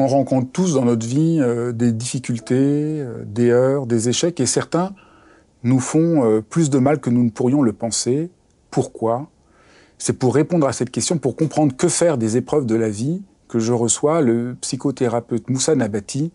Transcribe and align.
On 0.00 0.06
rencontre 0.06 0.50
tous 0.50 0.72
dans 0.72 0.86
notre 0.86 1.06
vie 1.06 1.40
euh, 1.42 1.72
des 1.72 1.92
difficultés, 1.92 3.02
euh, 3.02 3.22
des 3.26 3.50
heures, 3.50 3.86
des 3.86 4.08
échecs, 4.08 4.40
et 4.40 4.46
certains 4.46 4.94
nous 5.62 5.78
font 5.78 6.24
euh, 6.24 6.40
plus 6.40 6.70
de 6.70 6.78
mal 6.78 7.00
que 7.00 7.10
nous 7.10 7.22
ne 7.22 7.28
pourrions 7.28 7.60
le 7.60 7.74
penser. 7.74 8.30
Pourquoi? 8.70 9.28
C'est 9.98 10.14
pour 10.14 10.34
répondre 10.34 10.66
à 10.66 10.72
cette 10.72 10.88
question, 10.88 11.18
pour 11.18 11.36
comprendre 11.36 11.76
que 11.76 11.86
faire 11.86 12.16
des 12.16 12.38
épreuves 12.38 12.64
de 12.64 12.76
la 12.76 12.88
vie, 12.88 13.20
que 13.46 13.58
je 13.58 13.74
reçois 13.74 14.22
le 14.22 14.56
psychothérapeute 14.62 15.50
Moussa 15.50 15.74
Nabati. 15.74 16.32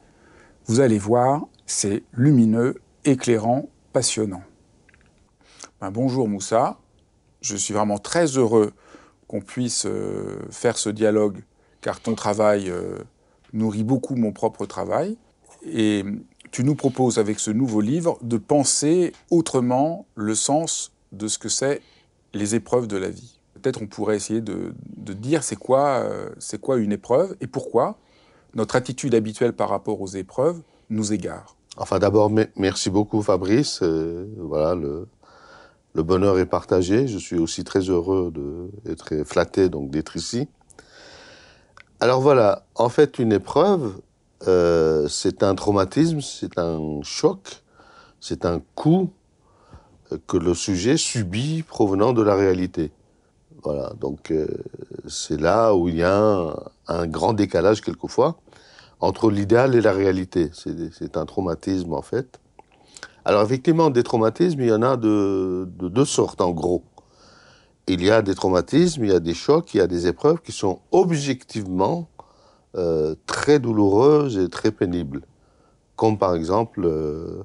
Vous 0.67 0.79
allez 0.79 0.99
voir, 0.99 1.47
c'est 1.65 2.03
lumineux, 2.13 2.75
éclairant, 3.03 3.67
passionnant. 3.93 4.43
Ben, 5.81 5.89
bonjour 5.89 6.29
Moussa, 6.29 6.77
je 7.41 7.55
suis 7.55 7.73
vraiment 7.73 7.97
très 7.97 8.37
heureux 8.37 8.73
qu'on 9.27 9.41
puisse 9.41 9.87
faire 10.51 10.77
ce 10.77 10.91
dialogue, 10.91 11.39
car 11.81 11.99
ton 11.99 12.13
travail 12.13 12.71
nourrit 13.55 13.83
beaucoup 13.83 14.15
mon 14.15 14.31
propre 14.31 14.65
travail. 14.65 15.17
Et 15.65 16.03
tu 16.51 16.63
nous 16.63 16.75
proposes 16.75 17.17
avec 17.17 17.39
ce 17.39 17.51
nouveau 17.51 17.81
livre 17.81 18.17
de 18.21 18.37
penser 18.37 19.13
autrement 19.31 20.05
le 20.15 20.35
sens 20.35 20.91
de 21.11 21.27
ce 21.27 21.39
que 21.39 21.49
c'est 21.49 21.81
les 22.33 22.55
épreuves 22.55 22.87
de 22.87 22.97
la 22.97 23.09
vie. 23.09 23.39
Peut-être 23.55 23.81
on 23.81 23.87
pourrait 23.87 24.15
essayer 24.15 24.41
de, 24.41 24.73
dire 24.95 25.43
c'est 25.43 25.55
quoi, 25.55 25.99
euh, 25.99 26.29
quoi 26.61 26.77
une 26.77 26.91
épreuve 26.91 27.35
et 27.41 27.47
pourquoi 27.47 27.97
notre 28.53 28.75
attitude 28.75 29.15
habituelle 29.15 29.53
par 29.53 29.69
rapport 29.69 30.01
aux 30.01 30.07
épreuves 30.07 30.61
nous 30.89 31.13
égare. 31.13 31.55
Enfin 31.77 31.99
d'abord, 31.99 32.31
merci 32.55 32.89
beaucoup 32.89 33.21
Fabrice. 33.21 33.79
Euh, 33.81 34.27
voilà, 34.37 34.75
le, 34.75 35.07
le 35.93 36.03
bonheur 36.03 36.37
est 36.39 36.45
partagé. 36.45 37.07
Je 37.07 37.17
suis 37.17 37.37
aussi 37.37 37.63
très 37.63 37.81
heureux 37.81 38.31
d'être 38.85 39.23
flatté 39.25 39.69
donc 39.69 39.89
d'être 39.89 40.15
ici. 40.15 40.47
Alors 42.01 42.19
voilà, 42.19 42.65
en 42.75 42.89
fait, 42.89 43.19
une 43.19 43.31
épreuve, 43.31 44.01
euh, 44.47 45.07
c'est 45.07 45.43
un 45.43 45.55
traumatisme, 45.55 46.19
c'est 46.19 46.59
un 46.59 46.99
choc, 47.03 47.63
c'est 48.19 48.45
un 48.45 48.61
coup 48.75 49.11
euh, 50.11 50.17
que 50.27 50.35
le 50.35 50.53
sujet 50.53 50.97
subit 50.97 51.63
provenant 51.63 52.11
de 52.11 52.21
la 52.21 52.35
réalité. 52.35 52.91
Voilà, 53.63 53.93
donc 53.99 54.31
euh, 54.31 54.45
c'est 55.07 55.39
là 55.39 55.73
où 55.73 55.87
il 55.87 55.95
y 55.95 56.03
a 56.03 56.53
un, 56.87 57.07
grand 57.07 57.31
décalage 57.31 57.79
quelquefois 57.79 58.35
entre 58.99 59.31
l'idéal 59.31 59.73
et 59.73 59.81
la 59.81 59.93
réalité. 59.93 60.51
C'est 60.53 61.15
un 61.15 61.25
traumatisme 61.25 61.93
en 61.93 62.01
fait. 62.01 62.39
Alors 63.23 63.41
effectivement, 63.41 63.89
des 63.89 64.03
traumatismes, 64.03 64.59
il 64.61 64.67
y 64.67 64.73
en 64.73 64.81
a 64.81 64.97
de 64.97 65.65
deux 65.79 66.05
sortes 66.05 66.41
en 66.41 66.51
gros 66.51 66.83
il 67.87 68.03
y 68.03 68.11
a 68.11 68.21
des 68.21 68.35
traumatismes, 68.35 69.03
il 69.03 69.11
y 69.11 69.15
a 69.15 69.19
des 69.19 69.33
chocs, 69.33 69.73
il 69.73 69.77
y 69.77 69.81
a 69.81 69.87
des 69.87 70.07
épreuves 70.07 70.41
qui 70.41 70.51
sont 70.51 70.79
objectivement 70.91 72.09
euh, 72.75 73.15
très 73.25 73.59
douloureuses 73.59 74.37
et 74.37 74.49
très 74.49 74.71
pénibles. 74.71 75.21
Comme 75.95 76.17
par 76.17 76.35
exemple 76.35 76.81
euh, 76.83 77.43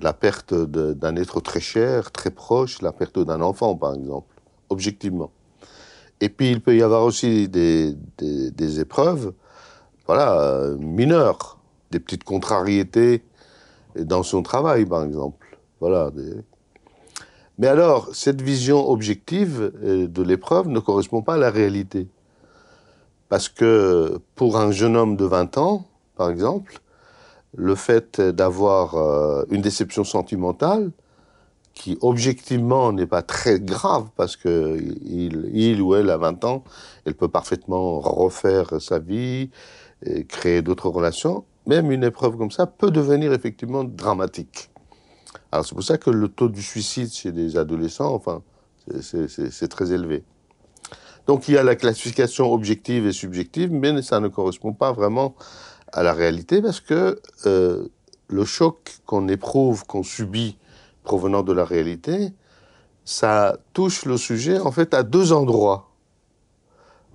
la 0.00 0.12
perte 0.12 0.54
d'un 0.54 1.16
être 1.16 1.40
très 1.40 1.60
cher, 1.60 2.12
très 2.12 2.30
proche, 2.30 2.82
la 2.82 2.92
perte 2.92 3.18
d'un 3.18 3.40
enfant 3.40 3.74
par 3.76 3.94
exemple, 3.94 4.34
objectivement. 4.68 5.30
Et 6.20 6.28
puis 6.28 6.50
il 6.50 6.60
peut 6.60 6.76
y 6.76 6.82
avoir 6.82 7.02
aussi 7.02 7.48
des, 7.48 7.96
épreuves 8.80 9.32
voilà, 10.06 10.70
mineures, 10.78 11.58
des 11.90 11.98
petites 11.98 12.24
contrariétés 12.24 13.24
dans 13.98 14.22
son 14.22 14.42
travail 14.42 14.86
par 14.86 15.04
exemple. 15.04 15.58
Voilà, 15.80 16.10
mais 17.58 17.68
alors, 17.68 18.14
cette 18.14 18.42
vision 18.42 18.90
objective 18.90 19.72
euh, 19.82 20.06
de 20.06 20.22
l'épreuve 20.22 20.68
ne 20.68 20.78
correspond 20.78 21.22
pas 21.22 21.34
à 21.34 21.38
la 21.38 21.50
réalité. 21.50 22.08
Parce 23.28 23.48
que 23.48 24.18
pour 24.34 24.58
un 24.58 24.70
jeune 24.70 24.96
homme 24.96 25.16
de 25.16 25.24
20 25.24 25.58
ans, 25.58 25.86
par 26.16 26.30
exemple, 26.30 26.80
le 27.56 27.74
fait 27.74 28.20
d'avoir 28.20 28.96
euh, 28.96 29.44
une 29.50 29.62
déception 29.62 30.04
sentimentale, 30.04 30.90
qui 31.72 31.98
objectivement 32.00 32.92
n'est 32.92 33.06
pas 33.06 33.22
très 33.22 33.60
grave, 33.60 34.08
parce 34.16 34.36
que 34.36 34.78
il, 35.04 35.82
ou 35.82 35.94
elle 35.94 36.10
a 36.10 36.16
20 36.16 36.44
ans, 36.44 36.64
elle 37.04 37.14
peut 37.14 37.28
parfaitement 37.28 38.00
refaire 38.00 38.80
sa 38.80 38.98
vie, 38.98 39.50
et 40.04 40.24
créer 40.24 40.62
d'autres 40.62 40.88
relations, 40.88 41.44
même 41.66 41.90
une 41.90 42.04
épreuve 42.04 42.36
comme 42.36 42.50
ça 42.50 42.66
peut 42.66 42.90
devenir 42.90 43.32
effectivement 43.32 43.84
dramatique. 43.84 44.70
Alors 45.52 45.66
c'est 45.66 45.74
pour 45.74 45.84
ça 45.84 45.98
que 45.98 46.10
le 46.10 46.28
taux 46.28 46.48
du 46.48 46.62
suicide 46.62 47.12
chez 47.12 47.32
les 47.32 47.56
adolescents, 47.56 48.14
enfin, 48.14 48.42
c'est 49.00 49.68
très 49.68 49.92
élevé. 49.92 50.24
Donc 51.26 51.48
il 51.48 51.54
y 51.54 51.58
a 51.58 51.62
la 51.62 51.74
classification 51.74 52.52
objective 52.52 53.06
et 53.06 53.12
subjective, 53.12 53.72
mais 53.72 54.00
ça 54.02 54.20
ne 54.20 54.28
correspond 54.28 54.72
pas 54.72 54.92
vraiment 54.92 55.34
à 55.92 56.02
la 56.02 56.12
réalité 56.12 56.62
parce 56.62 56.80
que 56.80 57.20
euh, 57.46 57.88
le 58.28 58.44
choc 58.44 58.98
qu'on 59.06 59.28
éprouve, 59.28 59.84
qu'on 59.86 60.02
subit 60.02 60.58
provenant 61.02 61.42
de 61.42 61.52
la 61.52 61.64
réalité, 61.64 62.32
ça 63.04 63.56
touche 63.72 64.04
le 64.04 64.16
sujet 64.16 64.58
en 64.58 64.70
fait 64.70 64.94
à 64.94 65.02
deux 65.02 65.32
endroits, 65.32 65.90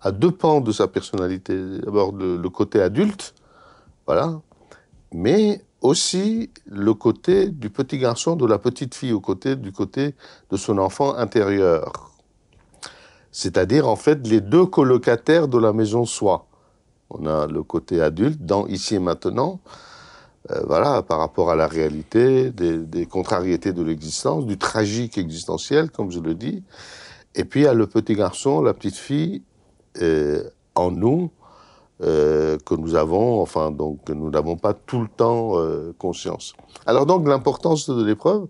à 0.02 0.12
deux 0.12 0.32
pans 0.32 0.62
de 0.62 0.72
sa 0.72 0.88
personnalité. 0.88 1.80
D'abord 1.80 2.12
le 2.14 2.50
côté 2.50 2.82
adulte, 2.82 3.34
voilà, 4.06 4.42
mais 5.14 5.62
aussi 5.82 6.52
le 6.66 6.94
côté 6.94 7.50
du 7.50 7.70
petit 7.70 7.98
garçon, 7.98 8.36
de 8.36 8.46
la 8.46 8.60
petite 8.60 8.96
fille, 8.96 9.14
au 9.14 9.20
côté 9.20 9.56
du 9.56 9.72
côté 9.72 10.16
de 10.52 10.58
son 10.58 10.78
enfant 10.78 11.16
intérieur. 11.16 12.12
C'est-à-dire, 13.32 13.88
en 13.88 13.96
fait, 13.96 14.28
les 14.28 14.42
deux 14.42 14.66
colocataires 14.66 15.48
de 15.48 15.58
la 15.58 15.74
maison 15.74 16.06
soi. 16.06 16.48
On 17.10 17.26
a 17.26 17.48
le 17.48 17.64
côté 17.64 18.02
adulte, 18.02 18.46
dans 18.46 18.68
ici 18.68 18.96
et 18.96 19.00
maintenant, 19.00 19.60
euh, 20.52 20.62
voilà, 20.66 21.02
par 21.02 21.20
rapport 21.20 21.50
à 21.50 21.56
la 21.56 21.68
réalité, 21.68 22.52
des, 22.52 23.06
contrariétés 23.06 23.74
de 23.74 23.84
l'existence, 23.84 24.46
du 24.46 24.58
tragique 24.58 25.18
existentiel, 25.18 25.92
comme 25.92 26.12
je 26.12 26.20
le 26.20 26.36
dis. 26.36 26.64
Et 27.36 27.46
puis, 27.46 27.62
il 27.62 27.64
y 27.64 27.68
a 27.68 27.74
le 27.74 27.88
petit 27.88 28.16
garçon, 28.16 28.62
la 28.62 28.74
petite 28.74 28.98
fille, 28.98 29.44
euh, 30.02 30.44
en 30.76 30.92
nous, 30.92 31.32
euh, 32.04 32.58
que 32.66 32.74
nous 32.74 32.96
avons, 32.96 33.42
enfin, 33.42 33.70
donc, 33.70 34.04
que 34.06 34.14
nous 34.14 34.32
n'avons 34.32 34.58
pas 34.58 34.74
tout 34.74 35.02
le 35.02 35.08
temps 35.08 35.60
euh, 35.60 35.94
conscience. 36.00 36.54
Alors 36.88 37.06
donc, 37.06 37.28
l'importance 37.28 37.88
de 37.88 38.04
l'épreuve 38.04 38.48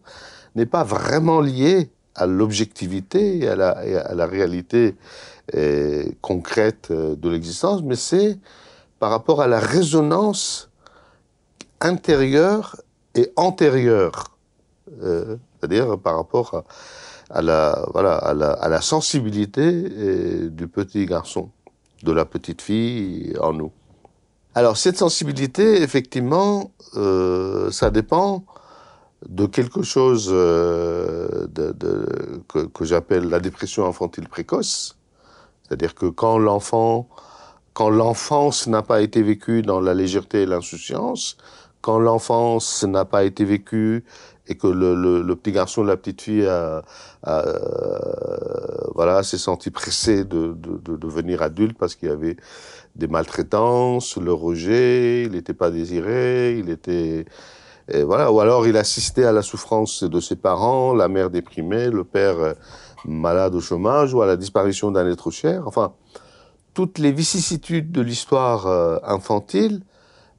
n'est 0.56 0.65
pas 0.65 0.86
vraiment 0.86 1.42
liée 1.42 1.89
à 2.15 2.27
l'objectivité 2.27 3.39
et 3.39 3.50
à 3.50 3.56
la, 3.56 4.25
réalité 4.25 4.95
euh, 5.53 6.06
concrète 6.21 6.94
de 6.94 7.30
l'existence, 7.30 7.81
mais 7.83 7.98
c'est 7.98 8.39
par 9.00 9.09
rapport 9.09 9.42
à 9.42 9.48
la 9.48 9.59
résonance 9.59 10.69
intérieure 11.81 12.77
et 13.15 13.33
antérieure, 13.36 14.38
c'est-à-dire 15.01 15.98
par 16.00 16.15
rapport 16.15 16.63
à, 17.30 17.42
la, 17.42 17.86
voilà, 17.92 18.15
à 18.15 18.69
la 18.69 18.81
sensibilité 18.81 20.50
du 20.50 20.68
petit 20.68 21.06
garçon 21.06 21.50
de 22.03 22.12
la 22.12 22.25
petite 22.25 22.62
fille 22.62 23.33
en 23.39 23.53
nous. 23.53 23.71
Alors 24.53 24.75
cette 24.77 24.98
sensibilité, 24.98 25.81
effectivement, 25.81 26.71
euh, 26.95 27.71
ça 27.71 27.89
dépend 27.89 28.44
de 29.27 29.45
quelque 29.45 29.81
chose 29.83 30.30
euh, 30.31 31.48
de, 31.48 32.44
que, 32.74 32.86
j'appelle 32.86 33.30
la 33.30 33.39
dépression 33.39 33.86
infantile 33.86 34.27
précoce, 34.27 34.98
c'est-à-dire 35.63 35.95
que 35.95 36.07
quand 36.07 36.38
l'enfant, 36.38 37.07
quand 37.74 37.89
l'enfance 37.89 38.68
n'a 38.68 38.81
pas 38.81 39.01
été 39.01 39.21
vécue 39.21 39.62
dans 39.62 39.80
la 39.80 39.94
légèreté 39.94 40.42
et 40.42 40.45
l'insouciance, 40.45 41.38
quand 41.81 41.99
l'enfance 41.99 42.83
n'a 42.83 43.05
pas 43.05 43.23
été 43.23 43.43
vécue 43.45 44.03
et 44.47 44.55
que 44.55 44.67
le, 44.67 45.33
petit 45.35 45.51
garçon, 45.51 45.83
la 45.83 45.97
petite 45.97 46.21
fille 46.21 46.45
a, 46.45 46.83
voilà, 48.95 49.23
s'est 49.23 49.37
senti 49.37 49.71
pressé 49.71 50.23
de, 50.25 50.55
devenir 50.55 51.41
adulte 51.41 51.77
parce 51.77 51.95
qu'il 51.95 52.09
y 52.09 52.11
avait 52.11 52.37
des 52.95 53.07
maltraitances, 53.07 54.17
le 54.17 54.33
rejet, 54.33 55.23
il 55.23 55.31
n'était 55.31 55.53
pas 55.53 55.71
désiré, 55.71 56.57
il 56.57 56.69
était 56.69 57.25
voilà, 58.05 58.31
ou 58.31 58.39
alors 58.39 58.67
il 58.67 58.77
assistait 58.77 59.25
à 59.25 59.31
la 59.31 59.41
souffrance 59.41 60.03
de 60.03 60.19
ses 60.19 60.35
parents, 60.35 60.93
la 60.93 61.07
mère 61.07 61.29
déprimée, 61.29 61.89
le 61.89 62.03
père 62.03 62.39
euh, 62.39 62.53
malade 63.05 63.55
au 63.55 63.59
chômage, 63.59 64.13
ou 64.13 64.21
à 64.21 64.25
la 64.25 64.37
disparition 64.37 64.91
d'un 64.91 65.09
être 65.09 65.31
cher. 65.31 65.63
Enfin, 65.67 65.93
toutes 66.73 66.99
les 66.99 67.11
vicissitudes 67.11 67.91
de 67.91 68.01
l'histoire 68.01 68.67
euh, 68.67 68.97
infantile 69.03 69.81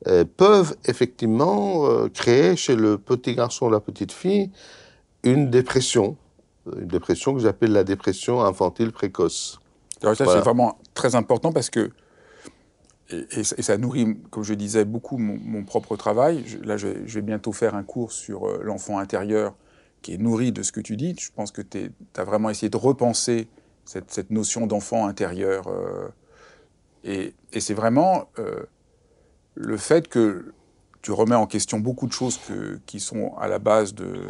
euh, 0.08 0.24
peuvent 0.24 0.76
effectivement 0.84 2.08
créer 2.08 2.56
chez 2.56 2.74
le 2.74 2.98
petit 2.98 3.34
garçon 3.34 3.66
ou 3.66 3.70
la 3.70 3.80
petite 3.80 4.12
fille 4.12 4.50
une 5.22 5.50
dépression, 5.50 6.16
une 6.66 6.88
dépression 6.88 7.34
que 7.34 7.40
j'appelle 7.40 7.72
la 7.72 7.84
dépression 7.84 8.42
infantile 8.42 8.92
précoce. 8.92 9.60
Alors 10.02 10.16
ça, 10.16 10.26
c'est 10.26 10.40
vraiment 10.40 10.78
très 10.94 11.14
important 11.14 11.52
parce 11.52 11.70
que 11.70 11.90
et, 13.12 13.44
ça 13.44 13.76
nourrit, 13.76 14.16
comme 14.30 14.42
je 14.42 14.54
disais, 14.54 14.84
beaucoup 14.84 15.18
mon, 15.18 15.64
propre 15.64 15.96
travail. 15.96 16.44
là, 16.64 16.76
je, 16.76 16.86
vais 16.86 17.22
bientôt 17.22 17.52
faire 17.52 17.74
un 17.74 17.82
cours 17.82 18.12
sur 18.12 18.48
euh, 18.48 18.60
l'enfant 18.62 18.98
intérieur 18.98 19.54
qui 20.00 20.14
est 20.14 20.18
nourri 20.18 20.52
de 20.52 20.62
ce 20.62 20.72
que 20.72 20.80
tu 20.80 20.96
dis. 20.96 21.14
Je 21.18 21.30
pense 21.34 21.52
que 21.52 21.62
tu 21.62 21.92
as 22.16 22.24
vraiment 22.24 22.50
essayé 22.50 22.70
de 22.70 22.76
repenser 22.76 23.48
cette, 23.84 24.30
notion 24.30 24.66
d'enfant 24.66 25.06
intérieur. 25.06 25.68
Euh, 25.68 26.08
et, 27.04 27.34
c'est 27.60 27.74
vraiment 27.74 28.28
euh, 28.38 28.64
le 29.54 29.76
fait 29.76 30.08
que 30.08 30.52
tu 31.02 31.12
remets 31.12 31.34
en 31.34 31.46
question 31.46 31.80
beaucoup 31.80 32.06
de 32.06 32.12
choses 32.12 32.38
qui 32.86 33.00
sont 33.00 33.34
à 33.38 33.48
la 33.48 33.58
base 33.58 33.94
de, 33.94 34.22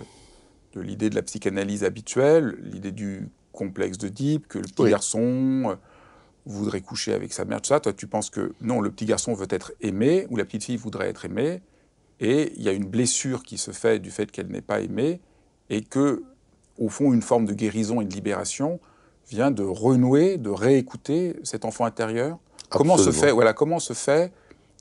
l'idée 0.74 1.10
de 1.10 1.14
la 1.14 1.22
psychanalyse 1.22 1.84
habituelle, 1.84 2.56
l'idée 2.62 2.92
du 2.92 3.28
complexe 3.52 3.98
de 3.98 4.08
Deep, 4.08 4.48
que 4.48 4.58
le 4.58 4.64
petit 4.64 4.90
garçon 4.90 5.76
voudrait 6.46 6.80
coucher 6.80 7.12
avec 7.12 7.32
sa 7.32 7.44
mère, 7.44 7.60
tout 7.60 7.69
ça. 7.69 7.80
Toi, 7.80 7.92
tu 7.92 8.06
penses 8.06 8.30
que 8.30 8.54
non, 8.60 8.80
le 8.80 8.90
petit 8.90 9.04
garçon 9.04 9.34
veut 9.34 9.46
être 9.50 9.72
aimé, 9.80 10.26
ou 10.30 10.36
la 10.36 10.44
petite 10.44 10.64
fille 10.64 10.76
voudrait 10.76 11.08
être 11.08 11.24
aimée, 11.24 11.60
et 12.20 12.52
il 12.56 12.62
y 12.62 12.69
a 12.69 12.72
une 12.72 12.86
blessure 12.86 13.42
qui 13.42 13.58
se 13.58 13.70
fait 13.70 13.98
du 13.98 14.10
fait 14.10 14.30
qu'elle 14.30 14.48
n'est 14.48 14.62
pas 14.62 14.80
aimée, 14.80 15.20
et 15.70 15.82
que, 15.82 16.22
au 16.78 16.88
fond, 16.88 17.12
une 17.12 17.22
forme 17.22 17.44
de 17.44 17.52
guérison 17.52 18.00
et 18.00 18.04
de 18.04 18.14
libération 18.14 18.80
vient 19.28 19.50
de 19.50 19.62
renouer, 19.62 20.36
de 20.36 20.50
réécouter 20.50 21.36
cet 21.42 21.64
enfant 21.64 21.84
intérieur. 21.84 22.38
Comment 22.70 22.96
se 22.96 23.10
fait, 23.10 23.30
voilà, 23.30 23.52
comment 23.52 23.78
se 23.78 23.92
fait, 23.92 24.32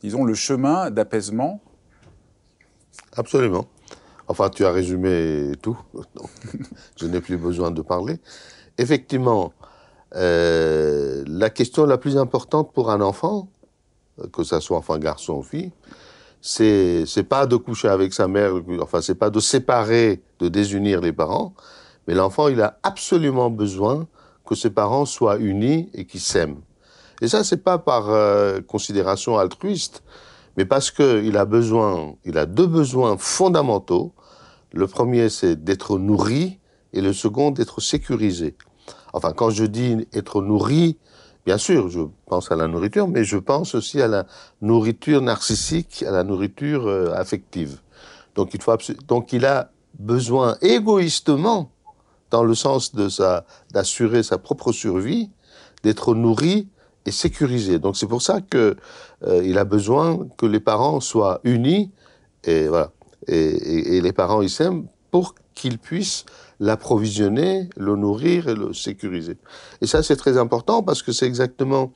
disons, 0.01 0.24
le 0.24 0.33
chemin 0.33 0.89
d'apaisement 0.92 1.62
Absolument. 3.15 3.68
Enfin, 4.27 4.50
tu 4.50 4.65
as 4.65 4.71
résumé 4.71 5.51
tout. 5.62 5.77
je 6.98 7.06
n'ai 7.06 7.21
plus 7.21 7.38
besoin 7.38 7.71
de 7.71 7.81
parler. 7.81 8.19
Effectivement, 8.77 9.53
euh, 10.15 11.24
la 11.27 11.50
question 11.50 11.86
la 11.86 11.98
plus 11.98 12.18
importante 12.18 12.74
pour 12.74 12.92
un 12.92 13.01
enfant, 13.01 13.50
que 14.31 14.44
ce 14.44 14.59
soit 14.59 14.77
enfant, 14.77 14.98
garçon 14.98 15.36
ou 15.36 15.44
fille, 15.44 15.71
c'est 16.42 17.06
c'est 17.06 17.24
pas 17.24 17.45
de 17.45 17.56
coucher 17.56 17.88
avec 17.88 18.13
sa 18.13 18.27
mère, 18.27 18.53
enfin 18.81 19.01
c'est 19.01 19.15
pas 19.15 19.30
de 19.30 19.39
séparer, 19.39 20.21
de 20.39 20.48
désunir 20.48 21.00
les 21.01 21.13
parents, 21.13 21.53
mais 22.07 22.13
l'enfant 22.13 22.48
il 22.48 22.62
a 22.62 22.80
absolument 22.83 23.50
besoin 23.50 24.07
que 24.45 24.56
ses 24.56 24.71
parents 24.71 25.06
soient 25.06 25.38
unis 25.38 25.89
et 25.94 26.06
qu'ils 26.06 26.19
s'aiment. 26.19 26.62
Et 27.21 27.27
ça 27.27 27.44
c'est 27.44 27.63
pas 27.63 27.77
par 27.77 28.09
euh, 28.09 28.59
considération 28.62 29.38
altruiste, 29.38 30.03
mais 30.57 30.65
parce 30.65 30.91
que 30.91 31.23
il 31.23 31.38
a 31.38 31.45
besoin, 31.45 32.15
il 32.25 32.38
a 32.38 32.45
deux 32.45 32.68
besoins 32.68 33.18
fondamentaux. 33.18 34.13
Le 34.73 34.88
premier 34.88 35.29
c'est 35.29 35.63
d'être 35.63 36.00
nourri 36.00 36.59
et 36.94 37.01
le 37.01 37.13
second 37.13 37.51
d'être 37.51 37.79
sécurisé. 37.79 38.56
Enfin, 39.13 39.33
quand 39.33 39.50
je 39.50 39.65
dis 39.65 40.07
être 40.13 40.41
nourri, 40.41 40.97
bien 41.45 41.57
sûr, 41.57 41.89
je 41.89 42.01
pense 42.25 42.51
à 42.51 42.56
la 42.56 42.68
nourriture, 42.68 43.07
mais 43.07 43.24
je 43.24 43.38
pense 43.38 43.75
aussi 43.75 44.01
à 44.01 44.07
la 44.07 44.25
nourriture 44.62 45.21
narcissique, 45.21 46.03
à 46.07 46.12
la 46.12 46.24
nourriture 46.24 46.88
euh, 46.88 47.13
affective. 47.13 47.79
Donc 48.35 48.53
il, 48.53 48.62
faut 48.62 48.75
donc 49.07 49.33
il 49.33 49.45
a 49.45 49.71
besoin 50.00 50.57
égoïstement, 50.62 51.71
dans 52.29 52.44
le 52.44 52.56
sens 52.56 52.95
de 52.95 53.09
sa 53.09 53.45
d'assurer 53.74 54.24
sa 54.24 54.38
propre 54.38 54.71
survie, 54.71 55.29
d'être 55.83 56.15
nourri 56.15 56.69
et 57.06 57.12
sécurisé. 57.12 57.80
Donc 57.80 57.98
c'est 57.98 58.07
pour 58.07 58.21
ça 58.21 58.42
que 58.42 58.75
euh, 59.27 59.42
il 59.44 59.57
a 59.57 59.63
besoin 59.63 60.27
que 60.38 60.45
les 60.45 60.59
parents 60.59 61.00
soient 61.00 61.39
unis 61.44 61.92
et 62.44 62.68
voilà 62.68 62.92
et, 63.27 63.98
et 63.98 64.01
les 64.01 64.13
parents 64.13 64.48
s'aiment 64.48 64.88
pour 65.12 65.36
qu'ils 65.53 65.77
puissent 65.77 66.25
l'approvisionner, 66.59 67.69
le 67.75 67.95
nourrir 67.95 68.48
et 68.48 68.56
le 68.56 68.74
sécuriser. 68.74 69.38
Et 69.81 69.88
ça, 69.88 70.03
c'est 70.03 70.15
très 70.15 70.38
important 70.38 70.83
parce 70.83 71.01
que 71.03 71.12
c'est 71.12 71.25
exactement 71.25 71.92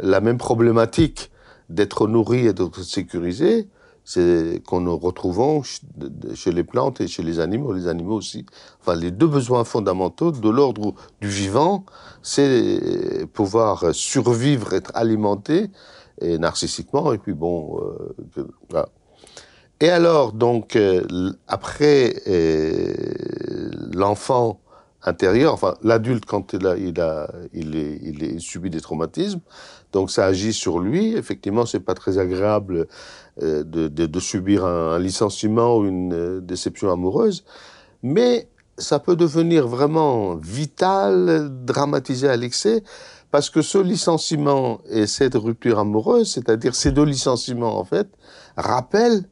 la 0.00 0.20
même 0.20 0.38
problématique 0.38 1.30
d'être 1.68 2.06
nourri 2.06 2.46
et 2.46 2.52
d'être 2.52 2.82
sécurisé, 2.82 3.68
c'est 4.08 4.62
qu'on 4.66 4.80
nous 4.80 4.96
retrouvons 4.96 5.62
chez 5.62 6.50
les 6.50 6.64
plantes 6.64 7.02
et 7.02 7.08
chez 7.08 7.22
les 7.22 7.40
animaux, 7.40 7.74
les 7.74 7.88
animaux 7.88 8.14
aussi. 8.14 8.46
Enfin, 8.80 8.94
les 8.94 9.10
deux 9.10 9.26
besoins 9.26 9.64
fondamentaux 9.64 10.32
de 10.32 10.48
l'ordre 10.48 10.94
du 11.20 11.28
vivant, 11.28 11.84
c'est 12.22 13.26
pouvoir 13.34 13.94
survivre, 13.94 14.72
être 14.72 14.92
alimenté, 14.94 15.70
et 16.22 16.38
narcissiquement, 16.38 17.12
et 17.12 17.18
puis 17.18 17.34
bon, 17.34 17.82
euh, 18.38 18.48
voilà. 18.70 18.88
Et 19.80 19.90
alors, 19.90 20.32
donc, 20.32 20.74
euh, 20.74 21.04
après 21.46 22.14
euh, 22.28 22.94
l'enfant 23.92 24.58
intérieur, 25.02 25.52
enfin 25.52 25.76
l'adulte 25.82 26.24
quand 26.24 26.54
il 26.54 26.66
a, 26.66 26.76
il 26.76 26.98
a, 27.00 27.30
il 27.52 27.76
est, 27.76 28.00
il 28.02 28.24
est 28.24 28.38
subit 28.38 28.70
des 28.70 28.80
traumatismes, 28.80 29.40
donc 29.92 30.10
ça 30.10 30.24
agit 30.24 30.52
sur 30.52 30.80
lui. 30.80 31.14
Effectivement, 31.14 31.66
c'est 31.66 31.80
pas 31.80 31.94
très 31.94 32.18
agréable 32.18 32.88
de, 33.40 33.88
de, 33.88 34.20
subir 34.20 34.64
un, 34.64 34.92
un, 34.92 34.98
licenciement 34.98 35.76
ou 35.78 35.86
une 35.86 36.12
euh, 36.12 36.40
déception 36.40 36.90
amoureuse, 36.90 37.44
mais 38.02 38.48
ça 38.78 38.98
peut 38.98 39.16
devenir 39.16 39.66
vraiment 39.66 40.36
vital, 40.36 41.48
dramatisé 41.64 42.28
à 42.28 42.36
l'excès, 42.36 42.82
parce 43.30 43.50
que 43.50 43.62
ce 43.62 43.78
licenciement 43.78 44.80
et 44.88 45.06
cette 45.06 45.34
rupture 45.34 45.78
amoureuse, 45.78 46.32
c'est-à-dire 46.32 46.74
ces 46.74 46.92
deux 46.92 47.04
licenciements 47.04 47.78
en 47.78 47.84
fait, 47.84 48.08
rappellent 48.56 49.24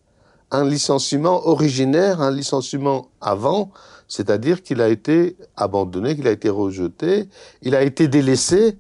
un 0.51 0.65
licenciement 0.65 1.47
originaire, 1.49 2.21
un 2.21 2.31
licenciement 2.31 3.09
avant, 3.21 3.73
c'est-à-dire 4.09 4.63
qu'il 4.63 4.81
a 4.81 4.89
été 4.89 5.37
abandonné, 5.57 6.15
qu'il 6.15 6.29
a 6.29 6.31
été 6.31 6.49
rejeté, 6.49 7.29
il 7.63 7.75
a 7.75 7.83
été 7.83 8.07
délaissé 8.07 8.79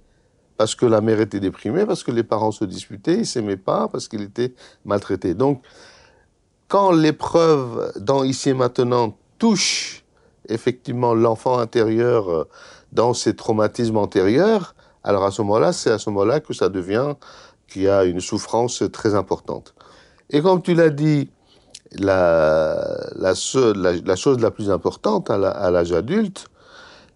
parce 0.57 0.75
que 0.75 0.87
la 0.87 1.01
mère 1.01 1.21
était 1.21 1.41
déprimée, 1.41 1.87
parce 1.87 2.03
que 2.03 2.11
les 2.11 2.23
parents 2.23 2.53
se 2.53 2.65
disputaient, 2.65 3.19
il 3.19 3.27
s'aimait 3.27 3.57
pas, 3.57 3.89
parce 3.89 4.09
qu'il 4.09 4.23
était 4.23 4.55
maltraité. 4.85 5.35
Donc, 5.35 5.63
quand 6.69 6.91
l'épreuve 6.91 7.93
dans 7.99 8.25
Ici 8.25 8.51
et 8.51 8.55
Maintenant 8.55 9.17
touche 9.39 10.05
effectivement 10.49 11.15
l'enfant 11.15 11.59
intérieur 11.59 12.31
euh, 12.31 12.49
dans 12.93 13.15
ses 13.15 13.37
traumatismes 13.37 13.97
antérieurs, 13.97 14.75
alors 15.05 15.25
à 15.25 15.31
ce 15.31 15.43
moment-là, 15.43 15.73
c'est 15.73 15.91
à 15.91 15.99
ce 15.99 16.11
moment-là 16.11 16.41
que 16.41 16.55
ça 16.55 16.69
devient 16.69 17.15
qu'il 17.69 17.83
y 17.83 17.89
a 17.89 18.05
une 18.05 18.21
souffrance 18.21 18.83
très 18.93 19.15
importante. 19.15 19.75
Et 20.31 20.41
comme 20.41 20.63
tu 20.63 20.75
l'as 20.75 20.91
dit, 20.91 21.31
la, 21.93 22.75
la, 23.15 23.33
la, 24.05 24.17
chose 24.17 24.41
la 24.41 24.51
plus 24.51 24.71
importante 24.71 25.31
à 25.31 25.71
l'âge 25.71 25.93
adulte, 25.93 26.49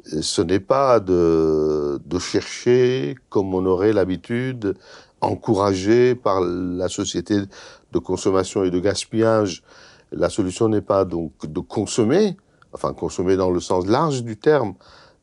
ce 0.04 0.42
n'est 0.42 0.60
pas 0.60 1.00
de, 1.00 1.98
chercher, 2.18 3.16
comme 3.28 3.54
on 3.54 3.64
aurait 3.66 3.92
l'habitude, 3.92 4.74
encouragé 5.20 6.14
par 6.14 6.40
la 6.40 6.88
société 6.88 7.40
de 7.92 7.98
consommation 7.98 8.64
et 8.64 8.70
de 8.70 8.78
gaspillage. 8.78 9.62
La 10.12 10.30
solution 10.30 10.68
n'est 10.68 10.80
pas 10.80 11.04
donc 11.04 11.32
de 11.44 11.60
consommer, 11.60 12.36
enfin 12.72 12.92
consommer 12.92 13.36
dans 13.36 13.50
le 13.50 13.60
sens 13.60 13.86
large 13.86 14.22
du 14.22 14.36
terme, 14.36 14.74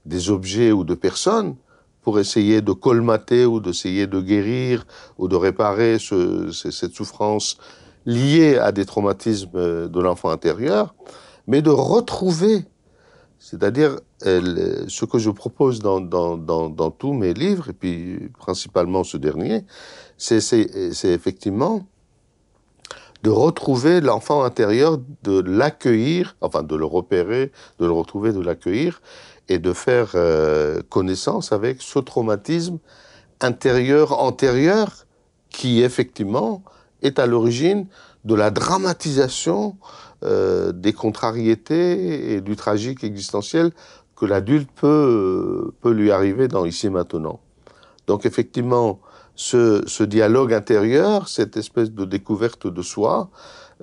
des 0.05 0.29
objets 0.29 0.72
ou 0.72 0.84
de 0.84 0.93
personnes 0.93 1.55
pour 2.01 2.19
essayer 2.19 2.62
de 2.62 2.72
colmater 2.72 3.46
ou 3.46 3.60
d'essayer 3.60 4.07
de 4.07 4.22
guérir 4.22 4.86
ou 5.17 5.27
de 5.27 5.36
réparer 5.36 5.98
ce, 6.00 6.51
cette 6.51 6.93
souffrance 6.93 7.57
liés 8.05 8.57
à 8.57 8.72
des 8.72 8.86
traumatismes 8.86 9.50
euh, 9.55 9.88
de 9.89 10.00
l'enfant 10.00 10.29
intérieur, 10.29 10.96
mais 11.46 11.62
de 11.62 11.69
retrouver, 11.69 12.63
c'est-à-dire 13.50 14.01
ce 14.20 15.06
que 15.06 15.20
je 15.20 15.30
propose 15.30 15.80
dans, 15.80 16.92
tous 16.98 17.13
mes 17.13 17.34
livres, 17.34 17.70
et 17.70 17.74
puis 17.74 18.30
principalement 18.38 19.06
ce 19.06 19.16
dernier, 19.16 19.63
c'est 20.18 20.44
effectivement 21.06 21.88
de 23.24 23.30
retrouver 23.30 24.01
l'enfant 24.01 24.44
intérieur, 24.44 24.98
de 25.24 25.39
l'accueillir, 25.39 26.36
enfin 26.42 26.62
de 26.62 26.75
le 26.75 26.84
repérer, 26.84 27.54
de 27.80 27.86
le 27.86 27.94
retrouver, 27.94 28.34
de 28.34 28.42
l'accueillir, 28.42 29.01
et 29.48 29.60
de 29.60 29.72
faire 29.72 30.12
euh, 30.16 30.82
connaissance 30.89 31.54
avec 31.54 31.82
ce 31.82 32.00
traumatisme 32.00 32.80
intérieur, 33.39 34.20
antérieur, 34.20 35.06
qui 35.51 35.84
effectivement 35.84 36.63
est 37.01 37.18
à 37.18 37.25
l'origine 37.25 37.88
de 38.25 38.36
la 38.36 38.51
dramatisation 38.51 39.77
euh, 40.24 40.72
des 40.72 40.94
contrariétés 40.94 42.34
et 42.34 42.42
du 42.42 42.56
tragique 42.56 43.04
existentiel 43.04 43.72
que 44.16 44.26
l'adulte 44.26 44.70
peut, 44.76 45.72
peut 45.82 45.92
lui 45.92 46.12
arriver 46.12 46.48
dans 46.48 46.66
ici 46.66 46.88
et 46.88 46.90
maintenant. 46.90 47.40
Donc 48.08 48.26
effectivement, 48.26 49.00
ce, 49.36 50.04
dialogue 50.04 50.54
intérieur, 50.54 51.28
cette 51.28 51.58
espèce 51.58 51.92
de 51.92 52.06
découverte 52.06 52.68
de 52.68 52.82
soi, 52.82 53.30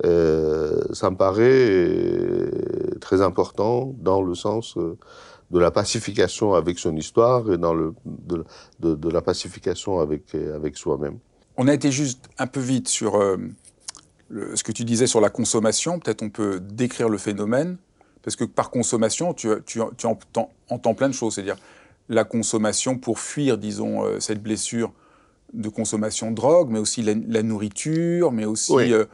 euh, 0.03 0.81
ça 0.91 1.09
me 1.09 1.15
paraît 1.15 2.51
très 2.99 3.21
important 3.21 3.93
dans 3.97 4.21
le 4.21 4.35
sens 4.35 4.75
euh, 4.77 4.97
de 5.51 5.59
la 5.59 5.71
pacification 5.71 6.53
avec 6.53 6.79
son 6.79 6.97
histoire 6.97 7.49
et 7.49 7.57
dans 7.57 7.73
le, 7.73 7.93
de, 8.79 9.09
la 9.09 9.21
pacification 9.21 9.99
avec, 9.99 10.35
avec 10.35 10.75
soi-même. 10.75 11.19
On 11.57 11.67
a 11.67 11.73
été 11.73 11.91
juste 11.91 12.27
un 12.37 12.47
peu 12.47 12.59
vite 12.59 12.89
sur 12.89 13.15
euh, 13.15 13.37
ce 14.29 14.63
que 14.63 14.71
tu 14.71 14.83
disais 14.83 15.07
sur 15.07 15.21
la 15.21 15.29
consommation. 15.29 15.99
Peut-être 15.99 16.23
on 16.23 16.29
peut 16.29 16.59
décrire 16.59 17.09
le 17.09 17.17
phénomène, 17.17 17.77
parce 18.23 18.35
que 18.35 18.43
par 18.43 18.71
consommation, 18.71 19.33
tu, 19.33 19.49
tu, 19.65 19.79
tu 19.97 20.05
entends, 20.07 20.51
entends, 20.69 20.93
plein 20.93 21.09
de 21.09 21.13
choses. 21.13 21.35
C'est-à-dire 21.35 21.57
la 22.09 22.23
consommation 22.23 22.97
pour 22.97 23.19
fuir, 23.19 23.57
disons, 23.57 24.03
euh, 24.03 24.19
cette 24.19 24.41
blessure 24.41 24.91
de 25.53 25.69
consommation 25.69 26.31
de 26.31 26.35
drogue, 26.35 26.69
mais 26.69 26.79
aussi 26.79 27.01
la, 27.01 27.13
la 27.27 27.43
nourriture, 27.43 28.31
mais 28.31 28.45
aussi, 28.45 28.73
oui. 28.73 28.91
euh, 28.91 29.05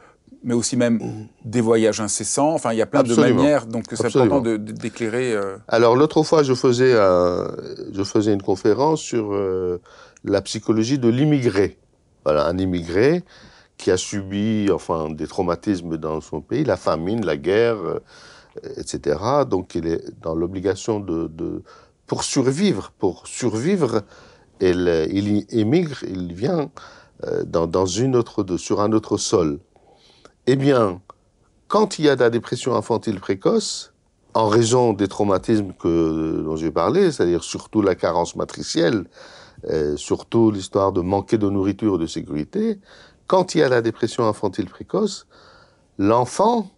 mais 0.44 0.54
aussi 0.54 0.76
même 0.76 0.94
mmh. 0.94 1.28
des 1.44 1.60
voyages 1.60 2.00
incessants. 2.00 2.52
Enfin, 2.52 2.72
il 2.72 2.78
y 2.78 2.82
a 2.82 2.86
plein 2.86 3.00
Absolument. 3.00 3.28
de 3.28 3.34
manières, 3.34 3.66
donc 3.66 3.84
c'est 3.92 4.04
important 4.04 4.40
d'éclairer. 4.40 5.34
Euh... 5.34 5.56
Alors 5.68 5.94
l'autre 5.94 6.22
fois, 6.22 6.42
je 6.42 6.54
faisais, 6.54 6.94
un, 6.98 7.54
je 7.92 8.02
faisais 8.02 8.32
une 8.32 8.42
conférence 8.42 9.00
sur 9.00 9.32
euh, 9.32 9.80
la 10.24 10.42
psychologie 10.42 10.98
de 10.98 11.08
l'immigré. 11.08 11.78
Voilà, 12.24 12.46
un 12.46 12.58
immigré 12.58 13.24
qui 13.76 13.90
a 13.90 13.96
subi 13.96 14.70
enfin 14.72 15.10
des 15.10 15.26
traumatismes 15.26 15.96
dans 15.96 16.20
son 16.20 16.40
pays, 16.40 16.64
la 16.64 16.76
famine, 16.76 17.24
la 17.24 17.36
guerre, 17.36 17.76
euh, 17.76 18.00
etc. 18.76 19.18
Donc 19.48 19.74
il 19.74 19.86
est 19.86 20.20
dans 20.20 20.34
l'obligation 20.34 21.00
de, 21.00 21.62
pour 22.06 22.24
survivre, 22.24 22.92
pour 22.98 23.26
survivre, 23.26 24.02
il, 24.60 25.46
émigre, 25.50 26.04
il 26.04 26.32
vient 26.32 26.70
euh, 27.24 27.42
dans, 27.44 27.86
une 27.86 28.14
autre, 28.14 28.44
sur 28.56 28.80
un 28.80 28.92
autre 28.92 29.16
sol. 29.16 29.58
Eh 30.46 30.56
bien, 30.56 31.00
quand 31.68 31.98
il 31.98 32.04
y 32.04 32.08
a 32.08 32.16
de 32.16 32.20
la 32.20 32.30
dépression 32.30 32.76
infantile 32.76 33.18
précoce, 33.18 33.92
en 34.34 34.48
raison 34.48 34.92
des 34.92 35.08
traumatismes 35.08 35.72
que, 35.78 36.42
dont 36.42 36.56
j'ai 36.56 36.70
parlé, 36.70 37.12
c'est-à-dire 37.12 37.44
surtout 37.44 37.82
la 37.82 37.94
carence 37.94 38.34
matricielle, 38.36 39.04
euh, 39.68 39.96
surtout 39.96 40.50
l'histoire 40.50 40.92
de 40.92 41.00
manquer 41.00 41.38
de 41.38 41.48
nourriture 41.48 41.96
et 41.96 41.98
de 41.98 42.06
sécurité, 42.06 42.80
quand 43.32 43.54
il 43.54 43.60
y 43.60 43.62
a 43.62 43.70
la 43.70 43.80
dépression 43.80 44.28
infantile 44.28 44.66
précoce, 44.66 45.26
l'enfant, 45.96 46.70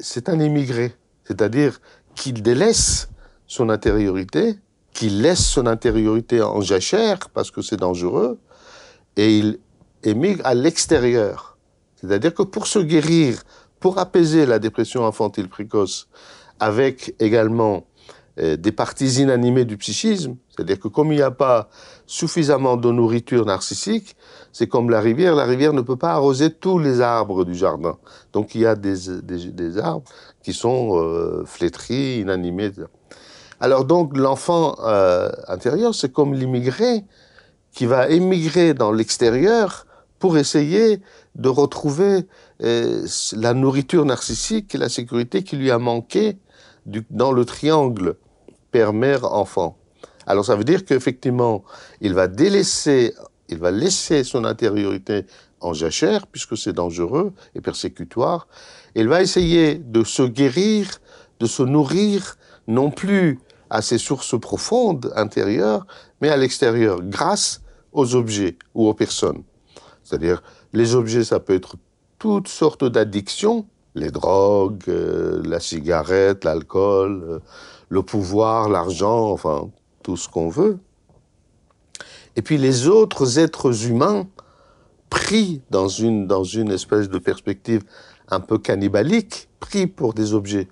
c'est 0.00 0.28
un 0.28 0.40
immigré, 0.40 0.92
c'est-à-dire 1.22 1.80
qu'il 2.16 2.42
délaisse 2.42 3.08
son 3.46 3.68
intériorité, 3.68 4.58
qu'il 4.92 5.22
laisse 5.22 5.46
son 5.46 5.68
intériorité 5.68 6.42
en 6.42 6.60
jachère 6.62 7.30
parce 7.32 7.52
que 7.52 7.62
c'est 7.62 7.76
dangereux, 7.76 8.40
et 9.16 9.38
il 9.38 9.60
émigre 10.02 10.44
à 10.44 10.54
l'extérieur. 10.54 11.56
C'est-à-dire 11.94 12.34
que 12.34 12.42
pour 12.42 12.66
se 12.66 12.80
guérir, 12.80 13.40
pour 13.78 13.98
apaiser 13.98 14.46
la 14.46 14.58
dépression 14.58 15.06
infantile 15.06 15.48
précoce, 15.48 16.08
avec 16.58 17.14
également 17.20 17.86
euh, 18.40 18.56
des 18.56 18.72
parties 18.72 19.22
inanimées 19.22 19.64
du 19.64 19.76
psychisme, 19.76 20.34
c'est-à-dire 20.60 20.78
que 20.78 20.88
comme 20.88 21.10
il 21.10 21.16
n'y 21.16 21.22
a 21.22 21.30
pas 21.30 21.70
suffisamment 22.06 22.76
de 22.76 22.90
nourriture 22.90 23.46
narcissique, 23.46 24.14
c'est 24.52 24.66
comme 24.66 24.90
la 24.90 25.00
rivière, 25.00 25.34
la 25.34 25.46
rivière 25.46 25.72
ne 25.72 25.80
peut 25.80 25.96
pas 25.96 26.10
arroser 26.10 26.52
tous 26.52 26.78
les 26.78 27.00
arbres 27.00 27.46
du 27.46 27.54
jardin. 27.54 27.96
Donc 28.34 28.54
il 28.54 28.60
y 28.60 28.66
a 28.66 28.76
des, 28.76 29.78
arbres 29.78 30.04
qui 30.42 30.52
sont 30.52 31.00
euh, 31.00 31.44
flétris, 31.46 32.20
inanimés. 32.20 32.72
Alors 33.58 33.86
donc 33.86 34.14
l'enfant 34.14 34.76
euh, 34.84 35.30
intérieur, 35.48 35.94
c'est 35.94 36.12
comme 36.12 36.34
l'immigré 36.34 37.06
qui 37.72 37.86
va 37.86 38.10
émigrer 38.10 38.74
dans 38.74 38.92
l'extérieur 38.92 39.86
pour 40.18 40.36
essayer 40.36 41.00
de 41.36 41.48
retrouver 41.48 42.26
euh, 42.62 43.06
la 43.32 43.54
nourriture 43.54 44.04
narcissique 44.04 44.74
et 44.74 44.78
la 44.78 44.90
sécurité 44.90 45.42
qui 45.42 45.56
lui 45.56 45.70
a 45.70 45.78
manqué 45.78 46.36
dans 46.84 47.32
le 47.32 47.46
triangle 47.46 48.16
père-mère-enfant. 48.72 49.79
Alors 50.30 50.44
ça 50.44 50.54
veut 50.54 50.64
dire 50.64 50.84
qu'effectivement, 50.84 51.64
il 52.00 52.14
va 52.14 52.28
délaisser, 52.28 53.14
il 53.48 53.58
va 53.58 53.72
laisser 53.72 54.22
son 54.22 54.44
intériorité 54.44 55.26
en 55.60 55.72
jachère, 55.72 56.28
puisque 56.28 56.56
c'est 56.56 56.72
dangereux 56.72 57.32
et 57.56 57.60
persécutoire. 57.60 58.46
Il 58.94 59.08
va 59.08 59.22
essayer 59.22 59.74
de 59.74 60.04
se 60.04 60.22
guérir, 60.22 60.86
de 61.40 61.46
se 61.46 61.64
nourrir, 61.64 62.36
non 62.68 62.92
plus 62.92 63.40
à 63.70 63.82
ses 63.82 63.98
sources 63.98 64.38
profondes 64.38 65.12
intérieures, 65.16 65.84
mais 66.20 66.28
à 66.28 66.36
l'extérieur, 66.36 67.00
grâce 67.02 67.60
aux 67.92 68.14
objets 68.14 68.56
ou 68.74 68.86
aux 68.86 68.94
personnes. 68.94 69.42
C'est-à-dire, 70.04 70.44
les 70.72 70.94
objets, 70.94 71.24
ça 71.24 71.40
peut 71.40 71.54
être 71.54 71.74
toutes 72.20 72.48
sortes 72.48 72.84
d'addictions, 72.84 73.66
les 73.96 74.12
drogues, 74.12 74.84
euh, 74.86 75.42
la 75.44 75.58
cigarette, 75.58 76.44
l'alcool, 76.44 77.24
euh, 77.28 77.38
le 77.88 78.02
pouvoir, 78.02 78.68
l'argent, 78.68 79.30
enfin, 79.30 79.70
tout 80.10 80.16
ce 80.16 80.28
qu'on 80.28 80.48
veut. 80.48 80.80
Et 82.34 82.42
puis 82.42 82.58
les 82.58 82.88
autres 82.88 83.38
êtres 83.38 83.86
humains, 83.86 84.26
pris 85.08 85.62
dans 85.70 85.86
une, 85.86 86.26
dans 86.26 86.42
une 86.42 86.72
espèce 86.72 87.08
de 87.08 87.18
perspective 87.18 87.82
un 88.28 88.40
peu 88.40 88.58
cannibalique, 88.58 89.48
pris 89.60 89.86
pour 89.86 90.12
des 90.12 90.34
objets. 90.34 90.66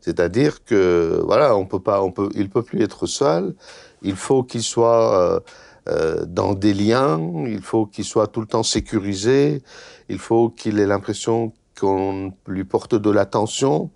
C'est-à-dire 0.00 0.64
que 0.64 1.20
voilà, 1.26 1.56
on 1.56 1.66
peut 1.66 1.78
pas, 1.80 2.02
on 2.02 2.10
peut, 2.10 2.30
il 2.34 2.48
peut 2.48 2.62
plus 2.62 2.82
être 2.82 3.04
seul. 3.04 3.54
Il 4.00 4.16
faut 4.16 4.42
qu'il 4.42 4.62
soit 4.62 5.14
euh, 5.18 5.40
euh, 5.88 6.24
dans 6.24 6.54
des 6.54 6.72
liens. 6.72 7.20
Il 7.46 7.60
faut 7.60 7.84
qu'il 7.84 8.06
soit 8.06 8.28
tout 8.28 8.40
le 8.40 8.46
temps 8.46 8.62
sécurisé. 8.62 9.62
Il 10.08 10.18
faut 10.18 10.48
qu'il 10.48 10.78
ait 10.78 10.86
l'impression 10.86 11.52
qu'on 11.78 12.32
lui 12.46 12.64
porte 12.64 12.94
de 12.94 13.10
l'attention. 13.10 13.90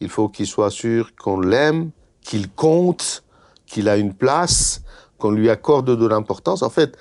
Il 0.00 0.08
faut 0.08 0.28
qu'il 0.28 0.48
soit 0.48 0.70
sûr 0.70 1.14
qu'on 1.14 1.38
l'aime, 1.38 1.92
qu'il 2.20 2.50
compte, 2.50 3.23
qu'il 3.74 3.88
a 3.88 3.96
une 3.96 4.14
place, 4.14 4.82
qu'on 5.18 5.32
lui 5.32 5.50
accorde 5.50 5.98
de 5.98 6.06
l'importance. 6.06 6.62
En 6.62 6.70
fait, 6.70 6.96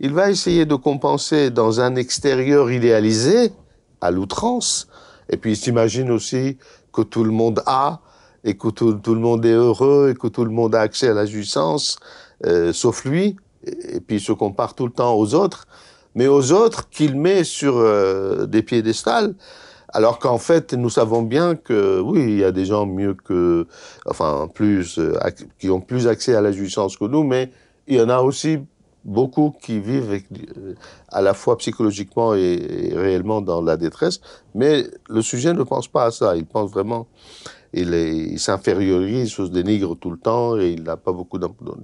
il 0.00 0.12
va 0.12 0.28
essayer 0.28 0.66
de 0.66 0.74
compenser 0.74 1.50
dans 1.50 1.80
un 1.80 1.94
extérieur 1.94 2.68
idéalisé, 2.72 3.52
à 4.00 4.10
l'outrance, 4.10 4.88
et 5.28 5.36
puis 5.36 5.52
il 5.52 5.56
s'imagine 5.56 6.10
aussi 6.10 6.58
que 6.92 7.02
tout 7.02 7.22
le 7.22 7.30
monde 7.30 7.62
a, 7.66 8.00
et 8.42 8.56
que 8.56 8.68
tout, 8.68 8.98
le 9.06 9.20
monde 9.20 9.46
est 9.46 9.52
heureux, 9.52 10.10
et 10.10 10.18
que 10.18 10.26
tout 10.26 10.44
le 10.44 10.50
monde 10.50 10.74
a 10.74 10.80
accès 10.80 11.08
à 11.08 11.14
la 11.14 11.26
jouissance, 11.26 11.98
euh, 12.44 12.72
sauf 12.72 13.04
lui, 13.04 13.36
et, 13.64 14.00
puis 14.00 14.16
il 14.16 14.20
se 14.20 14.32
compare 14.32 14.74
tout 14.74 14.86
le 14.86 14.92
temps 14.92 15.14
aux 15.14 15.34
autres, 15.34 15.68
mais 16.16 16.26
aux 16.26 16.50
autres 16.50 16.88
qu'il 16.88 17.14
met 17.14 17.44
sur 17.44 17.76
euh, 17.76 18.46
des 18.46 18.62
piédestals, 18.62 19.34
alors 19.92 20.18
qu'en 20.18 20.38
fait, 20.38 20.72
nous 20.74 20.90
savons 20.90 21.22
bien 21.22 21.56
que 21.56 22.00
oui, 22.00 22.22
il 22.22 22.38
y 22.38 22.44
a 22.44 22.52
des 22.52 22.64
gens 22.64 22.86
mieux 22.86 23.14
que, 23.14 23.66
enfin, 24.06 24.48
plus, 24.52 24.98
euh, 24.98 25.18
qui 25.58 25.70
ont 25.70 25.80
plus 25.80 26.06
accès 26.06 26.34
à 26.34 26.40
la 26.40 26.52
jouissance 26.52 26.96
que 26.96 27.04
nous, 27.04 27.24
mais 27.24 27.50
il 27.86 27.96
y 27.96 28.00
en 28.00 28.08
a 28.08 28.20
aussi 28.20 28.58
beaucoup 29.04 29.54
qui 29.62 29.80
vivent 29.80 30.12
euh, 30.12 30.74
à 31.08 31.22
la 31.22 31.34
fois 31.34 31.56
psychologiquement 31.58 32.34
et, 32.34 32.92
réellement 32.94 33.40
dans 33.40 33.62
la 33.62 33.76
détresse. 33.76 34.20
Mais 34.54 34.86
le 35.08 35.22
sujet 35.22 35.52
ne 35.54 35.62
pense 35.62 35.88
pas 35.88 36.04
à 36.04 36.10
ça. 36.10 36.36
Il 36.36 36.46
pense 36.46 36.70
vraiment, 36.70 37.08
il, 37.72 37.92
il 37.94 38.38
s'infériorise, 38.38 39.28
il 39.28 39.30
se 39.30 39.42
dénigre 39.42 39.96
tout 39.96 40.10
le 40.10 40.18
temps 40.18 40.58
et 40.58 40.70
il 40.70 40.82
n'a 40.84 40.96
pas 40.96 41.12
beaucoup 41.12 41.38
d'ampleur. 41.38 41.76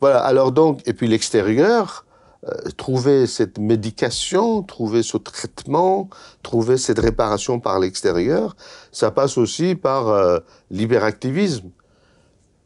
Voilà. 0.00 0.18
Alors 0.18 0.52
donc, 0.52 0.80
et 0.86 0.92
puis 0.92 1.08
l'extérieur, 1.08 2.04
euh, 2.46 2.70
trouver 2.76 3.26
cette 3.26 3.58
médication, 3.58 4.62
trouver 4.62 5.02
ce 5.02 5.16
traitement, 5.16 6.10
trouver 6.42 6.76
cette 6.76 6.98
réparation 6.98 7.58
par 7.58 7.78
l'extérieur, 7.78 8.54
ça 8.92 9.10
passe 9.10 9.38
aussi 9.38 9.74
par 9.74 10.08
euh, 10.08 10.40
l'hyperactivisme. 10.70 11.70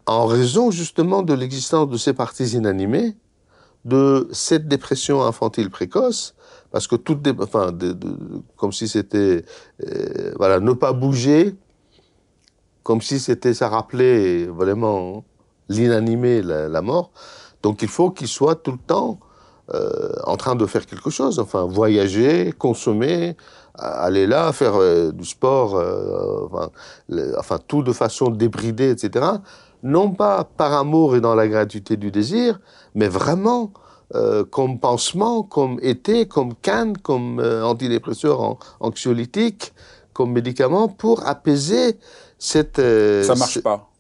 En 0.07 0.27
raison 0.27 0.73
justement 0.73 1.23
de 1.23 1.33
l'existence 1.33 1.89
de 1.89 1.97
ces 1.97 2.13
parties 2.13 2.57
inanimées, 2.57 3.17
de 3.85 4.29
cette 4.33 4.67
dépression 4.67 5.23
infantile 5.23 5.71
précoce, 5.71 6.35
parce 6.73 6.89
que 6.89 6.97
toute, 6.97 7.29
enfin, 7.41 7.71
de, 7.71 7.93
de, 7.93 8.17
comme 8.57 8.73
si 8.73 8.89
c'était, 8.89 9.45
euh, 9.87 10.33
voilà, 10.37 10.59
ne 10.59 10.73
pas 10.73 10.93
bouger, 10.93 11.55
comme 12.83 13.01
si 13.01 13.21
c'était, 13.21 13.55
ça 13.55 13.69
rappelait 13.69 14.47
vraiment 14.47 15.25
l'inanimé, 15.69 16.43
la, 16.43 16.69
la, 16.69 16.83
mort. 16.83 17.13
Donc 17.63 17.83
il 17.83 17.89
faut 17.89 18.11
qu'il 18.11 18.29
soit 18.29 18.57
tout 18.57 18.73
le 18.73 18.79
temps 18.79 19.21
euh, 19.75 20.13
en 20.25 20.39
train 20.39 20.55
de 20.55 20.65
faire 20.65 20.87
quelque 20.87 21.11
chose, 21.11 21.39
enfin 21.39 21.67
voyager, 21.67 22.55
consommer, 22.57 23.37
aller 23.75 24.27
là, 24.27 24.51
faire 24.55 24.77
euh, 24.77 25.13
du 25.13 25.27
sport, 25.27 25.77
euh, 25.77 26.47
enfin, 26.51 26.71
le, 27.11 27.39
enfin, 27.39 27.59
tout 27.69 27.83
de 27.83 27.93
façon 27.93 28.31
débridée, 28.31 28.91
etc. 28.91 29.27
Non 29.83 30.11
pas 30.11 30.45
par 30.45 30.73
amour 30.73 31.17
et 31.17 31.21
dans 31.21 31.35
la 31.35 31.47
gratuité 31.49 31.99
du 31.99 32.11
désir, 32.11 32.61
mais 32.95 33.09
vraiment 33.09 33.73
comme 34.51 34.81
pansement, 34.81 35.43
comme 35.43 35.79
été, 35.83 36.27
comme 36.27 36.55
canne, 36.55 36.97
comme 36.97 37.41
antidépresseur 37.41 38.57
anxiolytique, 38.81 39.75
comme 40.15 40.33
médicament 40.33 40.89
pour 40.89 41.27
apaiser 41.27 41.99
cette... 42.39 42.81
Ça 42.81 43.35
marche 43.35 43.61
pas. 43.61 43.91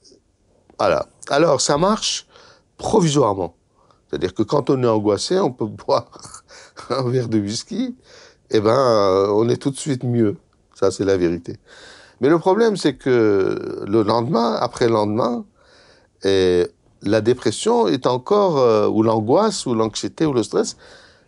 Voilà. 0.78 1.06
Alors, 1.28 1.60
ça 1.60 1.76
marche 1.76 2.26
provisoirement. 2.78 3.57
C'est-à-dire 4.08 4.34
que 4.34 4.42
quand 4.42 4.70
on 4.70 4.82
est 4.82 4.86
angoissé, 4.86 5.38
on 5.38 5.52
peut 5.52 5.66
boire 5.86 6.42
un 6.90 7.08
verre 7.08 7.28
de 7.28 7.38
whisky, 7.38 7.96
eh 8.50 8.60
ben, 8.60 9.30
on 9.34 9.48
est 9.48 9.56
tout 9.56 9.70
de 9.70 9.76
suite 9.76 10.04
mieux. 10.04 10.36
Ça, 10.74 10.90
c'est 10.90 11.04
la 11.04 11.16
vérité. 11.16 11.56
Mais 12.20 12.28
le 12.28 12.38
problème, 12.38 12.76
c'est 12.76 12.94
que 12.94 13.84
le 13.86 14.02
lendemain, 14.02 14.56
après 14.60 14.86
le 14.86 14.94
lendemain, 14.94 15.44
et 16.24 16.66
la 17.02 17.20
dépression 17.20 17.86
est 17.86 18.06
encore, 18.06 18.58
euh, 18.58 18.88
ou 18.88 19.02
l'angoisse, 19.02 19.66
ou 19.66 19.74
l'anxiété, 19.74 20.26
ou 20.26 20.32
le 20.32 20.42
stress, 20.42 20.76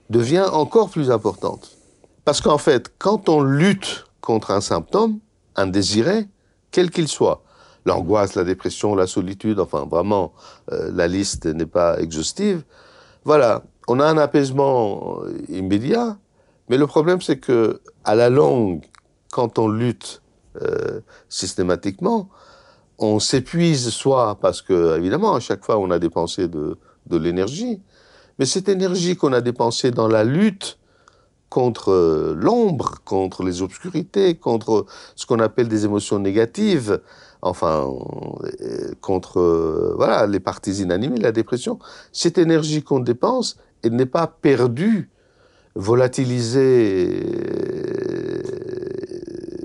devient 0.08 0.46
encore 0.52 0.90
plus 0.90 1.10
importante. 1.10 1.76
Parce 2.24 2.40
qu'en 2.40 2.58
fait, 2.58 2.92
quand 2.98 3.28
on 3.28 3.42
lutte 3.42 4.06
contre 4.20 4.50
un 4.50 4.60
symptôme, 4.60 5.18
un 5.56 5.66
désiré, 5.66 6.28
quel 6.70 6.90
qu'il 6.90 7.08
soit, 7.08 7.42
l'angoisse, 7.86 8.34
la 8.34 8.44
dépression, 8.44 8.94
la 8.94 9.06
solitude, 9.06 9.60
enfin 9.60 9.86
vraiment, 9.90 10.32
euh, 10.72 10.90
la 10.94 11.08
liste 11.08 11.46
n'est 11.46 11.66
pas 11.66 11.98
exhaustive, 12.00 12.62
voilà, 13.24 13.62
on 13.88 14.00
a 14.00 14.06
un 14.06 14.18
apaisement 14.18 15.20
euh, 15.22 15.38
immédiat, 15.48 16.16
mais 16.68 16.78
le 16.78 16.86
problème 16.86 17.20
c'est 17.20 17.38
que 17.38 17.80
à 18.04 18.14
la 18.14 18.30
longue, 18.30 18.84
quand 19.30 19.58
on 19.58 19.68
lutte 19.68 20.22
systématiquement, 21.28 22.28
on 23.00 23.18
s'épuise 23.18 23.88
soit 23.88 24.38
parce 24.40 24.60
que, 24.62 24.96
évidemment, 24.96 25.34
à 25.34 25.40
chaque 25.40 25.64
fois, 25.64 25.78
on 25.78 25.90
a 25.90 25.98
dépensé 25.98 26.48
de, 26.48 26.76
l'énergie, 27.10 27.80
mais 28.38 28.44
cette 28.44 28.68
énergie 28.68 29.16
qu'on 29.16 29.32
a 29.32 29.40
dépensée 29.40 29.90
dans 29.90 30.06
la 30.06 30.22
lutte 30.22 30.78
contre 31.48 31.90
euh, 31.90 32.36
l'ombre, 32.38 33.00
contre 33.04 33.42
les 33.42 33.62
obscurités, 33.62 34.36
contre 34.36 34.86
ce 35.16 35.26
qu'on 35.26 35.40
appelle 35.40 35.66
des 35.66 35.84
émotions 35.84 36.20
négatives, 36.20 37.00
enfin, 37.42 37.88
euh, 38.62 38.94
contre 39.00 39.40
euh, 39.40 39.94
voilà 39.96 40.26
les 40.26 40.40
parties 40.40 40.82
inanimées, 40.82 41.18
la 41.18 41.32
dépression, 41.32 41.78
cette 42.12 42.38
énergie 42.38 42.82
qu'on 42.82 43.00
dépense, 43.00 43.56
elle 43.82 43.96
n'est 43.96 44.06
pas 44.06 44.26
perdue, 44.26 45.10
volatilisée 45.74 47.22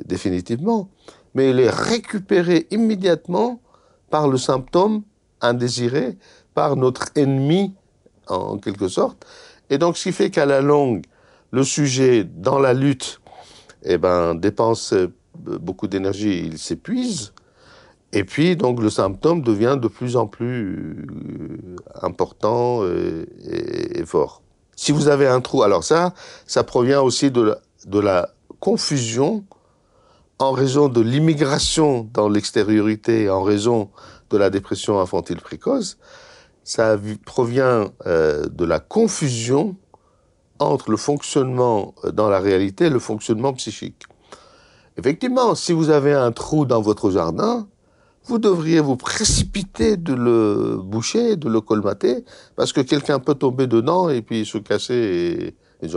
définitivement, 0.05 0.89
mais 1.33 1.49
elle 1.49 1.59
est 1.59 1.69
récupérée 1.69 2.67
immédiatement 2.71 3.59
par 4.09 4.27
le 4.27 4.37
symptôme 4.37 5.03
indésiré, 5.41 6.17
par 6.53 6.75
notre 6.75 7.07
ennemi, 7.15 7.73
en 8.27 8.57
quelque 8.57 8.87
sorte. 8.87 9.25
Et 9.69 9.77
donc, 9.77 9.97
ce 9.97 10.03
qui 10.03 10.11
fait 10.11 10.29
qu'à 10.29 10.45
la 10.45 10.61
longue, 10.61 11.03
le 11.51 11.63
sujet, 11.63 12.23
dans 12.23 12.59
la 12.59 12.73
lutte, 12.73 13.19
eh 13.83 13.97
ben, 13.97 14.35
dépense 14.35 14.93
euh, 14.93 15.13
beaucoup 15.35 15.87
d'énergie, 15.87 16.45
il 16.45 16.57
s'épuise. 16.57 17.33
Et 18.13 18.23
puis, 18.23 18.55
donc, 18.55 18.81
le 18.81 18.89
symptôme 18.89 19.41
devient 19.41 19.77
de 19.81 19.87
plus 19.87 20.15
en 20.15 20.27
plus 20.27 21.05
euh, 21.09 21.75
important 22.01 22.83
et, 22.85 24.05
fort. 24.05 24.41
Si 24.75 24.91
vous 24.91 25.07
avez 25.07 25.27
un 25.27 25.41
trou, 25.41 25.63
alors 25.63 25.83
ça, 25.83 26.13
ça 26.45 26.63
provient 26.63 27.01
aussi 27.01 27.31
de 27.31 27.99
la 27.99 28.29
confusion 28.59 29.45
en 30.39 30.51
raison 30.51 30.89
de 30.89 31.01
l'immigration 31.01 32.09
dans 32.13 32.27
l'extériorité, 32.27 33.29
en 33.29 33.41
raison 33.41 33.89
de 34.29 34.37
la 34.37 34.49
dépression 34.49 34.99
infantile 34.99 35.37
précoce, 35.37 35.97
ça 36.63 36.97
provient 37.25 37.89
euh, 38.05 38.45
de 38.47 38.65
la 38.65 38.79
confusion 38.79 39.75
entre 40.59 40.89
le 40.91 40.97
fonctionnement 40.97 41.93
euh, 42.03 42.11
dans 42.11 42.29
la 42.29 42.39
réalité 42.39 42.85
et 42.85 42.89
le 42.89 42.99
fonctionnement 42.99 43.53
psychique. 43.53 44.03
Effectivement, 44.97 45.55
si 45.55 45.73
vous 45.73 45.89
avez 45.89 46.13
un 46.13 46.31
trou 46.31 46.65
dans 46.65 46.81
votre 46.81 47.11
jardin, 47.11 47.67
vous 48.27 48.39
devriez 48.39 48.79
vous 48.79 48.97
précipiter 48.97 49.97
de 49.97 50.13
le 50.13 50.77
boucher, 50.81 51.35
de 51.35 51.49
le 51.49 51.61
colmater, 51.61 52.25
parce 52.55 52.73
que 52.73 52.81
quelqu'un 52.81 53.19
peut 53.19 53.35
tomber 53.35 53.67
dedans 53.67 54.09
et 54.09 54.21
puis 54.21 54.45
se 54.45 54.57
casser. 54.57 55.55
Et, 55.81 55.85
et... 55.85 55.89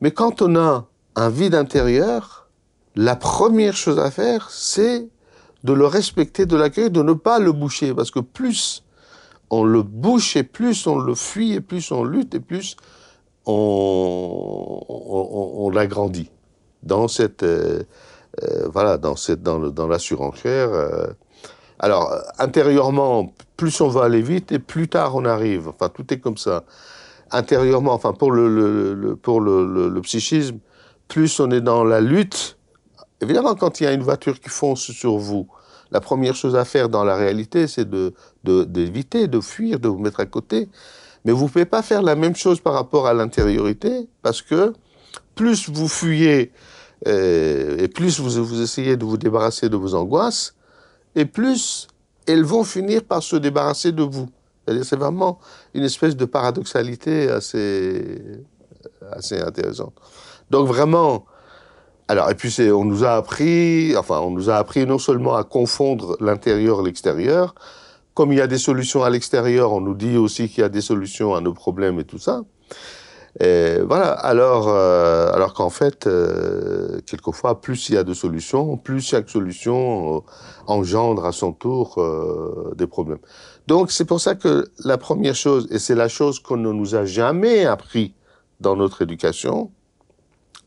Mais 0.00 0.10
quand 0.10 0.42
on 0.42 0.56
a 0.56 0.86
un 1.14 1.28
vide 1.28 1.54
intérieur, 1.54 2.48
la 2.96 3.16
première 3.16 3.76
chose 3.76 3.98
à 3.98 4.10
faire, 4.10 4.48
c'est 4.50 5.08
de 5.64 5.72
le 5.72 5.86
respecter, 5.86 6.46
de 6.46 6.56
l'accueillir, 6.56 6.90
de 6.90 7.02
ne 7.02 7.12
pas 7.12 7.38
le 7.38 7.52
boucher. 7.52 7.94
Parce 7.94 8.10
que 8.10 8.20
plus 8.20 8.82
on 9.50 9.64
le 9.64 9.82
bouche 9.82 10.36
et 10.36 10.42
plus 10.42 10.86
on 10.86 10.98
le 10.98 11.14
fuit 11.14 11.52
et 11.52 11.60
plus 11.60 11.92
on 11.92 12.04
lutte 12.04 12.34
et 12.34 12.40
plus 12.40 12.76
on, 13.44 14.80
l'agrandit 15.72 16.30
dans 16.82 17.08
cette 17.08 17.42
euh, 17.42 17.82
euh, 18.42 18.68
voilà 18.72 18.98
dans 18.98 19.16
cette 19.16 19.42
dans, 19.42 19.58
dans 19.58 19.88
la 19.88 19.98
surenchère. 19.98 20.72
Euh. 20.72 21.06
Alors 21.82 22.16
intérieurement, 22.38 23.34
plus 23.56 23.80
on 23.80 23.88
va 23.88 24.04
aller 24.04 24.22
vite 24.22 24.52
et 24.52 24.58
plus 24.58 24.88
tard 24.88 25.14
on 25.14 25.26
arrive. 25.26 25.68
Enfin 25.68 25.90
tout 25.90 26.12
est 26.14 26.18
comme 26.18 26.38
ça. 26.38 26.64
Intérieurement, 27.30 27.92
enfin 27.92 28.12
pour 28.14 28.32
le 28.32 29.16
pour 29.20 29.40
le 29.40 30.00
psychisme, 30.00 30.58
plus 31.08 31.38
on 31.40 31.50
est 31.50 31.60
dans 31.60 31.84
la 31.84 32.00
lutte 32.00 32.56
Évidemment, 33.22 33.54
quand 33.54 33.80
il 33.80 33.84
y 33.84 33.86
a 33.86 33.92
une 33.92 34.02
voiture 34.02 34.40
qui 34.40 34.48
fonce 34.48 34.90
sur 34.90 35.16
vous, 35.16 35.46
la 35.92 36.00
première 36.00 36.34
chose 36.34 36.56
à 36.56 36.64
faire 36.64 36.88
dans 36.88 37.04
la 37.04 37.14
réalité, 37.14 37.68
c'est 37.68 37.88
de, 37.88 38.12
d'éviter, 38.42 39.28
de, 39.28 39.40
fuir, 39.40 39.78
de 39.78 39.86
vous 39.86 39.98
mettre 39.98 40.18
à 40.18 40.26
côté. 40.26 40.68
Mais 41.24 41.30
vous 41.30 41.44
ne 41.44 41.48
pouvez 41.48 41.64
pas 41.64 41.82
faire 41.82 42.02
la 42.02 42.16
même 42.16 42.34
chose 42.34 42.58
par 42.58 42.72
rapport 42.72 43.06
à 43.06 43.14
l'intériorité, 43.14 44.08
parce 44.22 44.42
que 44.42 44.72
plus 45.36 45.68
vous 45.68 45.86
fuyez 45.86 46.50
euh, 47.06 47.78
et 47.78 47.86
plus 47.86 48.18
vous, 48.18 48.44
vous 48.44 48.60
essayez 48.60 48.96
de 48.96 49.04
vous 49.04 49.16
débarrasser 49.16 49.68
de 49.68 49.76
vos 49.76 49.94
angoisses, 49.94 50.56
et 51.14 51.24
plus 51.24 51.88
elles 52.26 52.44
vont 52.44 52.64
finir 52.64 53.02
par 53.02 53.22
se 53.22 53.36
débarrasser 53.36 53.92
de 53.92 54.02
vous. 54.02 54.28
C'est 54.66 54.96
vraiment 54.96 55.40
une 55.74 55.82
espèce 55.82 56.16
de 56.16 56.24
paradoxalité 56.24 57.28
assez, 57.28 58.20
intéressante. 59.32 59.94
Donc 60.50 60.68
vraiment, 60.68 61.24
alors, 62.06 62.30
et 62.30 62.34
puis 62.34 62.54
on 62.70 62.84
nous 62.84 63.04
a 63.04 63.14
appris, 63.14 63.96
enfin, 63.96 64.20
on 64.20 64.30
nous 64.30 64.50
a 64.50 64.56
appris 64.56 64.86
non 64.86 64.98
seulement 64.98 65.34
à 65.34 65.42
confondre 65.42 66.16
l'intérieur 66.20 66.80
et 66.80 66.84
l'extérieur, 66.84 67.54
comme 68.14 68.32
il 68.32 68.38
y 68.38 68.42
a 68.42 68.46
des 68.46 68.58
solutions 68.58 69.02
à 69.02 69.10
l'extérieur, 69.10 69.72
on 69.72 69.80
nous 69.80 69.94
dit 69.94 70.16
aussi 70.16 70.48
qu'il 70.48 70.60
y 70.60 70.64
a 70.64 70.68
des 70.68 70.80
solutions 70.80 71.34
à 71.34 71.40
nos 71.40 71.54
problèmes 71.54 71.98
et 71.98 72.04
tout 72.04 72.18
ça. 72.18 72.42
Et 73.40 73.78
voilà. 73.80 74.10
Alors, 74.12 74.68
euh, 74.68 75.32
alors 75.32 75.54
qu'en 75.54 75.70
fait, 75.70 76.06
euh, 76.06 77.00
quelquefois, 77.06 77.60
plus 77.60 77.88
il 77.88 77.94
y 77.94 77.98
a 77.98 78.04
de 78.04 78.12
solutions, 78.12 78.76
plus 78.76 79.00
chaque 79.00 79.30
solution 79.30 80.16
euh, 80.16 80.20
engendre 80.66 81.24
à 81.24 81.32
son 81.32 81.52
tour 81.52 81.98
des 82.76 82.86
problèmes. 82.86 83.20
Donc, 83.66 83.90
c'est 83.90 84.04
pour 84.04 84.20
ça 84.20 84.34
que 84.34 84.70
la 84.84 84.98
première 84.98 85.34
chose, 85.34 85.66
et 85.70 85.78
c'est 85.78 85.94
la 85.94 86.08
chose 86.08 86.40
qu'on 86.40 86.56
ne 86.56 86.72
nous 86.72 86.94
a 86.94 87.04
jamais 87.04 87.64
appris 87.64 88.14
dans 88.60 88.76
notre 88.76 89.02
éducation, 89.02 89.70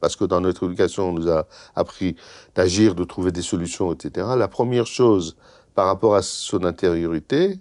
parce 0.02 0.16
que 0.16 0.26
dans 0.26 0.42
notre 0.42 0.66
éducation, 0.66 1.10
on 1.10 1.14
nous 1.14 1.30
a 1.30 1.48
appris 1.76 2.16
d'agir, 2.56 2.96
de 2.96 3.04
trouver 3.04 3.32
des 3.32 3.42
solutions, 3.42 3.94
etc. 3.94 4.28
La 4.38 4.48
première 4.48 4.88
chose 4.88 5.38
par 5.76 5.86
rapport 5.86 6.16
à 6.16 6.22
son 6.22 6.64
intériorité, 6.64 7.60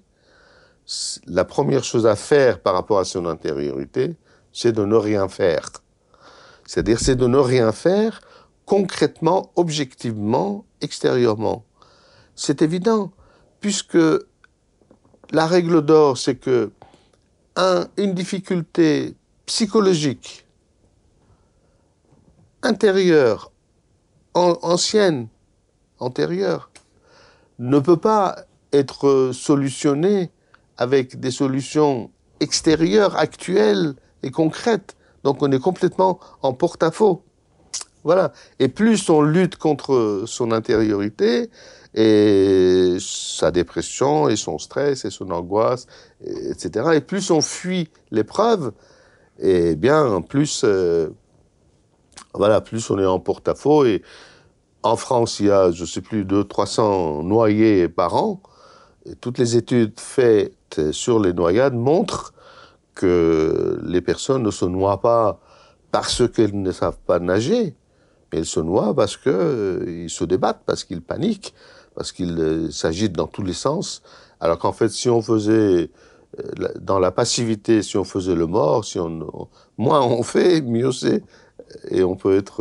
la 1.27 1.45
première 1.45 1.85
chose 1.85 2.07
à 2.07 2.17
faire 2.17 2.61
par 2.61 2.75
rapport 2.75 2.99
à 2.99 3.05
son 3.05 3.27
intériorité, 3.27 4.17
c'est 4.55 4.73
de 4.73 4.85
ne 4.87 4.95
rien 4.95 5.29
faire. 5.29 5.69
C'est-à-dire, 6.65 7.01
c'est 7.01 7.17
de 7.17 7.27
ne 7.27 7.37
rien 7.37 7.73
faire 7.73 8.23
concrètement, 8.65 9.53
objectivement, 9.57 10.65
extérieurement. 10.81 11.67
C'est 12.35 12.63
évident, 12.63 13.13
puisque 13.61 13.99
la 15.33 15.47
règle 15.47 15.83
d'or, 15.83 16.17
c'est 16.17 16.37
que 16.37 16.71
un, 17.57 17.89
une 17.99 18.15
difficulté 18.15 19.17
psychologique 19.45 20.47
intérieure, 22.63 23.53
ancienne, 24.33 25.29
antérieure, 25.99 26.71
ne 27.59 27.79
peut 27.79 27.99
pas 27.99 28.37
être 28.73 29.31
solutionnée 29.33 30.31
avec 30.79 31.21
des 31.21 31.31
solutions 31.31 32.11
extérieures, 32.41 33.17
actuelles 33.17 33.95
et 34.25 34.31
concrètes. 34.31 34.97
Donc 35.23 35.43
on 35.43 35.51
est 35.53 35.59
complètement 35.61 36.19
en 36.43 36.53
porte-à-faux. 36.53 37.23
Voilà. 38.03 38.33
Et 38.59 38.69
plus 38.69 39.09
on 39.09 39.23
lutte 39.23 39.57
contre 39.57 40.25
son 40.27 40.53
intériorité 40.53 41.51
et 41.95 42.97
sa 43.01 43.51
dépression 43.51 44.29
et 44.29 44.37
son 44.37 44.59
stress 44.59 45.05
et 45.05 45.11
son 45.11 45.31
angoisse, 45.31 45.87
etc. 46.25 46.91
Et 46.95 47.01
plus 47.01 47.31
on 47.31 47.41
fuit 47.41 47.89
l'épreuve, 48.11 48.73
et 49.39 49.75
bien 49.77 50.21
plus 50.21 50.63
euh, 50.65 51.09
voilà, 52.35 52.61
plus 52.61 52.91
on 52.91 52.99
est 52.99 53.07
en 53.07 53.21
porte-à-faux. 53.21 53.85
Et 53.85 54.03
en 54.83 54.97
France, 54.97 55.41
il 55.41 55.47
y 55.47 55.51
a, 55.51 55.71
je 55.71 55.85
sais 55.85 56.01
plus, 56.01 56.25
200, 56.25 56.49
300 56.49 57.23
noyés 57.23 57.89
par 57.89 58.17
an. 58.17 58.43
Et 59.07 59.15
toutes 59.17 59.39
les 59.39 59.57
études 59.57 59.99
faites 59.99 60.93
sur 60.93 61.21
les 61.21 61.33
noyades 61.33 61.75
montrent 61.75 62.34
que 62.95 63.81
les 63.85 64.01
personnes 64.01 64.43
ne 64.43 64.51
se 64.51 64.65
noient 64.65 65.01
pas 65.01 65.41
parce 65.91 66.29
qu'elles 66.29 66.61
ne 66.61 66.73
savent 66.73 66.99
pas 67.07 67.19
nager, 67.19 67.77
mais 68.33 68.41
elles 68.41 68.47
se 68.47 68.61
noient 68.61 68.95
parce 68.95 69.17
qu'ils 69.17 69.33
euh, 69.33 70.09
se 70.09 70.25
débattent, 70.25 70.63
parce 70.67 70.85
qu'ils 70.85 71.03
paniquent, 71.03 71.55
parce 71.95 72.13
qu'ils 72.13 72.39
euh, 72.39 72.71
s'agitent 72.71 73.13
dans 73.13 73.27
tous 73.27 73.43
les 73.43 73.53
sens. 73.53 74.03
Alors 74.41 74.59
qu'en 74.59 74.73
fait, 74.73 74.89
si 74.89 75.09
on 75.09 75.23
faisait 75.23 75.91
euh, 76.41 76.69
dans 76.81 76.99
la 76.99 77.13
passivité, 77.13 77.83
si 77.83 77.97
on 77.97 78.05
faisait 78.05 78.35
le 78.35 78.47
mort, 78.47 78.85
si 78.85 78.99
on, 78.99 79.49
moins 79.79 80.03
on 80.03 80.23
fait, 80.23 80.61
mieux 80.63 80.93
c'est, 80.93 81.23
et 81.91 82.03
on 82.03 82.17
peut 82.17 82.37
être, 82.37 82.61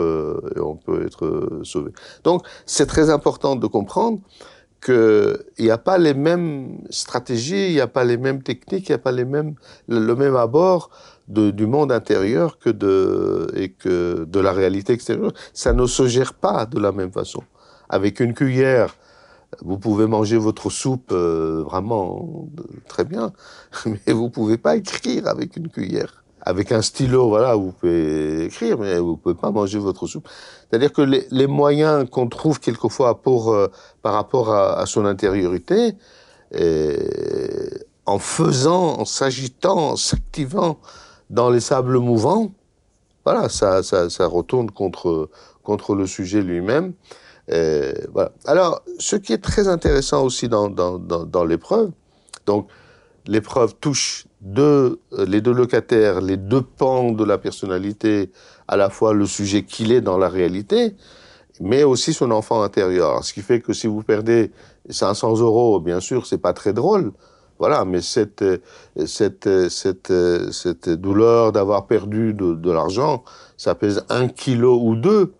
et 0.56 0.60
on 0.60 0.76
peut 0.76 1.06
être 1.06 1.62
sauvé. 1.64 1.92
Donc, 2.24 2.46
c'est 2.66 2.86
très 2.86 3.10
important 3.10 3.56
de 3.56 3.68
comprendre 3.68 4.20
qu'il 4.84 5.38
n'y 5.60 5.72
a 5.72 5.78
pas 5.78 5.98
les 5.98 6.14
mêmes 6.14 6.78
stratégies, 6.90 7.68
il 7.68 7.74
n'y 7.74 7.82
a 7.82 7.88
pas 7.88 8.04
les 8.04 8.18
mêmes 8.18 8.44
techniques, 8.44 8.90
il 8.90 8.92
n'y 8.92 8.96
a 8.96 9.00
pas 9.00 9.12
les 9.12 9.26
mêmes, 9.26 9.56
le, 9.88 10.16
même 10.16 10.36
abord 10.36 10.90
de, 11.28 11.52
du 11.52 11.66
monde 11.66 11.92
intérieur 11.92 12.60
que 12.60 12.70
de, 12.70 13.48
et 13.56 13.70
que 13.70 14.26
de 14.26 14.40
la 14.40 14.52
réalité 14.52 14.94
extérieure. 14.94 15.34
Ça 15.54 15.74
ne 15.74 15.86
se 15.86 16.08
gère 16.08 16.34
pas 16.34 16.66
de 16.66 16.80
la 16.80 16.92
même 16.92 17.12
façon. 17.12 17.44
Avec 17.90 18.20
une 18.20 18.34
cuillère, 18.34 18.96
vous 19.62 19.78
pouvez 19.78 20.08
manger 20.08 20.38
votre 20.38 20.70
soupe 20.70 21.12
euh, 21.12 21.64
vraiment 21.64 22.48
très 22.88 23.06
bien, 23.06 23.32
mais 23.86 24.14
vous 24.14 24.30
pouvez 24.30 24.58
pas 24.58 24.76
écrire 24.76 25.28
avec 25.28 25.58
une 25.58 25.70
cuillère 25.70 26.23
avec 26.46 26.72
un 26.72 26.82
stylo, 26.82 27.30
voilà, 27.30 27.56
vous 27.56 27.72
pouvez 27.72 28.46
écrire, 28.46 28.78
mais 28.78 29.00
vous 29.00 29.16
pouvez 29.16 29.36
pas 29.36 29.52
manger 29.52 29.80
votre 29.80 30.08
soupe. 30.08 30.28
C'est-à-dire 30.70 30.92
que 30.92 31.02
les, 31.02 31.48
moyens 31.48 32.10
qu'on 32.10 32.28
trouve 32.28 32.60
quelquefois 32.60 33.22
euh, 33.26 33.68
par 34.02 34.14
rapport 34.14 34.54
à, 34.54 34.86
son 34.86 35.06
intériorité, 35.06 35.96
en 38.06 38.20
faisant, 38.20 39.00
en 39.00 39.06
s'agitant, 39.06 39.92
en 39.92 39.96
s'activant 39.96 40.80
dans 41.30 41.50
les 41.50 41.62
sables 41.62 41.98
mouvants, 41.98 42.52
voilà, 43.26 43.48
ça, 43.48 43.82
ça, 43.82 44.10
ça 44.10 44.28
retourne 44.28 44.70
contre, 44.70 45.30
contre 45.64 45.96
le 45.96 46.06
sujet 46.08 46.42
lui-même. 46.42 46.94
Voilà. 47.48 48.32
Alors, 48.46 48.82
ce 49.00 49.16
qui 49.16 49.32
est 49.32 49.44
très 49.44 49.70
intéressant 49.70 50.24
aussi 50.26 50.50
dans, 50.50 50.70
dans, 50.70 51.00
dans, 51.00 51.24
dans 51.24 51.46
l'épreuve, 51.46 51.92
donc 52.46 52.68
l'épreuve 53.28 53.76
touche 53.80 54.26
deux, 54.42 55.00
euh, 55.14 55.26
les 55.26 55.42
deux 55.42 55.54
locataires, 55.54 56.22
les 56.22 56.38
deux 56.38 56.62
pans 56.62 57.12
de 57.12 57.24
la 57.24 57.38
personnalité, 57.38 58.32
à 58.68 58.78
la 58.78 58.90
fois 58.90 59.14
le 59.14 59.26
sujet 59.26 59.64
qu'il 59.64 59.92
est 59.92 60.02
dans 60.02 60.18
la 60.18 60.30
réalité, 60.30 60.96
mais 61.62 61.84
aussi 61.84 62.14
son 62.14 62.32
enfant 62.32 62.62
intérieur. 62.62 63.24
Ce 63.24 63.34
qui 63.34 63.42
fait 63.42 63.62
que 63.62 63.74
si 63.74 63.88
vous 63.88 64.04
perdez 64.04 64.52
500 64.90 65.38
euros, 65.38 65.80
bien 65.80 66.00
sûr, 66.00 66.26
c'est 66.26 66.38
pas 66.38 66.54
très 66.54 66.74
drôle. 66.74 67.14
Voilà, 67.60 67.86
mais 67.86 68.02
cette, 68.02 68.44
cette, 69.06 69.70
cette, 69.70 70.12
cette 70.52 70.90
douleur 70.90 71.52
d'avoir 71.52 71.86
perdu 71.86 72.34
de, 72.34 72.56
de 72.56 72.72
l'argent, 72.72 73.24
ça 73.58 73.76
pèse 73.76 74.04
un 74.10 74.28
kilo 74.28 74.80
ou 74.82 74.96
deux. 74.96 75.34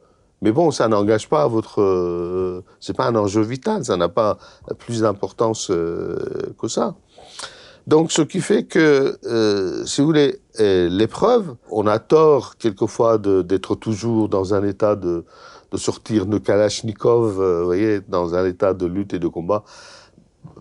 Mais 0.44 0.52
bon, 0.52 0.72
ça 0.72 0.90
n'engage 0.90 1.30
pas 1.30 1.48
votre. 1.48 1.82
Euh, 1.82 2.64
c'est 2.82 2.96
pas 2.96 3.06
un 3.08 3.16
enjeu 3.16 3.42
vital, 3.42 3.86
ça 3.86 3.96
n'a 3.96 4.10
pas 4.10 4.38
plus 4.78 5.00
d'importance 5.00 5.72
euh, 5.72 6.18
que 6.60 6.68
ça. 6.68 6.96
Donc, 7.86 8.12
ce 8.12 8.22
qui 8.22 8.40
fait 8.40 8.64
que, 8.64 9.18
euh, 9.26 9.86
si 9.86 10.00
vous 10.02 10.08
voulez, 10.08 10.40
euh, 10.60 10.88
l'épreuve, 10.90 11.56
on 11.70 11.86
a 11.86 12.00
tort 12.00 12.56
quelquefois 12.58 13.18
d'être 13.18 13.76
toujours 13.76 14.30
dans 14.30 14.54
un 14.54 14.64
état 14.64 14.96
de, 14.96 15.26
sortir 15.78 16.26
de 16.26 16.38
Kalachnikov, 16.38 17.42
euh, 17.42 17.60
vous 17.60 17.66
voyez, 17.66 18.00
dans 18.08 18.36
un 18.36 18.46
état 18.46 18.74
de 18.74 18.86
lutte 18.86 19.14
et 19.14 19.20
de 19.20 19.28
combat 19.28 19.64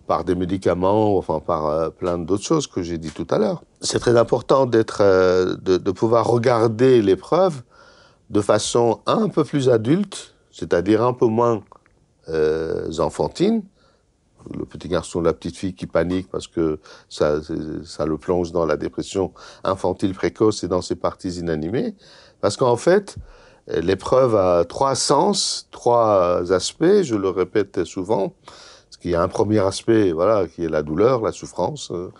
par 0.06 0.24
des 0.24 0.34
médicaments, 0.34 1.16
enfin 1.16 1.38
par 1.38 1.66
euh, 1.66 1.90
plein 1.90 2.18
d'autres 2.18 2.42
choses 2.42 2.66
que 2.66 2.82
j'ai 2.82 2.98
dit 2.98 3.10
tout 3.10 3.26
à 3.30 3.38
l'heure. 3.38 3.62
C'est 3.80 3.98
très 3.98 4.16
important 4.16 4.66
d'être, 4.66 4.98
euh, 5.00 5.54
de, 5.62 5.76
de, 5.76 5.90
pouvoir 5.90 6.26
regarder 6.26 7.02
l'épreuve 7.02 7.62
de 8.30 8.40
façon 8.40 9.00
un 9.06 9.28
peu 9.28 9.44
plus 9.44 9.68
adulte, 9.68 10.34
c'est-à-dire 10.50 11.02
un 11.02 11.12
peu 11.12 11.26
moins 11.26 11.62
enfantine, 12.98 13.62
le 14.56 14.64
petit 14.64 14.88
garçon, 14.88 15.20
la 15.20 15.32
petite 15.32 15.56
fille 15.56 15.74
qui 15.74 15.86
panique 15.86 16.28
parce 16.30 16.46
que 16.46 16.78
ça, 17.08 17.40
ça 17.84 18.06
le 18.06 18.18
plonge 18.18 18.52
dans 18.52 18.66
la 18.66 18.76
dépression 18.76 19.32
infantile 19.64 20.14
précoce 20.14 20.64
et 20.64 20.68
dans 20.68 20.82
ses 20.82 20.96
parties 20.96 21.38
inanimées. 21.38 21.94
Parce 22.40 22.56
qu'en 22.56 22.76
fait, 22.76 23.16
l'épreuve 23.68 24.36
a 24.36 24.64
trois 24.64 24.94
sens, 24.94 25.68
trois 25.70 26.52
aspects, 26.52 27.02
je 27.02 27.14
le 27.14 27.28
répète 27.28 27.84
souvent. 27.84 28.34
Parce 28.44 29.00
qu'il 29.00 29.10
y 29.12 29.14
a 29.14 29.22
un 29.22 29.28
premier 29.28 29.60
aspect, 29.60 30.12
voilà, 30.12 30.46
qui 30.46 30.64
est 30.64 30.68
la 30.68 30.82
douleur, 30.82 31.22
la 31.22 31.32
souffrance, 31.32 31.90
euh, 31.92 32.10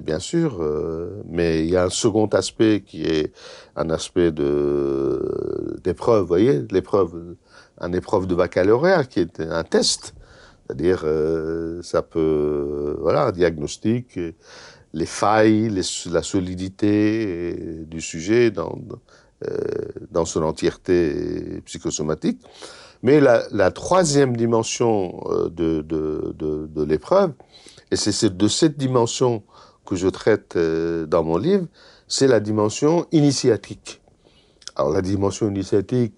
bien 0.00 0.18
sûr, 0.18 0.58
euh, 0.60 1.22
mais 1.28 1.64
il 1.64 1.70
y 1.70 1.76
a 1.76 1.84
un 1.84 1.90
second 1.90 2.26
aspect 2.26 2.82
qui 2.86 3.04
est 3.04 3.32
un 3.76 3.90
aspect 3.90 4.30
de 4.30 5.78
d'épreuve, 5.82 6.24
voyez, 6.24 6.62
l'épreuve, 6.70 7.36
un 7.78 7.92
épreuve 7.92 8.26
de 8.26 8.34
baccalauréat 8.34 9.04
qui 9.04 9.20
est 9.20 9.40
un 9.40 9.64
test 9.64 10.14
c'est-à-dire, 10.72 11.02
euh, 11.04 11.82
ça 11.82 12.00
peut, 12.00 12.18
euh, 12.18 12.96
voilà, 13.00 13.26
un 13.26 13.32
diagnostic, 13.32 14.18
les 14.94 15.06
failles, 15.06 15.68
les, 15.68 15.82
la 16.10 16.22
solidité 16.22 17.84
du 17.86 18.00
sujet 18.00 18.50
dans, 18.50 18.78
euh, 19.42 19.56
dans 20.10 20.24
son 20.24 20.42
entièreté 20.42 21.62
psychosomatique. 21.64 22.40
Mais 23.02 23.20
la, 23.20 23.70
troisième 23.70 24.36
dimension 24.36 25.20
euh, 25.26 25.48
de, 25.48 25.82
de, 25.82 26.82
l'épreuve, 26.84 27.32
et 27.90 27.96
c'est 27.96 28.36
de 28.36 28.48
cette 28.48 28.78
dimension 28.78 29.42
que 29.84 29.96
je 29.96 30.08
traite 30.08 30.56
euh, 30.56 31.06
dans 31.06 31.24
mon 31.24 31.36
livre, 31.36 31.66
c'est 32.06 32.28
la 32.28 32.40
dimension 32.40 33.06
initiatique. 33.10 34.00
Alors 34.76 34.92
la 34.92 35.02
dimension 35.02 35.48
initiatique, 35.48 36.14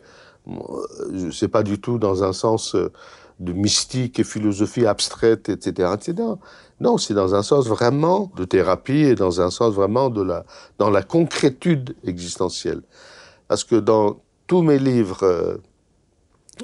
c'est 1.33 1.49
pas 1.49 1.63
du 1.63 1.81
tout 1.81 1.99
dans 1.99 2.23
un 2.23 2.33
sens 2.33 2.77
de 3.41 3.53
mystique 3.53 4.19
et 4.19 4.25
philosophie 4.25 4.87
abstraite, 4.87 5.49
etc., 5.49 5.93
etc. 5.95 6.29
Non, 6.81 6.99
c'est 6.99 7.15
dans 7.15 7.35
un 7.35 7.43
sens 7.43 7.67
vraiment 7.67 8.31
de 8.37 8.45
thérapie 8.45 9.03
et 9.03 9.15
dans 9.15 9.41
un 9.41 9.51
sens 9.51 9.75
vraiment 9.75 10.11
de 10.11 10.23
la, 10.23 10.45
dans 10.79 10.91
la 10.91 11.03
concrétude 11.03 11.97
existentielle. 12.05 12.83
Parce 13.49 13.65
que 13.65 13.77
dans 13.77 14.21
tous 14.47 14.63
mes 14.63 14.79
livres, 14.79 15.23
euh, 15.23 15.57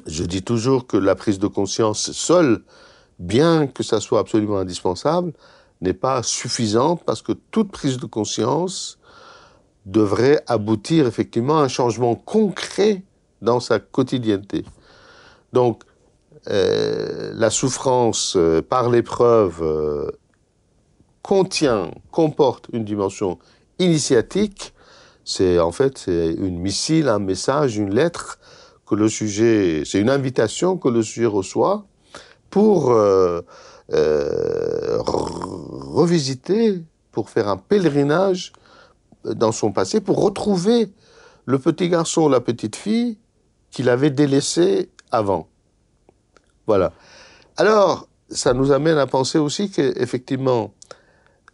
je 0.06 0.24
dis 0.24 0.42
toujours 0.42 0.86
que 0.86 0.96
la 0.96 1.14
prise 1.14 1.38
de 1.38 1.46
conscience 1.46 2.12
seule, 2.12 2.62
bien 3.18 3.66
que 3.66 3.82
ça 3.82 4.00
soit 4.00 4.20
absolument 4.20 4.58
indispensable, 4.58 5.32
n'est 5.80 5.94
pas 5.94 6.22
suffisante 6.22 7.02
parce 7.04 7.22
que 7.22 7.32
toute 7.32 7.70
prise 7.70 7.96
de 7.98 8.06
conscience 8.06 8.98
devrait 9.86 10.42
aboutir 10.46 11.06
effectivement 11.06 11.58
à 11.58 11.62
un 11.62 11.68
changement 11.68 12.14
concret 12.14 13.02
dans 13.40 13.60
sa 13.60 13.78
quotidienneté. 13.78 14.64
Donc, 15.52 15.82
euh, 16.50 17.32
la 17.34 17.48
souffrance 17.48 18.34
euh, 18.36 18.60
par 18.60 18.90
l'épreuve 18.90 19.62
euh, 19.62 20.10
contient, 21.22 21.92
comporte 22.10 22.66
une 22.72 22.84
dimension 22.84 23.38
initiatique, 23.78 24.74
c'est 25.24 25.60
en 25.60 25.70
fait 25.70 26.06
une 26.08 26.58
missile, 26.58 27.08
un 27.08 27.20
message, 27.20 27.76
une 27.76 27.94
lettre 27.94 28.40
que 28.84 28.96
le 28.96 29.08
sujet, 29.08 29.84
c'est 29.84 30.00
une 30.00 30.10
invitation 30.10 30.76
que 30.76 30.88
le 30.88 31.02
sujet 31.02 31.26
reçoit 31.26 31.84
pour 32.50 32.92
revisiter, 35.94 36.82
pour 37.12 37.30
faire 37.30 37.48
un 37.48 37.58
pèlerinage 37.58 38.52
dans 39.24 39.52
son 39.52 39.70
passé, 39.70 40.00
pour 40.00 40.20
retrouver 40.20 40.90
le 41.44 41.58
petit 41.60 41.88
garçon, 41.88 42.28
la 42.28 42.40
petite 42.40 42.74
fille 42.74 43.18
qu'il 43.70 43.88
avait 43.88 44.10
délaissé 44.10 44.90
avant. 45.12 45.49
Voilà. 46.70 46.92
Alors, 47.56 48.06
ça 48.28 48.54
nous 48.54 48.70
amène 48.70 48.96
à 48.96 49.08
penser 49.08 49.38
aussi 49.38 49.72
qu'effectivement, 49.72 50.72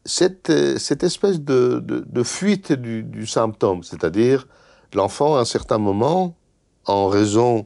cette, 0.05 0.53
cette 0.79 1.03
espèce 1.03 1.41
de, 1.41 2.23
fuite 2.23 2.75
du, 2.75 3.27
symptôme, 3.27 3.83
c'est-à-dire 3.83 4.47
l'enfant, 4.93 5.37
à 5.37 5.41
un 5.41 5.47
certain 5.47 5.79
moment, 5.79 6.37
en 6.85 7.09
raison, 7.09 7.65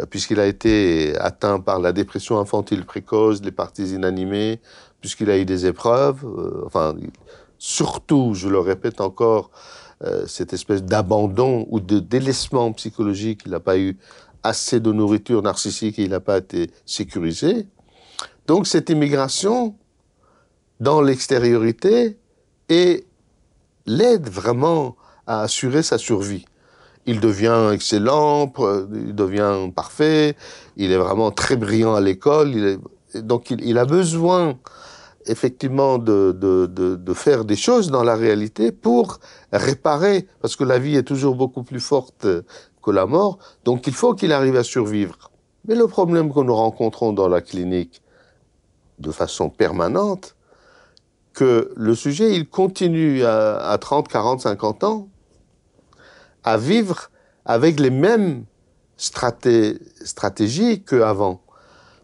euh, 0.00 0.06
puisqu'il 0.10 0.40
a 0.40 0.46
été 0.46 1.16
atteint 1.18 1.60
par 1.60 1.78
la 1.78 1.92
dépression 1.92 2.40
infantile 2.40 2.84
précoce, 2.84 3.40
les 3.42 3.52
parties 3.52 3.94
inanimées, 3.94 4.60
puisqu'il 5.00 5.30
a 5.30 5.38
eu 5.38 5.44
des 5.44 5.66
épreuves, 5.66 6.24
euh, 6.24 6.64
enfin, 6.66 6.96
surtout, 7.58 8.34
je 8.34 8.48
le 8.48 8.58
répète 8.58 9.00
encore, 9.00 9.52
euh, 10.02 10.26
cette 10.26 10.52
espèce 10.52 10.82
d'abandon 10.82 11.64
ou 11.70 11.78
de 11.78 12.00
délaissement 12.00 12.72
psychologique, 12.72 13.42
il 13.46 13.52
n'a 13.52 13.60
pas 13.60 13.78
eu 13.78 13.96
assez 14.42 14.80
de 14.80 14.92
nourriture 14.92 15.42
narcissique 15.42 15.98
et 15.98 16.04
il 16.04 16.10
n'a 16.10 16.20
pas 16.20 16.38
été 16.38 16.70
sécurisé. 16.86 17.66
Donc 18.46 18.66
cette 18.66 18.90
immigration 18.90 19.76
dans 20.80 21.00
l'extériorité 21.00 22.18
et 22.68 23.06
l'aide 23.86 24.28
vraiment 24.28 24.96
à 25.26 25.42
assurer 25.42 25.82
sa 25.82 25.98
survie. 25.98 26.44
Il 27.06 27.20
devient 27.20 27.70
excellent, 27.72 28.52
il 28.92 29.14
devient 29.14 29.70
parfait, 29.74 30.36
il 30.76 30.92
est 30.92 30.96
vraiment 30.96 31.30
très 31.30 31.56
brillant 31.56 31.94
à 31.94 32.00
l'école, 32.00 32.78
donc 33.14 33.50
il, 33.50 33.78
a 33.78 33.84
besoin, 33.84 34.58
effectivement 35.26 35.98
de, 35.98 36.96
faire 37.14 37.44
des 37.44 37.56
choses 37.56 37.90
dans 37.90 38.04
la 38.04 38.14
réalité 38.14 38.70
pour 38.72 39.18
réparer, 39.52 40.26
parce 40.40 40.56
que 40.56 40.64
la 40.64 40.78
vie 40.78 40.96
est 40.96 41.02
toujours 41.02 41.34
beaucoup 41.34 41.64
plus 41.64 41.80
forte 41.80 42.26
que 42.82 42.90
la 42.90 43.06
mort, 43.06 43.38
donc 43.64 43.86
il 43.86 43.94
faut 43.94 44.14
qu'il 44.14 44.32
arrive 44.32 44.56
à 44.56 44.64
survivre. 44.64 45.30
Mais 45.66 45.74
le 45.74 45.86
problème 45.86 46.32
que 46.32 46.40
nous 46.40 46.54
rencontrons 46.54 47.12
dans 47.12 47.28
la 47.28 47.40
clinique 47.40 48.02
de 48.98 49.12
façon 49.12 49.48
permanente, 49.48 50.36
que 51.32 51.72
le 51.76 51.94
sujet, 51.94 52.34
il 52.34 52.48
continue 52.48 53.24
à, 53.24 53.56
à 53.70 53.78
30, 53.78 54.08
40, 54.08 54.40
50 54.42 54.84
ans 54.84 55.08
à 56.44 56.56
vivre 56.56 57.10
avec 57.44 57.80
les 57.80 57.90
mêmes 57.90 58.44
straté 58.96 59.78
stratégies 60.04 60.82
qu'avant. 60.82 61.40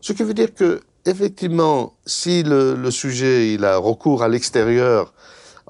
Ce 0.01 0.13
qui 0.13 0.23
veut 0.23 0.35
dire 0.35 0.55
que 0.55 0.81
effectivement, 1.05 1.95
si 2.07 2.43
le, 2.43 2.75
le 2.75 2.91
sujet 2.91 3.53
il 3.53 3.65
a 3.65 3.77
recours 3.77 4.23
à 4.23 4.29
l'extérieur 4.29 5.13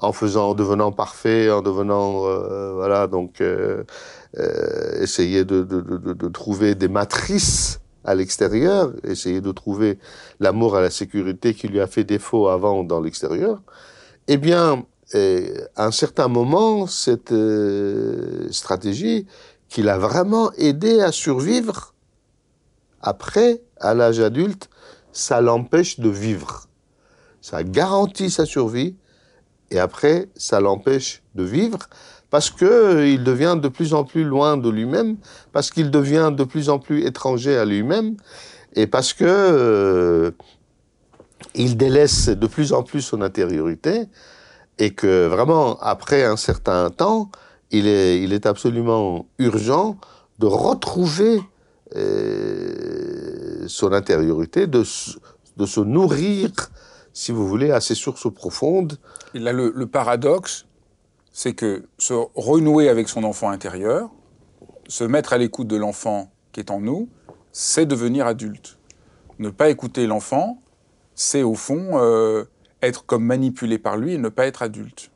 en 0.01 0.13
faisant, 0.13 0.49
en 0.49 0.53
devenant 0.55 0.91
parfait, 0.91 1.51
en 1.51 1.61
devenant, 1.61 2.25
euh, 2.25 2.73
voilà, 2.73 3.07
donc 3.07 3.41
euh, 3.41 3.83
euh, 4.37 5.01
essayer 5.01 5.43
de, 5.43 5.63
de, 5.63 5.81
de, 5.81 6.13
de, 6.13 6.27
trouver 6.29 6.73
des 6.75 6.87
matrices 6.87 7.81
à 8.05 8.15
l'extérieur, 8.15 8.93
essayer 9.03 9.41
de 9.41 9.51
trouver 9.51 9.99
l'amour 10.39 10.77
à 10.77 10.81
la 10.81 10.89
sécurité 10.89 11.53
qui 11.53 11.67
lui 11.67 11.81
a 11.81 11.87
fait 11.87 12.05
défaut 12.05 12.47
avant 12.47 12.83
dans 12.83 13.01
l'extérieur, 13.01 13.61
eh 14.27 14.37
bien, 14.37 14.85
à 15.13 15.85
un 15.85 15.91
certain 15.91 16.27
moment, 16.27 16.85
cette 16.85 17.31
euh, 17.31 18.47
stratégie 18.51 19.25
qui 19.67 19.81
l'a 19.81 19.97
vraiment 19.97 20.51
aidé 20.53 21.01
à 21.01 21.11
survivre 21.11 21.93
après, 23.01 23.61
à 23.79 23.93
l'âge 23.93 24.19
adulte, 24.19 24.69
ça 25.11 25.41
l'empêche 25.41 25.99
de 25.99 26.09
vivre. 26.09 26.67
Ça 27.41 27.63
garantit 27.63 28.29
sa 28.29 28.45
survie 28.45 28.95
et 29.71 29.79
après, 29.79 30.29
ça 30.35 30.59
l'empêche 30.59 31.21
de 31.35 31.43
vivre 31.43 31.79
parce 32.29 32.49
que 32.49 32.65
euh, 32.65 33.07
il 33.07 33.23
devient 33.23 33.57
de 33.61 33.67
plus 33.67 33.93
en 33.93 34.03
plus 34.03 34.23
loin 34.23 34.57
de 34.57 34.69
lui-même, 34.69 35.17
parce 35.51 35.71
qu'il 35.71 35.91
devient 35.91 36.31
de 36.35 36.43
plus 36.43 36.69
en 36.69 36.79
plus 36.79 37.05
étranger 37.05 37.57
à 37.57 37.65
lui-même 37.65 38.17
et 38.75 38.87
parce 38.87 39.13
que 39.13 39.25
euh, 39.25 40.31
il 41.55 41.77
délaisse 41.77 42.29
de 42.29 42.47
plus 42.47 42.73
en 42.73 42.83
plus 42.83 43.01
son 43.01 43.21
intériorité 43.21 44.05
et 44.77 44.91
que 44.93 45.25
vraiment 45.25 45.77
après 45.79 46.23
un 46.23 46.37
certain 46.37 46.89
temps, 46.89 47.31
il 47.71 47.87
est, 47.87 48.45
absolument 48.45 49.27
urgent 49.37 49.97
de 50.39 50.47
retrouver 50.47 51.41
euh, 51.95 53.65
son 53.67 53.91
intériorité, 53.93 54.67
de 54.67 54.83
se 54.83 55.79
nourrir, 55.79 56.51
si 57.13 57.31
vous 57.31 57.47
voulez, 57.47 57.71
à 57.71 57.81
ses 57.81 57.95
sources 57.95 58.31
profondes. 58.33 58.97
Et 59.33 59.39
là, 59.39 59.51
le, 59.53 59.71
le 59.75 59.87
paradoxe, 59.87 60.65
c'est 61.31 61.53
que 61.53 61.85
se 61.97 62.13
renouer 62.35 62.89
avec 62.89 63.09
son 63.09 63.23
enfant 63.23 63.49
intérieur, 63.49 64.09
se 64.87 65.03
mettre 65.03 65.33
à 65.33 65.37
l'écoute 65.37 65.67
de 65.67 65.75
l'enfant 65.77 66.31
qui 66.51 66.59
est 66.59 66.71
en 66.71 66.79
nous, 66.79 67.09
c'est 67.51 67.85
devenir 67.85 68.25
adulte. 68.27 68.77
Ne 69.37 69.49
pas 69.49 69.69
écouter 69.69 70.07
l'enfant, 70.07 70.61
c'est 71.15 71.43
au 71.43 71.53
fond 71.53 71.91
euh, 71.93 72.45
être 72.81 73.05
comme 73.05 73.23
manipulé 73.23 73.77
par 73.77 73.97
lui 73.97 74.13
et 74.15 74.17
ne 74.17 74.29
pas 74.29 74.47
être 74.47 74.61
adulte. 74.63 75.11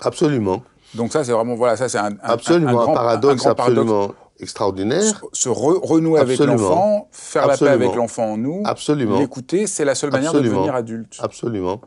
Absolument. 0.00 0.62
Donc 0.94 1.12
ça, 1.12 1.24
c'est 1.24 1.32
vraiment 1.32 1.54
voilà, 1.54 1.76
ça 1.76 1.88
c'est 1.88 1.98
un, 1.98 2.12
un, 2.12 2.16
absolument 2.22 2.68
un, 2.68 2.72
un, 2.72 2.84
grand, 2.84 2.94
paradoxe 2.94 3.42
grand 3.42 3.50
absolument 3.50 3.84
paradoxe. 4.08 4.18
extraordinaire. 4.40 5.22
Se, 5.32 5.42
se 5.42 5.48
re, 5.48 5.80
renouer 5.82 6.20
Absolument. 6.20 6.52
avec 6.54 6.60
l'enfant, 6.62 7.08
faire 7.12 7.44
Absolument. 7.44 7.72
la 7.72 7.78
paix 7.78 7.84
avec 7.84 7.96
l'enfant 7.96 8.24
en 8.32 8.36
nous, 8.36 8.62
Absolument. 8.64 9.18
l'écouter, 9.18 9.66
c'est 9.66 9.84
la 9.84 9.94
seule 9.94 10.10
manière 10.10 10.32
de 10.32 10.40
devenir 10.40 10.74
adulte. 10.74 11.16
Absolument. 11.20 11.80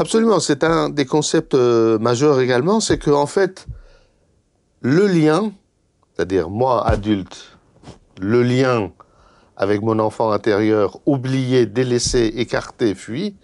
Absolument, 0.00 0.38
c'est 0.38 0.62
un 0.62 0.90
des 0.90 1.06
concepts 1.06 1.54
euh, 1.54 1.98
majeurs 1.98 2.38
également, 2.38 2.78
c'est 2.78 2.98
que 2.98 3.10
en 3.10 3.26
fait, 3.26 3.66
le 4.80 5.08
lien, 5.08 5.50
c'est-à-dire 6.14 6.50
moi 6.50 6.86
adulte, 6.86 7.58
le 8.20 8.44
lien 8.44 8.92
avec 9.56 9.82
mon 9.82 9.98
enfant 9.98 10.30
intérieur, 10.30 11.00
oublié, 11.04 11.66
délaissé, 11.66 12.32
écarté, 12.36 12.94
fui, 12.94 13.34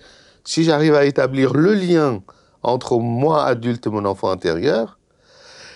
si 0.44 0.62
j'arrive 0.62 0.94
à 0.94 1.06
établir 1.06 1.54
le 1.54 1.74
lien 1.74 2.22
entre 2.62 2.98
moi 2.98 3.44
adulte 3.44 3.88
et 3.88 3.90
mon 3.90 4.04
enfant 4.04 4.30
intérieur, 4.30 5.00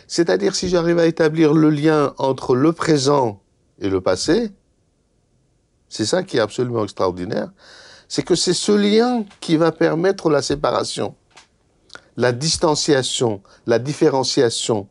c'est-à-dire 0.07 0.55
si 0.55 0.69
j'arrive 0.69 1.01
à 1.01 1.07
établir 1.07 1.55
le 1.55 1.71
lien 1.71 2.15
entre 2.19 2.55
le 2.55 2.73
présent 2.73 3.43
et 3.81 3.89
le 3.89 4.01
passé, 4.01 4.53
c'est 5.89 6.07
ça 6.07 6.23
qui 6.23 6.37
est 6.37 6.41
absolument 6.41 6.85
extraordinaire, 6.85 7.51
c'est 8.09 8.23
que 8.23 8.35
c'est 8.35 8.55
ce 8.55 8.73
lien 8.73 9.25
qui 9.41 9.57
va 9.57 9.71
permettre 9.71 10.31
la 10.31 10.43
séparation, 10.43 11.15
la 12.17 12.33
distanciation, 12.33 13.43
la 13.67 13.79
différenciation. 13.79 14.89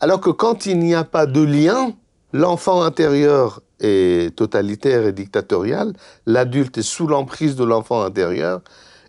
Alors 0.00 0.20
que 0.20 0.30
quand 0.30 0.66
il 0.66 0.78
n'y 0.78 0.94
a 0.94 1.04
pas 1.04 1.26
de 1.26 1.40
lien, 1.40 1.94
l'enfant 2.32 2.82
intérieur 2.82 3.62
est 3.80 4.34
totalitaire 4.36 5.06
et 5.06 5.12
dictatorial, 5.12 5.92
l'adulte 6.26 6.78
est 6.78 6.82
sous 6.82 7.06
l'emprise 7.06 7.56
de 7.56 7.64
l'enfant 7.64 8.02
intérieur, 8.02 8.60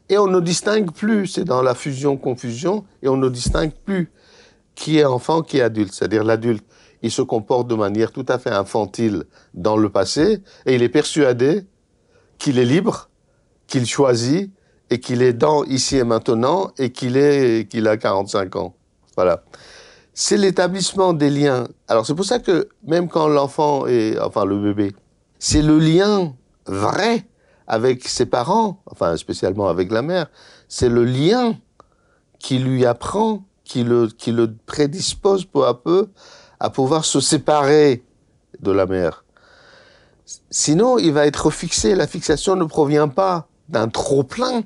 et 0.10 0.18
on 0.18 0.28
ne 0.28 0.40
distingue 0.40 0.92
plus, 0.92 1.28
c'est 1.28 1.46
dans 1.46 1.62
la 1.62 1.76
fusion-confusion, 1.76 2.84
et 3.02 3.08
on 3.08 3.18
ne 3.18 3.30
distingue 3.30 3.74
plus 3.86 4.12
qui 4.76 4.98
est 4.98 5.06
enfant, 5.06 5.42
qui 5.42 5.58
est 5.58 5.62
adulte. 5.62 5.94
C'est-à-dire 5.94 6.24
l'adulte, 6.24 6.66
il 7.02 7.12
se 7.12 7.22
comporte 7.22 7.68
de 7.68 7.76
manière 7.76 8.12
tout 8.12 8.26
à 8.28 8.40
fait 8.40 8.52
infantile 8.52 9.26
dans 9.54 9.78
le 9.78 9.90
passé, 9.90 10.42
et 10.66 10.76
il 10.76 10.84
est 10.84 10.90
persuadé 10.90 11.66
qu'il 12.44 12.60
est 12.60 12.66
libre, 12.66 13.10
qu'il 13.68 13.86
choisit, 13.86 14.52
et 14.90 15.00
qu'il 15.00 15.22
est 15.22 15.32
dans 15.32 15.64
ici 15.64 15.96
et 15.96 16.04
maintenant, 16.04 16.72
et 16.78 16.92
qu'il 16.92 17.16
est, 17.16 17.70
qu'il 17.70 17.88
a 17.88 17.96
45 17.96 18.58
ans. 18.58 18.76
Voilà. 19.16 19.46
C'est 20.14 20.36
l'établissement 20.36 21.14
des 21.14 21.30
liens. 21.30 21.70
Alors 21.88 22.06
c'est 22.06 22.14
pour 22.14 22.26
ça 22.26 22.40
que 22.40 22.68
même 22.86 23.08
quand 23.08 23.30
l'enfant 23.30 23.88
est, 23.88 24.20
enfin 24.20 24.44
le 24.44 24.60
bébé, 24.60 24.94
c'est 25.40 25.62
le 25.62 25.80
lien 25.80 26.36
vrai 26.66 27.26
avec 27.66 28.10
ses 28.10 28.26
parents, 28.26 28.84
enfin 28.88 29.16
spécialement 29.16 29.70
avec 29.70 29.90
la 29.90 30.02
mère, 30.02 30.30
c'est 30.68 30.90
le 30.90 31.06
lien 31.06 31.56
qui 32.40 32.60
lui 32.60 32.86
apprend, 32.86 33.46
qui 33.64 33.86
le, 33.86 34.08
qui 34.08 34.34
le 34.34 34.54
prédispose 34.66 35.46
peu 35.46 35.66
à 35.66 35.76
peu 35.76 36.10
à 36.60 36.70
pouvoir 36.70 37.06
se 37.06 37.22
séparer 37.22 38.04
de 38.60 38.72
la 38.72 38.86
mère. 38.86 39.23
Sinon, 40.50 40.98
il 40.98 41.14
va 41.14 41.26
être 41.26 41.50
fixé. 41.50 41.96
La 41.96 42.08
fixation 42.08 42.56
ne 42.56 42.66
provient 42.66 43.08
pas 43.08 43.48
d'un 43.70 43.88
trop 43.88 44.24
plein, 44.24 44.64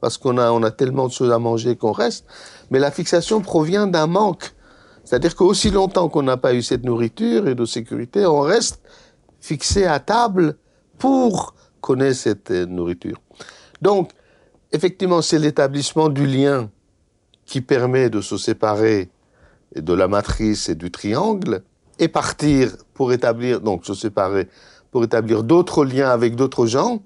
parce 0.00 0.18
qu'on 0.18 0.38
a, 0.38 0.70
tellement 0.70 1.08
de 1.08 1.12
choses 1.12 1.32
à 1.32 1.38
manger 1.38 1.76
qu'on 1.76 1.92
reste, 1.92 2.24
mais 2.70 2.78
la 2.78 2.90
fixation 2.90 3.40
provient 3.40 3.86
d'un 3.86 4.06
manque. 4.06 4.54
C'est-à-dire 5.04 5.34
qu'aussi 5.34 5.70
longtemps 5.70 6.08
qu'on 6.08 6.22
n'a 6.22 6.36
pas 6.36 6.54
eu 6.54 6.62
cette 6.62 6.84
nourriture 6.84 7.48
et 7.48 7.54
de 7.54 7.64
sécurité, 7.64 8.26
on 8.26 8.40
reste 8.40 8.80
fixé 9.40 9.86
à 9.86 9.98
table 10.00 10.56
pour 10.98 11.54
connaître 11.80 12.16
cette 12.16 12.50
nourriture. 12.50 13.18
Donc, 13.80 14.10
effectivement, 14.72 15.22
c'est 15.22 15.38
l'établissement 15.38 16.08
du 16.08 16.26
lien 16.26 16.70
qui 17.46 17.60
permet 17.60 18.10
de 18.10 18.20
se 18.20 18.36
séparer 18.36 19.08
de 19.74 19.92
la 19.94 20.08
matrice 20.08 20.68
et 20.68 20.74
du 20.74 20.90
triangle 20.90 21.62
et 21.98 22.08
partir 22.08 22.76
pour 22.94 23.12
établir, 23.12 23.60
donc 23.60 23.86
se 23.86 23.94
séparer, 23.94 24.48
pour 24.90 25.04
établir 25.04 25.42
d'autres 25.42 25.84
liens 25.84 26.10
avec 26.10 26.36
d'autres 26.36 26.66
gens, 26.66 27.02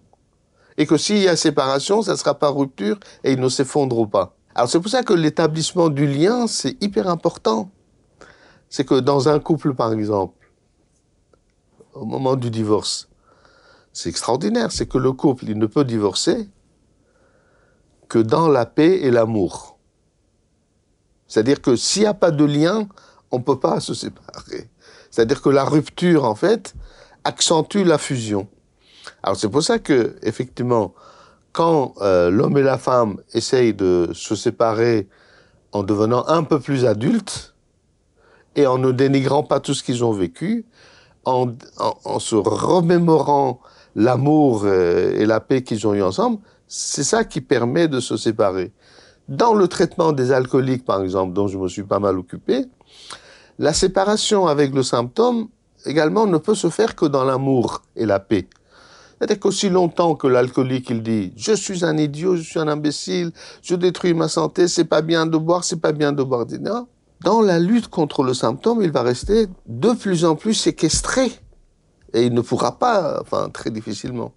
et 0.79 0.87
que 0.87 0.97
s'il 0.97 1.18
y 1.18 1.29
a 1.29 1.37
séparation, 1.37 2.03
ça 2.03 2.12
ne 2.12 2.16
sera 2.16 2.35
pas 2.35 2.49
rupture 2.49 2.99
et 3.25 3.33
ils 3.33 3.40
ne 3.40 3.49
s'effondrent 3.49 4.09
pas. 4.09 4.37
Alors 4.55 4.68
c'est 4.68 4.81
pour 4.81 4.90
ça 4.90 5.03
que 5.03 5.12
l'établissement 5.12 5.88
du 5.88 6.07
lien, 6.07 6.47
c'est 6.47 6.83
hyper 6.83 7.09
important. 7.09 7.71
C'est 8.68 8.85
que 8.85 9.01
dans 9.01 9.29
un 9.29 9.38
couple, 9.38 9.75
par 9.75 9.92
exemple, 9.92 10.51
au 11.95 12.05
moment 12.05 12.37
du 12.37 12.51
divorce, 12.51 13.09
c'est 13.92 14.09
extraordinaire, 14.09 14.73
c'est 14.73 14.87
que 14.87 14.99
le 14.99 15.12
couple, 15.12 15.45
il 15.49 15.59
ne 15.59 15.66
peut 15.66 15.85
divorcer 15.85 16.49
que 18.09 18.18
dans 18.18 18.49
la 18.49 18.64
paix 18.64 19.01
et 19.03 19.11
l'amour. 19.11 19.79
C'est-à-dire 21.27 21.61
que 21.61 21.77
s'il 21.77 22.03
n'y 22.03 22.09
a 22.09 22.14
pas 22.14 22.31
de 22.31 22.45
lien, 22.45 22.88
on 23.31 23.38
ne 23.38 23.42
peut 23.42 23.59
pas 23.59 23.81
se 23.81 23.95
séparer. 23.95 24.71
C'est-à-dire 25.11 25.42
que 25.42 25.49
la 25.49 25.64
rupture, 25.64 26.25
en 26.25 26.35
fait, 26.35 26.75
accentue 27.24 27.85
la 27.85 27.98
fusion. 27.98 28.48
Alors 29.22 29.37
c'est 29.37 29.48
pour 29.48 29.62
ça 29.62 29.78
que, 29.78 30.16
effectivement, 30.22 30.94
quand 31.52 31.94
euh, 32.00 32.30
l'homme 32.30 32.56
et 32.56 32.62
la 32.62 32.78
femme 32.78 33.18
essayent 33.35 33.74
de 33.74 34.11
se 34.14 34.35
séparer 34.35 35.08
en 35.72 35.82
devenant 35.82 36.26
un 36.28 36.44
peu 36.44 36.61
plus 36.61 36.85
adultes 36.87 37.54
et 38.56 38.66
en 38.66 38.78
ne 38.78 38.92
dénigrant 38.92 39.42
pas 39.42 39.61
tout 39.61 39.74
ce 39.74 39.82
qu'ils 39.82 40.04
ont 40.04 40.12
vécu, 40.12 40.66
en, 41.24 41.52
en, 41.78 41.94
en 42.04 42.18
se 42.18 42.35
remémorant 42.35 43.61
l'amour 43.94 44.62
euh, 44.64 45.12
et 45.18 45.26
la 45.26 45.40
paix 45.40 45.62
qu'ils 45.62 45.87
ont 45.87 45.94
eu 45.94 46.02
ensemble, 46.02 46.38
c'est 46.66 47.04
ça 47.04 47.24
qui 47.24 47.40
permet 47.40 47.88
de 47.88 48.00
se 48.00 48.16
séparer. 48.16 48.72
Dans 49.28 49.54
le 49.54 49.68
traitement 49.68 50.12
des 50.12 50.32
alcooliques, 50.32 50.85
par 50.85 51.02
exemple, 51.02 51.32
dont 51.32 51.46
je 51.46 51.58
me 51.58 51.68
suis 51.68 51.85
pas 51.85 51.98
mal 51.98 52.18
occupé, 52.18 52.64
la 53.58 53.72
séparation 53.72 54.46
avec 54.46 54.74
le 54.74 54.82
symptôme 54.82 55.48
également 55.87 56.27
ne 56.27 56.38
peut 56.38 56.55
se 56.55 56.71
faire 56.71 56.95
que 56.95 57.07
dans 57.07 57.25
l'amour 57.25 57.83
et 57.97 58.07
la 58.07 58.21
paix. 58.21 58.49
C'est-à-dire 59.18 59.38
qu'aussi 59.38 59.68
longtemps 59.68 60.16
que 60.16 60.27
l'alcoolique, 60.27 60.90
il 60.90 61.03
dit, 61.03 61.33
je 61.37 61.53
suis 61.53 61.85
un 61.85 61.97
idiot, 61.97 62.37
je 62.37 62.42
suis 62.42 62.59
un 62.59 62.66
imbécile, 62.66 63.31
je 63.62 63.77
détruis 63.77 64.14
ma 64.14 64.29
santé, 64.29 64.66
c'est 64.66 64.85
pas 64.85 65.01
bien 65.01 65.27
de 65.27 65.37
boire, 65.37 65.62
c'est 65.62 65.81
pas 65.81 65.92
bien 65.92 66.12
de 66.12 66.23
boire, 66.23 66.42
etc. 66.42 66.75
Dans 67.23 67.40
la 67.40 67.61
lutte 67.61 67.87
contre 67.87 68.25
le 68.25 68.35
symptôme, 68.35 68.83
il 68.83 68.90
va 68.90 69.03
rester 69.03 69.47
de 69.66 69.92
plus 69.92 70.25
en 70.25 70.35
plus 70.35 70.55
séquestré. 70.55 71.31
Et 72.14 72.25
il 72.25 72.35
ne 72.35 72.40
pourra 72.40 72.79
pas, 72.79 73.21
enfin, 73.21 73.49
très 73.49 73.71
difficilement. 73.71 74.33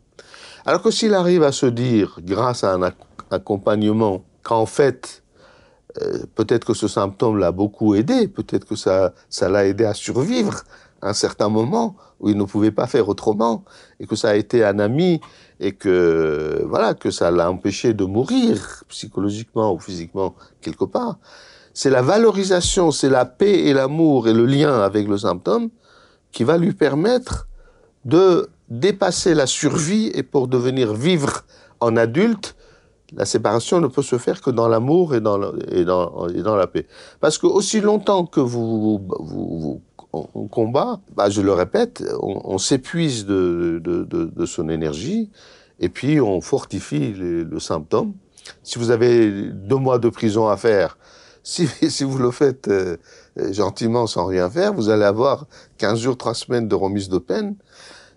Alors 0.68 0.82
que 0.82 0.92
s'il 0.92 1.14
arrive 1.16 1.44
à 1.44 1.52
se 1.52 1.66
dire, 1.66 2.20
grâce 2.22 2.64
à 2.64 2.74
un 2.74 2.92
accompagnement, 3.32 4.24
qu'en 4.44 4.68
fait, 4.68 5.24
euh, 6.02 6.26
peut-être 6.36 6.66
que 6.66 6.74
ce 6.74 6.88
symptôme 6.88 7.38
l'a 7.38 7.52
beaucoup 7.52 7.96
aidé, 7.96 8.28
peut-être 8.28 8.66
que 8.66 8.76
ça, 8.76 9.14
l'a 9.42 9.66
aidé 9.66 9.86
à 9.86 9.94
survivre 9.94 10.64
un 11.06 11.14
certain 11.14 11.50
moment, 11.50 11.96
où 12.20 12.30
il 12.30 12.38
ne 12.38 12.44
pouvait 12.44 12.72
pas 12.72 12.88
faire 12.88 13.08
autrement, 13.10 13.64
et 14.00 14.08
que 14.08 14.16
ça 14.16 14.30
a 14.30 14.36
été 14.36 14.64
un 14.64 14.80
ami, 14.80 15.22
et 15.60 15.72
que 15.72 16.64
voilà 16.66 16.94
que 16.94 17.12
ça 17.12 17.32
l'a 17.32 17.50
empêché 17.50 17.94
de 17.94 18.06
mourir 18.06 18.84
psychologiquement 18.90 19.74
ou 19.74 19.80
physiquement 19.80 20.36
quelque 20.62 20.86
part. 20.86 21.18
C'est 21.74 21.90
la 21.90 22.02
valorisation, 22.02 22.92
c'est 22.92 23.10
la 23.10 23.26
paix 23.26 23.66
et 23.66 23.74
l'amour 23.74 24.28
et 24.28 24.34
le 24.34 24.46
lien 24.46 24.82
avec 24.82 25.08
le 25.08 25.18
symptôme 25.18 25.70
qui 26.32 26.44
va 26.44 26.58
lui 26.58 26.74
permettre 26.74 27.48
de 28.06 28.50
dépasser 28.70 29.34
la 29.34 29.46
survie 29.46 30.12
et 30.14 30.24
pour 30.24 30.48
devenir 30.48 30.94
vivre 30.94 31.42
en 31.80 31.98
adulte, 31.98 32.56
la 33.14 33.26
séparation 33.26 33.80
ne 33.80 33.88
peut 33.88 34.02
se 34.02 34.18
faire 34.18 34.42
que 34.42 34.50
dans 34.50 34.68
l'amour 34.68 35.16
et 35.16 35.22
dans, 35.22 35.40
et, 35.72 35.86
dans, 35.86 36.28
et 36.30 36.42
dans 36.42 36.56
la 36.56 36.68
paix. 36.68 36.88
Parce 37.20 37.38
que 37.38 37.46
aussi 37.46 37.80
longtemps 37.80 38.26
que 38.26 38.40
vous, 38.40 39.00
vous, 39.00 39.16
vous 39.20 39.82
on, 40.34 40.48
combat, 40.48 41.00
bah, 41.16 41.30
je 41.30 41.42
le 41.42 41.52
répète, 41.54 42.04
on, 42.22 42.58
s'épuise 42.58 43.26
de, 43.26 44.46
son 44.46 44.70
énergie 44.70 45.32
et 45.80 45.90
puis 45.90 46.22
on 46.22 46.42
fortifie 46.42 47.14
le 47.14 47.60
symptôme. 47.60 48.14
Si 48.64 48.80
vous 48.80 48.92
avez 48.92 49.50
deux 49.50 49.78
mois 49.78 50.00
de 50.00 50.10
prison 50.10 50.48
à 50.48 50.58
faire, 50.58 50.98
si, 51.44 51.68
vous 52.04 52.18
le 52.18 52.32
faites 52.32 52.68
euh, 52.68 52.98
gentiment 53.52 54.08
sans 54.08 54.26
rien 54.26 54.50
faire, 54.50 54.74
vous 54.74 54.90
allez 54.90 55.04
avoir 55.04 55.46
15 55.78 56.00
jours, 56.00 56.18
3 56.18 56.34
semaines 56.34 56.68
de 56.68 56.76
remise 56.76 57.10
de 57.10 57.20
peine. 57.20 57.56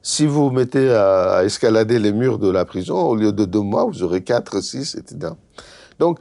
Si 0.00 0.26
vous 0.26 0.50
mettez 0.50 0.90
à, 0.90 1.44
escalader 1.44 1.98
les 1.98 2.12
murs 2.12 2.38
de 2.38 2.50
la 2.50 2.64
prison, 2.64 2.96
au 2.96 3.14
lieu 3.14 3.32
de 3.32 3.44
deux 3.44 3.60
mois, 3.60 3.84
vous 3.84 4.02
aurez 4.02 4.22
4, 4.22 4.62
6, 4.62 4.94
etc. 4.94 5.32
Donc, 5.98 6.20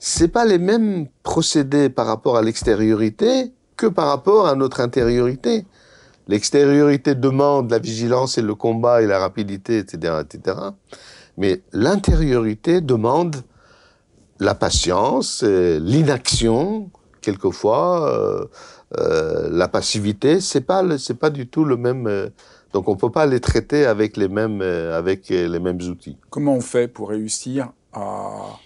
c'est 0.00 0.28
pas 0.28 0.44
les 0.44 0.58
mêmes 0.58 1.06
procédés 1.22 1.90
par 1.90 2.06
rapport 2.06 2.36
à 2.36 2.42
l'extériorité 2.42 3.52
que 3.78 3.86
par 3.86 4.08
rapport 4.08 4.46
à 4.46 4.54
notre 4.54 4.80
intériorité. 4.80 5.64
L'extériorité 6.26 7.14
demande 7.14 7.70
la 7.70 7.78
vigilance 7.78 8.36
et 8.36 8.42
le 8.42 8.54
combat 8.54 9.00
et 9.00 9.06
la 9.06 9.18
rapidité, 9.18 9.78
etc., 9.78 10.20
etc. 10.20 10.58
Mais 11.38 11.62
l'intériorité 11.72 12.82
demande 12.82 13.36
la 14.38 14.54
patience, 14.54 15.42
l'inaction, 15.42 16.90
quelquefois, 17.22 18.12
euh, 18.12 18.44
euh, 18.98 19.48
la 19.50 19.68
passivité. 19.68 20.40
C'est 20.40 20.60
pas, 20.60 20.84
pas 21.18 21.30
du 21.30 21.46
tout 21.48 21.64
le 21.64 21.76
même. 21.76 22.06
Euh, 22.06 22.28
donc 22.74 22.88
on 22.88 22.96
peut 22.96 23.10
pas 23.10 23.24
les 23.24 23.40
traiter 23.40 23.86
avec 23.86 24.18
les 24.18 24.28
mêmes, 24.28 24.60
avec 24.60 25.30
les 25.30 25.58
mêmes 25.58 25.80
outils. 25.80 26.18
Comment 26.28 26.54
on 26.54 26.60
fait 26.60 26.86
pour 26.86 27.08
réussir 27.08 27.72
à 27.94 28.58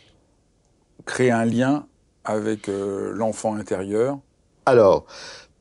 créer 1.07 1.31
un 1.31 1.45
lien 1.45 1.87
avec 2.25 2.69
l'enfant 2.69 3.55
intérieur 3.55 4.19
alors, 4.67 5.07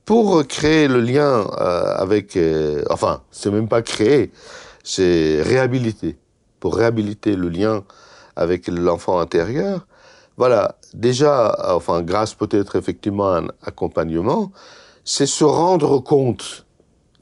pour 0.06 0.46
créer 0.48 0.88
le 0.88 1.00
lien 1.00 1.48
euh, 1.60 1.96
avec, 1.96 2.36
euh, 2.36 2.84
enfin, 2.90 3.22
c'est 3.32 3.52
même 3.52 3.68
pas 3.68 3.82
créer, 3.82 4.32
c'est 4.84 5.42
réhabiliter. 5.42 6.18
Pour 6.60 6.76
réhabiliter 6.76 7.36
le 7.36 7.50
lien 7.50 7.84
avec 8.36 8.68
l'enfant 8.68 9.20
intérieur, 9.20 9.88
voilà, 10.38 10.76
déjà, 10.94 11.56
enfin, 11.76 12.02
grâce 12.02 12.34
peut-être 12.34 12.76
effectivement 12.76 13.32
à 13.32 13.40
un 13.40 13.48
accompagnement, 13.64 14.52
c'est 15.04 15.26
se 15.26 15.44
rendre 15.44 16.00
compte. 16.00 16.66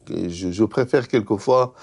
Je, 0.09 0.51
je 0.51 0.63
préfère 0.63 1.07
quelquefois 1.07 1.73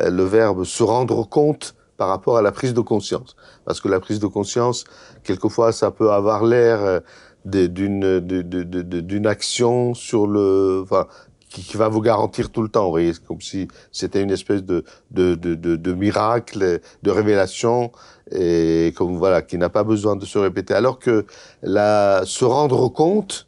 euh, 0.00 0.10
le 0.10 0.24
verbe 0.24 0.64
se 0.64 0.82
rendre 0.82 1.28
compte 1.28 1.74
par 1.96 2.08
rapport 2.08 2.36
à 2.36 2.42
la 2.42 2.52
prise 2.52 2.74
de 2.74 2.80
conscience. 2.80 3.36
Parce 3.64 3.80
que 3.80 3.88
la 3.88 4.00
prise 4.00 4.18
de 4.18 4.26
conscience, 4.26 4.84
quelquefois, 5.22 5.72
ça 5.72 5.90
peut 5.90 6.10
avoir 6.10 6.44
l'air 6.44 7.02
d'une 7.44 9.26
action 9.26 9.94
sur 9.94 10.26
le 10.26 10.80
enfin 10.82 11.06
qui, 11.50 11.62
qui, 11.62 11.76
va 11.76 11.88
vous 11.88 12.00
garantir 12.00 12.50
tout 12.50 12.62
le 12.62 12.68
temps. 12.68 12.84
Vous 12.84 12.90
voyez, 12.90 13.12
comme 13.26 13.40
si 13.40 13.68
c'était 13.92 14.22
une 14.22 14.30
espèce 14.30 14.64
de, 14.64 14.84
de, 15.12 15.34
de, 15.34 15.54
de, 15.54 15.92
miracle, 15.92 16.80
de 17.02 17.10
révélation, 17.10 17.92
et 18.32 18.92
comme 18.96 19.16
voilà, 19.16 19.42
qui 19.42 19.56
n'a 19.58 19.68
pas 19.68 19.84
besoin 19.84 20.16
de 20.16 20.24
se 20.24 20.38
répéter. 20.38 20.74
Alors 20.74 20.98
que 20.98 21.26
la, 21.62 22.22
se 22.24 22.44
rendre 22.44 22.88
compte, 22.88 23.46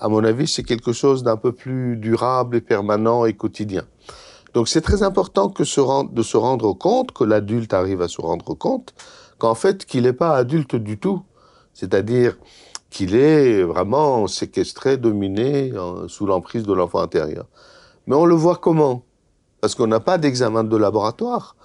à 0.00 0.08
mon 0.08 0.22
avis, 0.24 0.46
c'est 0.46 0.62
quelque 0.62 0.92
chose 0.92 1.22
d'un 1.22 1.36
peu 1.36 1.52
plus 1.52 1.96
durable 1.96 2.56
et 2.56 2.60
permanent 2.60 3.24
et 3.24 3.34
quotidien. 3.34 3.84
Donc 4.54 4.68
c'est 4.68 4.80
très 4.80 5.02
important 5.02 5.48
que 5.48 5.64
se 5.64 5.80
rendre, 5.80 6.12
de 6.12 6.22
se 6.22 6.36
rendre 6.36 6.72
compte, 6.74 7.12
que 7.12 7.24
l'adulte 7.24 7.74
arrive 7.74 8.00
à 8.00 8.08
se 8.08 8.20
rendre 8.20 8.54
compte, 8.54 8.94
qu'en 9.38 9.54
fait, 9.54 9.84
qu'il 9.84 10.04
n'est 10.04 10.12
pas 10.12 10.36
adulte 10.36 10.76
du 10.76 10.98
tout. 10.98 11.22
C'est-à-dire, 11.72 12.36
qu'il 12.94 13.16
est 13.16 13.64
vraiment 13.64 14.28
séquestré, 14.28 14.96
dominé, 14.96 15.72
sous 16.06 16.26
l'emprise 16.26 16.62
de 16.62 16.72
l'enfant 16.72 17.00
intérieur. 17.00 17.46
Mais 18.06 18.14
on 18.14 18.24
le 18.24 18.36
voit 18.36 18.54
comment? 18.54 19.02
Parce 19.60 19.74
qu'on 19.74 19.88
n'a 19.88 19.98
pas 19.98 20.16
d'examen 20.16 20.62
de 20.62 20.76
laboratoire. 20.76 21.56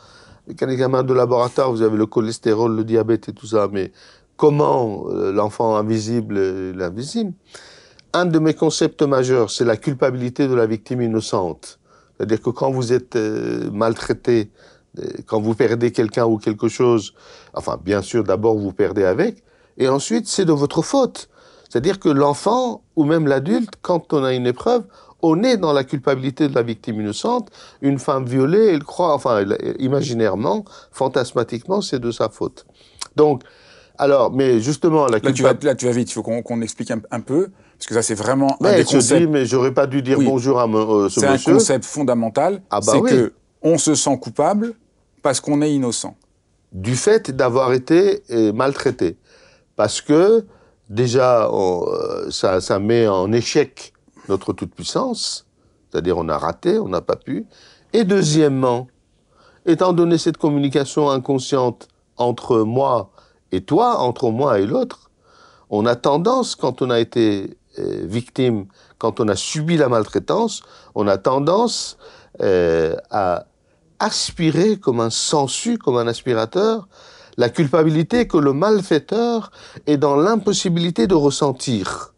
Avec 0.47 0.63
un 0.63 0.69
examen 0.69 1.03
de 1.03 1.13
laboratoire, 1.13 1.69
vous 1.69 1.83
avez 1.83 1.97
le 1.97 2.07
cholestérol, 2.07 2.75
le 2.75 2.83
diabète 2.83 3.29
et 3.29 3.33
tout 3.33 3.45
ça, 3.45 3.67
mais 3.71 3.91
comment 4.37 5.05
euh, 5.09 5.31
l'enfant 5.31 5.75
invisible 5.75 6.71
l'invisible 6.71 7.33
Un 8.13 8.25
de 8.25 8.39
mes 8.39 8.55
concepts 8.55 9.03
majeurs, 9.03 9.51
c'est 9.51 9.65
la 9.65 9.77
culpabilité 9.77 10.47
de 10.47 10.55
la 10.55 10.65
victime 10.65 11.03
innocente. 11.03 11.79
C'est-à-dire 12.17 12.41
que 12.41 12.49
quand 12.49 12.71
vous 12.71 12.91
êtes 12.91 13.15
euh, 13.15 13.69
maltraité, 13.69 14.49
euh, 14.97 15.03
quand 15.27 15.39
vous 15.39 15.53
perdez 15.53 15.91
quelqu'un 15.91 16.25
ou 16.25 16.39
quelque 16.39 16.69
chose, 16.69 17.13
enfin, 17.53 17.79
bien 17.79 18.01
sûr, 18.01 18.23
d'abord 18.23 18.57
vous 18.57 18.73
perdez 18.73 19.03
avec, 19.03 19.43
et 19.79 19.87
ensuite 19.87 20.27
c'est 20.27 20.45
de 20.45 20.53
votre 20.53 20.81
faute. 20.81 21.29
C'est-à-dire 21.69 21.99
que 21.99 22.09
l'enfant 22.09 22.81
ou 22.95 23.05
même 23.05 23.27
l'adulte, 23.27 23.73
quand 23.81 24.13
on 24.13 24.23
a 24.23 24.33
une 24.33 24.47
épreuve, 24.47 24.83
on 25.21 25.43
est 25.43 25.57
dans 25.57 25.73
la 25.73 25.83
culpabilité 25.83 26.47
de 26.47 26.55
la 26.55 26.63
victime 26.63 27.01
innocente. 27.01 27.49
Une 27.81 27.99
femme 27.99 28.25
violée, 28.25 28.67
elle 28.73 28.83
croit, 28.83 29.13
enfin, 29.13 29.45
imaginairement, 29.77 30.65
fantasmatiquement, 30.91 31.81
c'est 31.81 31.99
de 31.99 32.11
sa 32.11 32.29
faute. 32.29 32.65
Donc, 33.15 33.43
alors, 33.97 34.31
mais 34.31 34.61
justement, 34.61 35.07
la 35.07 35.19
là, 35.19 35.31
tu 35.33 35.43
vas, 35.43 35.53
là, 35.61 35.75
tu 35.75 35.85
vas 35.85 35.91
vite. 35.91 36.09
Il 36.09 36.13
faut 36.13 36.23
qu'on 36.23 36.61
explique 36.61 36.89
un, 36.89 37.19
peu, 37.19 37.49
parce 37.77 37.87
que 37.87 37.93
ça, 37.93 38.01
c'est 38.01 38.15
vraiment 38.15 38.57
un 38.63 38.75
des 38.77 38.85
concepts. 38.85 39.21
Dit, 39.21 39.27
mais 39.27 39.45
j'aurais 39.45 39.73
pas 39.73 39.87
dû 39.87 40.01
dire 40.01 40.19
bonjour 40.21 40.59
à 40.59 40.67
euh, 40.67 41.09
ce 41.09 41.19
monsieur. 41.19 41.37
C'est 41.37 41.51
un 41.51 41.53
concept 41.53 41.85
fondamental. 41.85 42.61
Ah 42.69 42.79
bah 42.79 42.93
c'est 42.93 43.01
que 43.01 43.33
on 43.61 43.77
se 43.77 43.93
sent 43.95 44.17
coupable 44.19 44.73
parce 45.21 45.41
qu'on 45.41 45.61
est 45.61 45.73
innocent. 45.73 46.15
Du 46.71 46.95
fait 46.95 47.31
d'avoir 47.31 47.73
été 47.73 48.23
euh, 48.31 48.53
maltraité 48.53 49.17
parce 49.79 50.01
que 50.01 50.45
déjà, 50.89 51.47
euh, 51.47 52.29
ça, 52.31 52.79
met 52.79 53.07
en 53.07 53.31
échec 53.31 53.93
notre 54.27 54.51
toute-puissance, 54.51 55.47
c'est-à-dire 55.89 56.17
on 56.17 56.27
a 56.27 56.37
raté, 56.37 56.79
on 56.79 56.89
n'a 56.89 56.99
pas 56.99 57.15
pu. 57.15 57.45
Et 57.93 58.03
deuxièmement, 58.03 58.87
étant 59.65 59.93
donné 59.93 60.17
cette 60.17 60.35
communication 60.35 61.09
inconsciente 61.09 61.87
entre 62.17 62.59
moi 62.59 63.11
et 63.53 63.61
toi, 63.61 63.99
entre 63.99 64.31
moi 64.31 64.59
et 64.59 64.65
l'autre, 64.65 65.11
on 65.69 65.85
a 65.85 65.95
tendance, 65.95 66.55
quand 66.55 66.81
on 66.81 66.89
a 66.89 66.99
été 66.99 67.57
euh, 67.79 68.01
victime, 68.03 68.65
quand 68.97 69.21
on 69.21 69.29
a 69.29 69.37
subi 69.37 69.77
la 69.77 69.87
maltraitance, 69.87 70.61
on 70.93 71.07
a 71.07 71.17
tendance 71.17 71.97
euh, 72.41 72.97
à 73.11 73.45
aspirer 73.99 74.77
comme 74.77 74.99
un 74.99 75.09
sensu, 75.09 75.77
comme 75.77 75.95
un 75.95 76.07
aspirateur, 76.07 76.89
la 77.39 77.47
culpabilité 77.47 78.27
que 78.27 78.37
le 78.37 78.51
malfaiteur 78.51 79.51
est 79.87 79.95
dans 79.95 80.17
l'impossibilité 80.17 81.07
de 81.07 81.15
ressentir. 81.15 82.13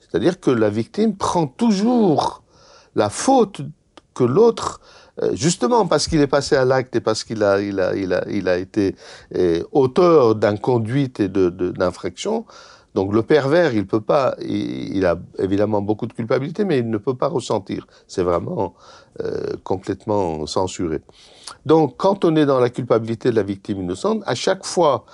C'est-à-dire 0.00 0.40
que 0.40 0.50
la 0.50 0.70
victime 0.70 1.16
prend 1.16 1.46
toujours 1.46 2.42
la 2.94 3.10
faute 3.10 3.60
que 4.14 4.24
l'autre, 4.24 4.80
euh, 5.22 5.32
justement 5.34 5.86
parce 5.86 6.08
qu'il 6.08 6.20
est 6.22 6.32
passé 6.38 6.56
à 6.56 6.64
l'acte 6.64 6.96
et 6.96 7.02
parce 7.02 7.24
qu'il 7.24 7.42
a, 7.42 7.60
il 7.60 7.78
a, 7.78 7.94
il 7.94 8.14
a, 8.14 8.24
il 8.30 8.48
a 8.48 8.56
été 8.56 8.96
euh, 9.34 9.62
auteur 9.70 10.34
d'inconduite 10.34 11.20
et 11.20 11.28
d'infraction, 11.28 12.40
de, 12.40 12.44
donc 12.94 13.12
le 13.12 13.22
pervers, 13.22 13.74
il 13.74 13.86
peut 13.86 14.00
pas, 14.00 14.34
il, 14.40 15.04
a 15.04 15.18
évidemment 15.38 15.82
beaucoup 15.82 16.06
de 16.06 16.14
culpabilité, 16.14 16.64
mais 16.64 16.78
il 16.78 16.88
ne 16.88 16.98
peut 16.98 17.16
pas 17.16 17.28
ressentir. 17.28 17.86
C'est 18.06 18.22
vraiment 18.22 18.74
euh, 19.20 19.52
complètement 19.62 20.46
censuré. 20.46 21.02
Donc 21.66 21.96
quand 21.96 22.24
on 22.24 22.36
est 22.36 22.46
dans 22.46 22.60
la 22.60 22.70
culpabilité 22.70 23.30
de 23.30 23.36
la 23.36 23.42
victime 23.42 23.80
innocente, 23.80 24.22
à 24.26 24.34
chaque 24.34 24.64
fois, 24.64 25.04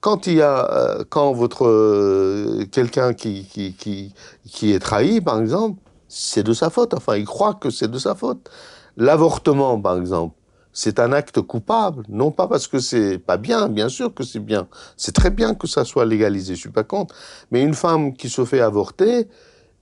quand 0.00 0.26
il 0.26 0.34
y 0.34 0.42
a, 0.42 0.70
euh, 0.70 1.04
quand 1.08 1.32
votre 1.32 1.66
euh, 1.66 2.66
quelqu'un 2.70 3.12
qui, 3.12 3.44
qui, 3.44 4.14
qui 4.44 4.72
est 4.72 4.78
trahi, 4.78 5.20
par 5.20 5.40
exemple, 5.40 5.78
c'est 6.08 6.42
de 6.42 6.52
sa 6.52 6.70
faute. 6.70 6.94
Enfin, 6.94 7.16
il 7.16 7.24
croit 7.24 7.54
que 7.54 7.70
c'est 7.70 7.90
de 7.90 7.98
sa 7.98 8.14
faute. 8.14 8.50
L'avortement, 8.96 9.80
par 9.80 9.96
exemple, 9.98 10.34
c'est 10.72 11.00
un 11.00 11.12
acte 11.12 11.40
coupable, 11.40 12.04
non 12.08 12.30
pas 12.30 12.46
parce 12.46 12.66
que 12.68 12.78
c'est 12.78 13.18
pas 13.18 13.36
bien, 13.36 13.68
bien 13.68 13.88
sûr 13.88 14.14
que 14.14 14.22
c'est 14.22 14.38
bien, 14.38 14.68
c'est 14.96 15.14
très 15.14 15.30
bien 15.30 15.54
que 15.54 15.66
ça 15.66 15.84
soit 15.84 16.04
légalisé, 16.04 16.54
je 16.54 16.60
suis 16.60 16.70
pas 16.70 16.84
contre, 16.84 17.14
mais 17.50 17.62
une 17.62 17.74
femme 17.74 18.14
qui 18.14 18.28
se 18.28 18.44
fait 18.44 18.60
avorter, 18.60 19.26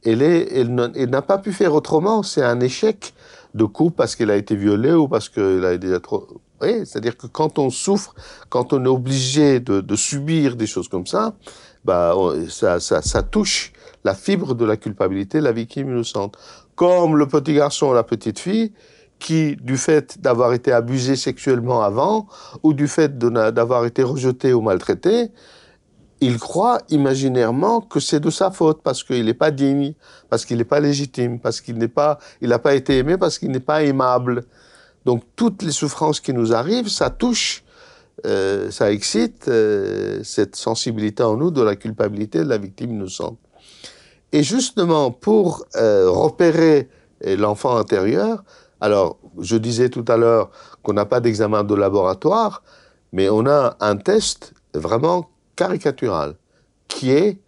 elle 0.04 0.22
est, 0.22 0.48
elle 0.52 1.10
n'a 1.10 1.22
pas 1.22 1.38
pu 1.38 1.52
faire 1.52 1.74
autrement, 1.74 2.22
c'est 2.22 2.42
un 2.42 2.60
échec 2.60 3.12
de 3.58 3.64
couple 3.64 3.96
parce 3.96 4.16
qu'elle 4.16 4.30
a 4.30 4.36
été 4.36 4.56
violée 4.56 4.94
ou 4.94 5.08
parce 5.08 5.28
qu'elle 5.28 5.64
a 5.64 5.74
été 5.74 6.00
trop, 6.00 6.26
oui, 6.62 6.86
c'est-à-dire 6.86 7.16
que 7.16 7.26
quand 7.26 7.58
on 7.58 7.68
souffre, 7.68 8.14
quand 8.48 8.72
on 8.72 8.84
est 8.84 8.88
obligé 8.88 9.60
de, 9.60 9.96
subir 9.96 10.56
des 10.56 10.66
choses 10.66 10.88
comme 10.88 11.06
ça, 11.06 11.34
bah, 11.84 12.14
ça, 12.48 12.80
ça, 12.80 13.02
ça 13.02 13.22
touche 13.22 13.72
la 14.04 14.14
fibre 14.14 14.54
de 14.54 14.64
la 14.64 14.76
culpabilité, 14.76 15.40
la 15.40 15.52
victime 15.52 15.90
innocente. 15.90 16.36
Comme 16.74 17.16
le 17.16 17.26
petit 17.26 17.54
garçon 17.54 17.88
ou 17.88 17.94
la 17.94 18.04
petite 18.04 18.38
fille, 18.38 18.72
qui, 19.18 19.56
du 19.56 19.76
fait 19.76 20.20
d'avoir 20.20 20.52
été 20.52 20.72
abusé 20.72 21.16
sexuellement 21.16 21.82
avant, 21.82 22.28
ou 22.62 22.72
du 22.72 22.88
fait 22.88 23.18
d'avoir 23.18 23.84
été 23.84 24.02
rejeté 24.02 24.52
ou 24.52 24.60
maltraité, 24.60 25.30
il 26.20 26.38
croit 26.38 26.78
imaginairement 26.90 27.80
que 27.80 28.00
c'est 28.00 28.20
de 28.20 28.30
sa 28.30 28.50
faute 28.50 28.80
parce 28.82 29.04
qu'il 29.04 29.24
n'est 29.24 29.34
pas 29.34 29.50
digne, 29.50 29.94
parce 30.30 30.44
qu'il 30.44 30.58
n'est 30.58 30.64
pas 30.64 30.80
légitime, 30.80 31.38
parce 31.38 31.60
qu'il 31.60 31.78
n'est 31.78 31.88
pas, 31.88 32.18
il 32.40 32.48
n'a 32.48 32.58
pas 32.58 32.74
été 32.74 32.98
aimé, 32.98 33.16
parce 33.16 33.38
qu'il 33.38 33.50
n'est 33.50 33.60
pas 33.60 33.82
aimable. 33.82 34.44
Donc 35.04 35.22
toutes 35.36 35.62
les 35.62 35.72
souffrances 35.72 36.20
qui 36.20 36.32
nous 36.32 36.52
arrivent, 36.52 36.88
ça 36.88 37.10
touche, 37.10 37.64
euh, 38.26 38.70
ça 38.70 38.90
excite 38.90 39.48
euh, 39.48 40.20
cette 40.24 40.56
sensibilité 40.56 41.22
en 41.22 41.36
nous 41.36 41.50
de 41.50 41.62
la 41.62 41.76
culpabilité 41.76 42.40
de 42.40 42.48
la 42.48 42.58
victime 42.58 42.90
innocente. 42.90 43.38
Et 44.32 44.42
justement 44.42 45.10
pour 45.10 45.64
euh, 45.76 46.10
repérer 46.10 46.88
l'enfant 47.24 47.76
intérieur, 47.76 48.44
alors, 48.80 49.18
je 49.40 49.56
disais 49.56 49.88
tout 49.88 50.04
à 50.08 50.16
l'heure 50.16 50.50
qu'on 50.82 50.92
n'a 50.92 51.04
pas 51.04 51.20
d'examen 51.20 51.64
de 51.64 51.74
laboratoire, 51.74 52.62
mais 53.12 53.28
on 53.28 53.46
a 53.46 53.76
un 53.80 53.96
test 53.96 54.54
vraiment 54.74 55.28
caricatural, 55.58 56.36
qui 56.86 57.10
est 57.10 57.40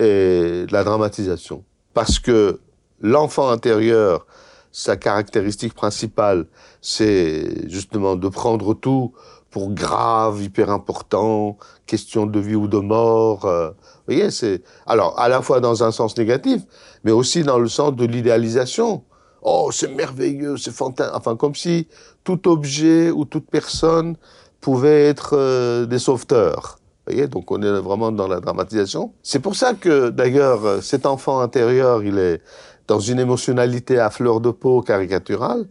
euh, 0.00 0.66
la 0.70 0.82
dramatisation. 0.82 1.62
Parce 1.92 2.18
que 2.18 2.60
l'enfant 3.02 3.50
intérieur, 3.50 4.26
sa 4.72 4.96
caractéristique 4.96 5.74
principale, 5.74 6.46
c'est 6.80 7.68
justement 7.68 8.16
de 8.16 8.28
prendre 8.28 8.72
tout 8.72 9.12
pour 9.50 9.70
grave, 9.74 10.42
hyper 10.42 10.70
important, 10.70 11.58
question 11.84 12.24
de 12.24 12.40
vie 12.40 12.54
ou 12.54 12.66
de 12.66 12.78
mort. 12.78 13.44
Euh, 13.44 13.68
vous 13.68 14.14
voyez, 14.14 14.30
c'est 14.30 14.62
alors 14.86 15.20
à 15.20 15.28
la 15.28 15.42
fois 15.42 15.60
dans 15.60 15.84
un 15.84 15.90
sens 15.92 16.16
négatif, 16.16 16.62
mais 17.04 17.12
aussi 17.12 17.42
dans 17.42 17.58
le 17.58 17.68
sens 17.68 17.94
de 17.94 18.06
l'idéalisation. 18.06 19.04
Oh, 19.42 19.68
c'est 19.70 19.94
merveilleux, 19.94 20.56
c'est 20.56 20.72
fantastique. 20.72 21.14
Enfin, 21.14 21.36
comme 21.36 21.54
si 21.54 21.88
tout 22.24 22.48
objet 22.48 23.10
ou 23.10 23.26
toute 23.26 23.50
personne 23.50 24.16
pouvait 24.62 25.04
être 25.04 25.36
euh, 25.36 25.84
des 25.84 25.98
sauveteurs. 25.98 26.78
Voyez, 27.06 27.26
donc 27.26 27.50
on 27.50 27.60
est 27.62 27.80
vraiment 27.80 28.12
dans 28.12 28.28
la 28.28 28.40
dramatisation. 28.40 29.12
C'est 29.22 29.40
pour 29.40 29.56
ça 29.56 29.74
que, 29.74 30.10
d'ailleurs, 30.10 30.64
euh, 30.64 30.80
cet 30.80 31.04
enfant 31.04 31.40
intérieur, 31.40 32.04
il 32.04 32.18
est 32.18 32.40
dans 32.86 33.00
une 33.00 33.18
émotionnalité 33.18 33.98
à 33.98 34.10
fleur 34.10 34.40
de 34.40 34.50
peau 34.50 34.82
caricaturale. 34.82 35.66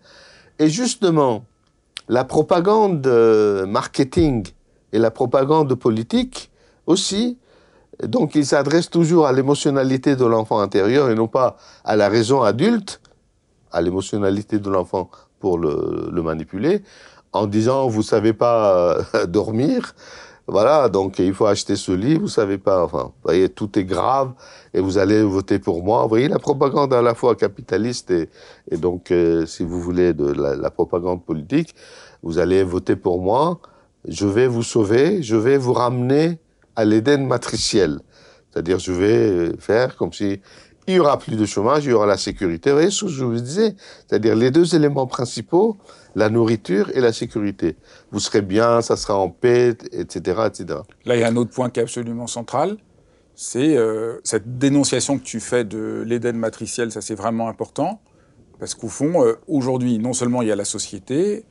Et 0.59 0.69
justement, 0.69 1.45
la 2.09 2.25
propagande 2.25 3.05
euh, 3.07 3.65
marketing 3.65 4.47
et 4.91 4.99
la 4.99 5.11
propagande 5.11 5.73
politique 5.75 6.51
aussi, 6.85 7.37
donc 8.03 8.35
il 8.35 8.45
s'adresse 8.45 8.89
toujours 8.89 9.27
à 9.27 9.31
l'émotionnalité 9.31 10.15
de 10.15 10.25
l'enfant 10.25 10.59
intérieur 10.59 11.09
et 11.09 11.15
non 11.15 11.27
pas 11.27 11.55
à 11.85 11.95
la 11.95 12.09
raison 12.09 12.41
adulte, 12.41 12.99
à 13.71 13.81
l'émotionnalité 13.81 14.59
de 14.59 14.69
l'enfant 14.69 15.09
pour 15.39 15.57
le, 15.57 16.09
le, 16.11 16.21
manipuler, 16.21 16.83
en 17.31 17.47
disant 17.47 17.87
vous 17.87 18.03
savez 18.03 18.33
pas 18.33 18.75
euh, 19.15 19.25
dormir, 19.27 19.95
voilà, 20.51 20.89
donc 20.89 21.17
il 21.19 21.33
faut 21.33 21.45
acheter 21.45 21.77
ce 21.77 21.93
livre, 21.93 22.23
vous 22.23 22.27
savez 22.27 22.57
pas, 22.57 22.83
enfin, 22.83 23.03
vous 23.03 23.23
voyez, 23.23 23.47
tout 23.47 23.79
est 23.79 23.85
grave 23.85 24.33
et 24.73 24.81
vous 24.81 24.97
allez 24.97 25.23
voter 25.23 25.59
pour 25.59 25.81
moi. 25.81 26.01
Vous 26.03 26.09
voyez, 26.09 26.27
la 26.27 26.39
propagande 26.39 26.93
à 26.93 27.01
la 27.01 27.15
fois 27.15 27.37
capitaliste 27.37 28.11
et, 28.11 28.27
et 28.69 28.75
donc, 28.75 29.11
euh, 29.11 29.45
si 29.45 29.63
vous 29.63 29.79
voulez, 29.79 30.13
de 30.13 30.25
la, 30.29 30.69
propagande 30.69 31.23
politique, 31.23 31.73
vous 32.21 32.37
allez 32.37 32.65
voter 32.65 32.97
pour 32.97 33.21
moi, 33.21 33.61
je 34.05 34.27
vais 34.27 34.47
vous 34.47 34.61
sauver, 34.61 35.23
je 35.23 35.37
vais 35.37 35.57
vous 35.57 35.71
ramener 35.71 36.37
à 36.75 36.83
l'Éden 36.83 37.25
matriciel. 37.25 38.01
C'est-à-dire, 38.51 38.79
je 38.79 38.91
vais 38.91 39.57
faire 39.57 39.95
comme 39.95 40.11
si 40.11 40.41
il 40.85 40.95
y 40.95 40.99
aura 40.99 41.17
plus 41.17 41.37
de 41.37 41.45
chômage, 41.45 41.85
il 41.85 41.91
y 41.91 41.93
aura 41.93 42.07
la 42.07 42.17
sécurité. 42.17 42.71
Vous 42.71 42.75
voyez 42.75 42.91
ce 42.91 43.05
que 43.05 43.11
je 43.11 43.23
vous 43.23 43.39
disais? 43.39 43.73
C'est-à-dire 44.05 44.35
les 44.35 44.51
deux 44.51 44.75
éléments 44.75 45.07
principaux, 45.07 45.77
la 46.15 46.29
nourriture 46.29 46.89
et 46.95 47.01
la 47.01 47.13
sécurité. 47.13 47.75
Vous 48.11 48.19
serez 48.19 48.41
bien, 48.41 48.81
ça 48.81 48.97
sera 48.97 49.17
en 49.17 49.29
paix, 49.29 49.75
etc., 49.91 50.41
etc. 50.47 50.79
Là, 51.05 51.15
il 51.15 51.21
y 51.21 51.23
a 51.23 51.27
un 51.27 51.35
autre 51.35 51.51
point 51.51 51.69
qui 51.69 51.79
est 51.79 51.83
absolument 51.83 52.27
central, 52.27 52.77
c'est 53.35 53.77
euh, 53.77 54.19
cette 54.23 54.57
dénonciation 54.57 55.17
que 55.17 55.23
tu 55.23 55.39
fais 55.39 55.63
de 55.63 56.03
l'Éden 56.05 56.33
matriciel, 56.37 56.91
ça 56.91 57.01
c'est 57.01 57.15
vraiment 57.15 57.47
important, 57.47 58.01
parce 58.59 58.75
qu'au 58.75 58.89
fond, 58.89 59.25
euh, 59.25 59.33
aujourd'hui, 59.47 59.97
non 59.99 60.13
seulement 60.13 60.41
il 60.41 60.49
y 60.49 60.51
a 60.51 60.55
la 60.55 60.65
société, 60.65 61.45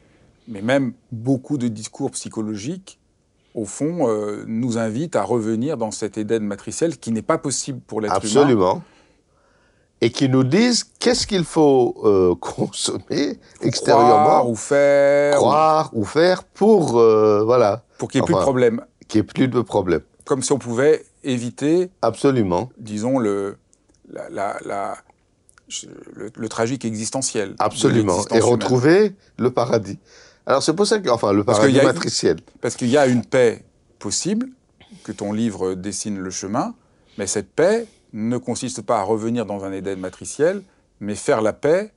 mais 0.47 0.63
même 0.63 0.93
beaucoup 1.11 1.59
de 1.59 1.69
discours 1.69 2.11
psychologiques 2.13 2.99
au 3.55 3.65
fond, 3.65 4.09
euh, 4.09 4.45
nous 4.47 4.79
invitent 4.79 5.17
à 5.17 5.25
revenir 5.25 5.77
dans 5.77 5.91
cet 5.91 6.19
Éden 6.19 6.45
matriciel 6.45 6.99
qui 6.99 7.11
n'est 7.11 7.23
pas 7.23 7.39
possible 7.39 7.81
pour 7.81 8.01
l'être 8.01 8.25
humain. 8.25 8.43
Absolument 8.43 8.83
et 10.01 10.11
qui 10.11 10.29
nous 10.29 10.45
disent 10.45 10.85
qu'est-ce 10.99 11.27
qu'il 11.27 11.45
faut 11.45 11.95
euh, 12.05 12.35
consommer 12.41 13.39
extérieurement. 13.61 14.25
Croire 14.25 14.49
ou 14.49 14.57
faire. 14.57 15.37
Croire 15.37 15.91
ou, 15.93 16.05
faire 16.05 16.45
pour 16.45 16.99
euh, 16.99 17.43
voilà. 17.45 17.85
Pour 17.99 18.11
qu'il 18.11 18.21
n'y 18.21 18.25
ait 18.25 18.27
plus 18.27 18.35
de 18.35 18.41
problème 18.41 18.85
qu'il 19.09 19.21
n'y 19.21 19.25
ait 19.25 19.33
plus 19.33 19.49
de 19.49 19.61
problème 19.61 20.01
comme 20.31 20.43
si 20.45 20.53
on 20.53 20.59
pouvait 20.59 21.05
éviter 21.25 21.91
absolument. 22.03 22.71
disons 22.79 23.19
le 23.19 23.59
la, 24.13 24.31
la, 24.31 24.57
la 24.65 24.97
le, 26.15 26.31
le, 26.35 26.49
tragique 26.49 26.85
existentiel 26.85 27.57
absolument. 27.59 28.25
Et 28.33 28.41
retrouver 28.41 29.15
le 29.39 29.51
paradis. 29.51 29.99
Alors 30.47 30.63
c'est 30.63 30.75
pour 30.75 30.87
ça 30.87 31.01
que 31.01 31.09
enfin 31.09 31.33
le 31.33 31.43
paradis 31.43 31.75
parce 31.75 31.85
matriciel. 31.85 32.37
parce 32.61 32.77
qu'il 32.77 32.89
y 32.89 32.97
a 32.97 33.07
une 33.07 33.25
paix 33.25 33.65
possible 33.99 34.49
que 35.03 35.11
ton 35.11 35.33
livre 35.33 35.75
dessine 35.75 36.19
le 36.19 36.31
chemin 36.31 36.75
mais 37.19 37.27
cette 37.27 37.51
paix 37.51 37.87
ne 38.13 38.39
consiste 38.39 38.83
pas 38.83 38.99
à 38.99 39.03
revenir 39.03 39.47
dans 39.47 39.65
un 39.65 39.73
Éden 39.73 39.99
matriciel, 39.99 40.63
mais 41.01 41.15
faire 41.15 41.43
la 41.43 41.53
paix 41.53 41.93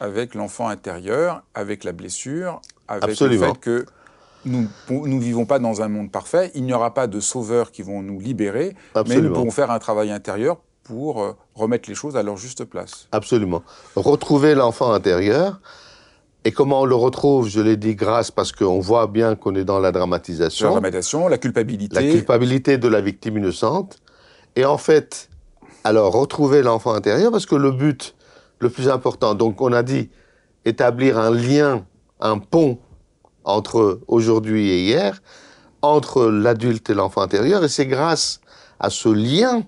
avec 0.00 0.34
l'enfant 0.34 0.68
intérieur, 0.68 1.42
avec 1.54 1.84
la 1.84 1.92
blessure, 1.92 2.60
avec 2.86 3.18
le 3.20 3.38
fait 3.38 3.58
que 3.58 3.86
nous 4.44 4.68
ne 4.88 5.20
vivons 5.20 5.46
pas 5.46 5.58
dans 5.58 5.82
un 5.82 5.88
monde 5.88 6.10
parfait, 6.10 6.50
il 6.54 6.64
n'y 6.64 6.72
aura 6.72 6.94
pas 6.94 7.06
de 7.06 7.20
sauveurs 7.20 7.70
qui 7.70 7.82
vont 7.82 8.02
nous 8.02 8.20
libérer, 8.20 8.74
mais 9.06 9.20
nous 9.20 9.32
pourrons 9.32 9.50
faire 9.50 9.70
un 9.70 9.78
travail 9.78 10.10
intérieur 10.10 10.58
pour 10.84 11.22
euh, 11.22 11.32
remettre 11.54 11.88
les 11.90 11.94
choses 11.94 12.16
à 12.16 12.22
leur 12.22 12.38
juste 12.38 12.64
place. 12.64 13.08
Absolument. 13.12 13.62
Retrouver 13.94 14.54
l'enfant 14.54 14.92
intérieur, 14.92 15.60
et 16.44 16.52
comment 16.52 16.82
on 16.82 16.84
le 16.86 16.94
retrouve 16.94 17.48
Je 17.48 17.60
l'ai 17.60 17.76
dit 17.76 17.94
grâce 17.94 18.30
parce 18.30 18.52
qu'on 18.52 18.80
voit 18.80 19.06
bien 19.06 19.34
qu'on 19.34 19.54
est 19.54 19.64
dans 19.64 19.80
la 19.80 19.92
dramatisation. 19.92 20.68
La 20.68 20.72
dramatisation, 20.72 21.28
la 21.28 21.36
culpabilité. 21.36 21.94
La 21.94 22.10
culpabilité 22.10 22.78
de 22.78 22.88
la 22.88 23.02
victime 23.02 23.36
innocente. 23.36 23.98
Et 24.56 24.64
en 24.64 24.78
fait, 24.78 25.28
alors, 25.84 26.12
retrouver 26.12 26.62
l'enfant 26.62 26.94
intérieur, 26.94 27.30
parce 27.30 27.46
que 27.46 27.54
le 27.54 27.70
but 27.70 28.14
le 28.58 28.70
plus 28.70 28.88
important, 28.88 29.34
donc 29.34 29.60
on 29.60 29.72
a 29.72 29.82
dit 29.82 30.10
établir 30.64 31.18
un 31.18 31.30
lien, 31.30 31.86
un 32.20 32.38
pont 32.38 32.78
entre 33.44 34.00
aujourd'hui 34.08 34.70
et 34.70 34.80
hier, 34.82 35.22
entre 35.80 36.26
l'adulte 36.26 36.90
et 36.90 36.94
l'enfant 36.94 37.22
intérieur, 37.22 37.64
et 37.64 37.68
c'est 37.68 37.86
grâce 37.86 38.40
à 38.80 38.90
ce 38.90 39.08
lien 39.08 39.62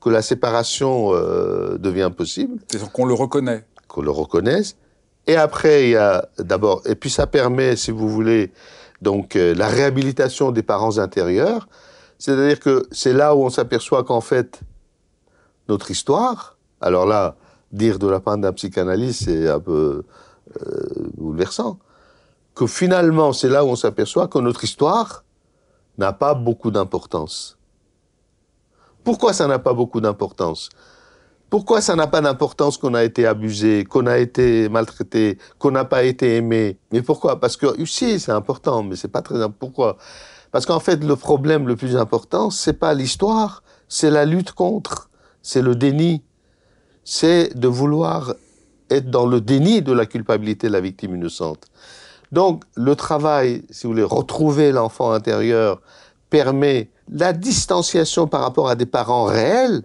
que 0.00 0.10
la 0.10 0.22
séparation 0.22 1.14
euh, 1.14 1.78
devient 1.78 2.10
possible. 2.16 2.60
C'est 2.70 2.92
qu'on 2.92 3.06
le 3.06 3.14
reconnaît. 3.14 3.64
Qu'on 3.88 4.02
le 4.02 4.10
reconnaisse. 4.10 4.76
Et 5.26 5.36
après, 5.36 5.84
il 5.84 5.90
y 5.90 5.96
a 5.96 6.28
d'abord, 6.38 6.82
et 6.86 6.94
puis 6.94 7.10
ça 7.10 7.26
permet, 7.26 7.74
si 7.74 7.90
vous 7.90 8.08
voulez, 8.08 8.52
donc 9.02 9.34
euh, 9.34 9.54
la 9.54 9.66
réhabilitation 9.66 10.52
des 10.52 10.62
parents 10.62 10.98
intérieurs. 10.98 11.68
C'est-à-dire 12.18 12.60
que 12.60 12.86
c'est 12.92 13.12
là 13.12 13.34
où 13.34 13.42
on 13.44 13.50
s'aperçoit 13.50 14.04
qu'en 14.04 14.20
fait, 14.20 14.60
notre 15.68 15.90
histoire. 15.90 16.56
Alors 16.80 17.06
là, 17.06 17.36
dire 17.72 17.98
de 17.98 18.06
la 18.06 18.20
part 18.20 18.38
d'un 18.38 18.52
psychanalyste, 18.52 19.24
c'est 19.24 19.48
un 19.48 19.60
peu 19.60 20.04
euh, 20.60 21.08
bouleversant. 21.16 21.78
Que 22.54 22.66
finalement, 22.66 23.32
c'est 23.32 23.48
là 23.48 23.64
où 23.64 23.68
on 23.68 23.76
s'aperçoit 23.76 24.28
que 24.28 24.38
notre 24.38 24.64
histoire 24.64 25.24
n'a 25.98 26.12
pas 26.12 26.34
beaucoup 26.34 26.70
d'importance. 26.70 27.58
Pourquoi 29.04 29.32
ça 29.32 29.46
n'a 29.46 29.58
pas 29.58 29.72
beaucoup 29.72 30.00
d'importance? 30.00 30.70
Pourquoi 31.48 31.80
ça 31.80 31.94
n'a 31.94 32.08
pas 32.08 32.20
d'importance 32.20 32.76
qu'on 32.76 32.94
a 32.94 33.04
été 33.04 33.24
abusé, 33.24 33.84
qu'on 33.84 34.06
a 34.06 34.18
été 34.18 34.68
maltraité, 34.68 35.38
qu'on 35.58 35.70
n'a 35.70 35.84
pas 35.84 36.02
été 36.02 36.36
aimé? 36.36 36.78
Mais 36.90 37.02
pourquoi? 37.02 37.38
Parce 37.38 37.56
que 37.56 37.84
si, 37.86 38.18
c'est 38.18 38.32
important, 38.32 38.82
mais 38.82 38.96
c'est 38.96 39.08
pas 39.08 39.22
très 39.22 39.36
important. 39.36 39.56
Pourquoi? 39.60 39.96
Parce 40.50 40.66
qu'en 40.66 40.80
fait, 40.80 41.04
le 41.04 41.14
problème 41.14 41.68
le 41.68 41.76
plus 41.76 41.96
important, 41.96 42.50
c'est 42.50 42.72
pas 42.72 42.94
l'histoire, 42.94 43.62
c'est 43.88 44.10
la 44.10 44.24
lutte 44.24 44.52
contre 44.52 45.08
c'est 45.46 45.62
le 45.62 45.76
déni. 45.76 46.24
C'est 47.04 47.56
de 47.56 47.68
vouloir 47.68 48.34
être 48.90 49.10
dans 49.12 49.26
le 49.26 49.40
déni 49.40 49.80
de 49.80 49.92
la 49.92 50.04
culpabilité 50.04 50.66
de 50.66 50.72
la 50.72 50.80
victime 50.80 51.14
innocente. 51.14 51.68
Donc, 52.32 52.64
le 52.74 52.96
travail, 52.96 53.62
si 53.70 53.86
vous 53.86 53.92
voulez, 53.92 54.02
retrouver 54.02 54.72
l'enfant 54.72 55.12
intérieur, 55.12 55.80
permet 56.30 56.90
la 57.08 57.32
distanciation 57.32 58.26
par 58.26 58.40
rapport 58.40 58.68
à 58.68 58.74
des 58.74 58.86
parents 58.86 59.26
réels. 59.26 59.84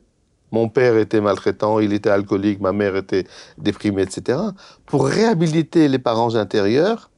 Mon 0.51 0.68
père 0.68 0.97
était 0.97 1.22
maltraitant, 1.22 1.80
il 1.80 1.93
était 1.93 2.09
alcoolique, 2.09 2.59
ma 2.59 2.72
mère 2.72 2.95
était 2.95 3.28
déprimée, 3.59 4.01
etc. 4.01 4.39
Pour 4.88 5.05
réhabiliter 5.05 5.88
les 5.89 5.99
parents 5.99 6.34
intérieurs, 6.34 7.12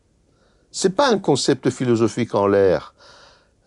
c'est 0.70 0.98
pas 0.98 1.10
un 1.10 1.18
concept 1.18 1.70
philosophique 1.70 2.36
en 2.36 2.48
l'air. 2.48 2.94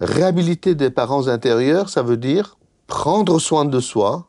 Réhabiliter 0.00 0.74
des 0.74 0.90
parents 0.90 1.28
intérieurs, 1.28 1.88
ça 1.88 2.02
veut 2.02 2.18
dire 2.18 2.58
prendre 2.86 3.38
soin 3.38 3.64
de 3.64 3.80
soi 3.80 4.28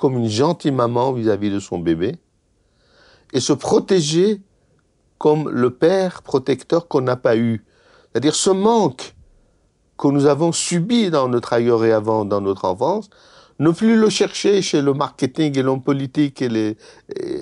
comme 0.00 0.16
une 0.16 0.30
gentille 0.30 0.70
maman 0.70 1.12
vis-à-vis 1.12 1.50
de 1.50 1.60
son 1.60 1.78
bébé 1.78 2.16
et 3.34 3.40
se 3.40 3.52
protéger 3.52 4.40
comme 5.18 5.50
le 5.50 5.68
père 5.68 6.22
protecteur 6.22 6.88
qu'on 6.88 7.02
n'a 7.02 7.16
pas 7.16 7.36
eu. 7.36 7.66
C'est-à-dire 8.10 8.34
ce 8.34 8.48
manque 8.48 9.14
que 9.98 10.08
nous 10.08 10.24
avons 10.24 10.52
subi 10.52 11.10
dans 11.10 11.28
notre 11.28 11.52
ailleurs 11.52 11.84
et 11.84 11.92
avant, 11.92 12.24
dans 12.24 12.40
notre 12.40 12.64
enfance, 12.64 13.10
ne 13.58 13.70
plus 13.72 14.00
le 14.00 14.08
chercher 14.08 14.62
chez 14.62 14.80
le 14.80 14.94
marketing 14.94 15.58
et 15.58 15.62
l'homme 15.62 15.82
politique 15.82 16.40
et 16.40 16.48
les 16.48 16.78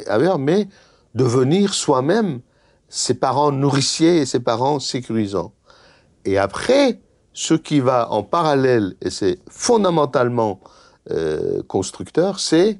ailleurs, 0.08 0.40
mais 0.40 0.66
devenir 1.14 1.72
soi-même 1.72 2.40
ses 2.88 3.14
parents 3.14 3.52
nourriciers 3.52 4.16
et 4.16 4.26
ses 4.26 4.40
parents 4.40 4.80
sécurisants. 4.80 5.52
Et 6.24 6.38
après, 6.38 7.00
ce 7.32 7.54
qui 7.54 7.78
va 7.78 8.10
en 8.10 8.24
parallèle, 8.24 8.96
et 9.00 9.10
c'est 9.10 9.38
fondamentalement 9.48 10.58
euh, 11.10 11.62
constructeur, 11.66 12.40
c'est 12.40 12.78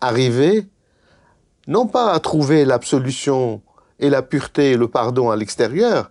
arriver 0.00 0.66
non 1.66 1.86
pas 1.86 2.12
à 2.12 2.20
trouver 2.20 2.64
l'absolution 2.64 3.60
et 3.98 4.10
la 4.10 4.22
pureté 4.22 4.72
et 4.72 4.76
le 4.76 4.88
pardon 4.88 5.30
à 5.30 5.36
l'extérieur, 5.36 6.10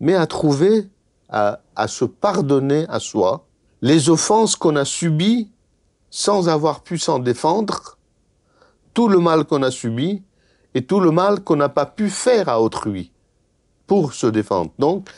mais 0.00 0.14
à 0.14 0.26
trouver, 0.26 0.88
à, 1.28 1.60
à 1.74 1.88
se 1.88 2.04
pardonner 2.04 2.86
à 2.88 2.98
soi 2.98 3.46
les 3.82 4.08
offenses 4.08 4.56
qu'on 4.56 4.76
a 4.76 4.84
subies 4.84 5.50
sans 6.10 6.48
avoir 6.48 6.82
pu 6.82 6.98
s'en 6.98 7.18
défendre, 7.18 7.98
tout 8.94 9.08
le 9.08 9.18
mal 9.18 9.44
qu'on 9.44 9.62
a 9.62 9.70
subi 9.70 10.22
et 10.74 10.84
tout 10.84 11.00
le 11.00 11.10
mal 11.10 11.40
qu'on 11.40 11.56
n'a 11.56 11.68
pas 11.68 11.86
pu 11.86 12.08
faire 12.08 12.48
à 12.48 12.60
autrui 12.60 13.12
pour 13.86 14.14
se 14.14 14.26
défendre. 14.26 14.70
Donc, 14.78 15.08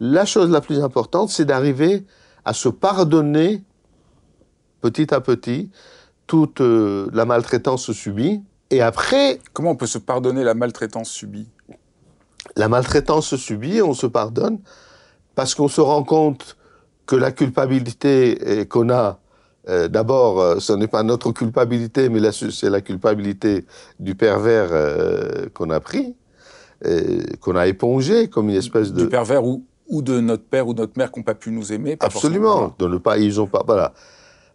la 0.00 0.24
chose 0.24 0.50
la 0.50 0.60
plus 0.60 0.80
importante, 0.80 1.30
c'est 1.30 1.44
d'arriver 1.44 2.04
à 2.44 2.52
se 2.52 2.68
pardonner 2.68 3.62
petit 4.84 5.14
à 5.14 5.20
petit 5.22 5.70
toute 6.26 6.60
euh, 6.60 7.08
la 7.14 7.24
maltraitance 7.24 7.90
subie. 7.92 8.42
Et 8.70 8.82
après... 8.82 9.40
Comment 9.54 9.70
on 9.70 9.76
peut 9.76 9.86
se 9.86 9.96
pardonner 9.96 10.44
la 10.44 10.52
maltraitance 10.52 11.08
subie? 11.08 11.48
La 12.54 12.68
maltraitance 12.68 13.34
subie, 13.36 13.80
on 13.80 13.94
se 13.94 14.06
pardonne 14.06 14.58
parce 15.34 15.54
qu'on 15.54 15.68
se 15.68 15.80
rend 15.80 16.04
compte 16.04 16.58
que 17.06 17.16
la 17.16 17.32
culpabilité 17.32 18.66
qu'on 18.68 18.90
a, 18.90 19.20
euh, 19.70 19.88
d'abord, 19.88 20.38
euh, 20.38 20.58
ce 20.58 20.74
n'est 20.74 20.86
pas 20.86 21.02
notre 21.02 21.32
culpabilité, 21.32 22.10
mais 22.10 22.20
c'est 22.32 22.68
la 22.68 22.82
culpabilité 22.82 23.64
du 23.98 24.14
pervers 24.14 24.68
qu'on 25.54 25.70
a 25.70 25.80
pris, 25.80 26.14
qu'on 27.40 27.56
a 27.56 27.66
épongé 27.66 28.28
comme 28.28 28.50
une 28.50 28.56
espèce 28.56 28.92
de... 28.92 29.04
Du 29.04 29.08
pervers 29.08 29.46
ou 29.46 29.64
ou 29.86 30.02
de 30.02 30.20
notre 30.20 30.44
père 30.44 30.66
ou 30.66 30.74
notre 30.74 30.96
mère 30.96 31.12
qui 31.12 31.20
n'ont 31.20 31.24
pas 31.24 31.34
pu 31.34 31.50
nous 31.50 31.72
aimer. 31.72 31.96
Absolument, 32.00 32.74
de 32.78 32.86
ne 32.88 32.96
pas, 32.96 33.18
ils 33.18 33.38
ont 33.40 33.46
pas, 33.46 33.62
voilà. 33.66 33.92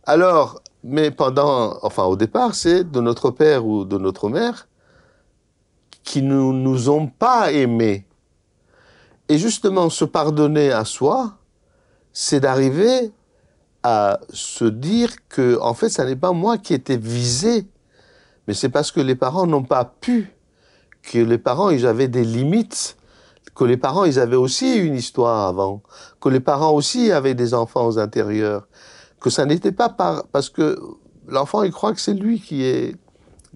Alors, 0.10 0.64
mais 0.84 1.12
pendant, 1.12 1.78
enfin 1.84 2.06
au 2.06 2.16
départ, 2.16 2.56
c'est 2.56 2.84
de 2.84 3.00
notre 3.00 3.30
père 3.30 3.68
ou 3.68 3.86
de 3.86 4.00
notre 4.00 4.28
mère 4.28 4.68
qui 6.02 6.24
ne 6.24 6.34
nous, 6.34 6.52
nous 6.52 6.90
ont 6.90 7.06
pas 7.06 7.52
aimés. 7.52 8.08
Et 9.28 9.38
justement, 9.38 9.92
se 9.92 10.06
pardonner 10.06 10.72
à 10.72 10.84
soi, 10.84 11.38
c'est 12.12 12.40
d'arriver 12.40 13.12
à 13.84 14.20
se 14.34 14.66
dire 14.66 15.12
que, 15.30 15.60
en 15.62 15.76
fait, 15.76 15.90
ça 15.90 16.06
n'est 16.06 16.16
pas 16.16 16.32
moi 16.32 16.58
qui 16.58 16.74
étais 16.74 16.98
visé, 16.98 17.68
mais 18.48 18.56
c'est 18.56 18.70
parce 18.70 18.92
que 18.92 19.02
les 19.02 19.14
parents 19.14 19.46
n'ont 19.46 19.62
pas 19.64 19.86
pu, 19.86 20.34
que 21.04 21.20
les 21.20 21.38
parents, 21.38 21.70
ils 21.70 21.86
avaient 21.86 22.08
des 22.08 22.24
limites 22.24 22.98
que 23.54 23.64
les 23.64 23.78
parents, 23.78 24.06
ils 24.06 24.20
avaient 24.20 24.38
aussi 24.38 24.78
une 24.78 24.96
histoire 24.96 25.48
avant, 25.48 25.84
que 26.20 26.30
les 26.30 26.40
parents 26.40 26.72
aussi 26.72 27.12
avaient 27.12 27.36
des 27.36 27.54
enfants 27.54 27.98
intérieurs, 27.98 28.68
que 29.20 29.30
ça 29.30 29.46
n'était 29.46 29.72
pas 29.72 29.90
par, 29.90 30.28
parce 30.28 30.50
que 30.50 30.80
l'enfant, 31.28 31.64
il 31.64 31.72
croit 31.72 31.94
que 31.94 32.02
c'est 32.02 32.14
lui 32.14 32.40
qui 32.40 32.64
est, 32.64 32.96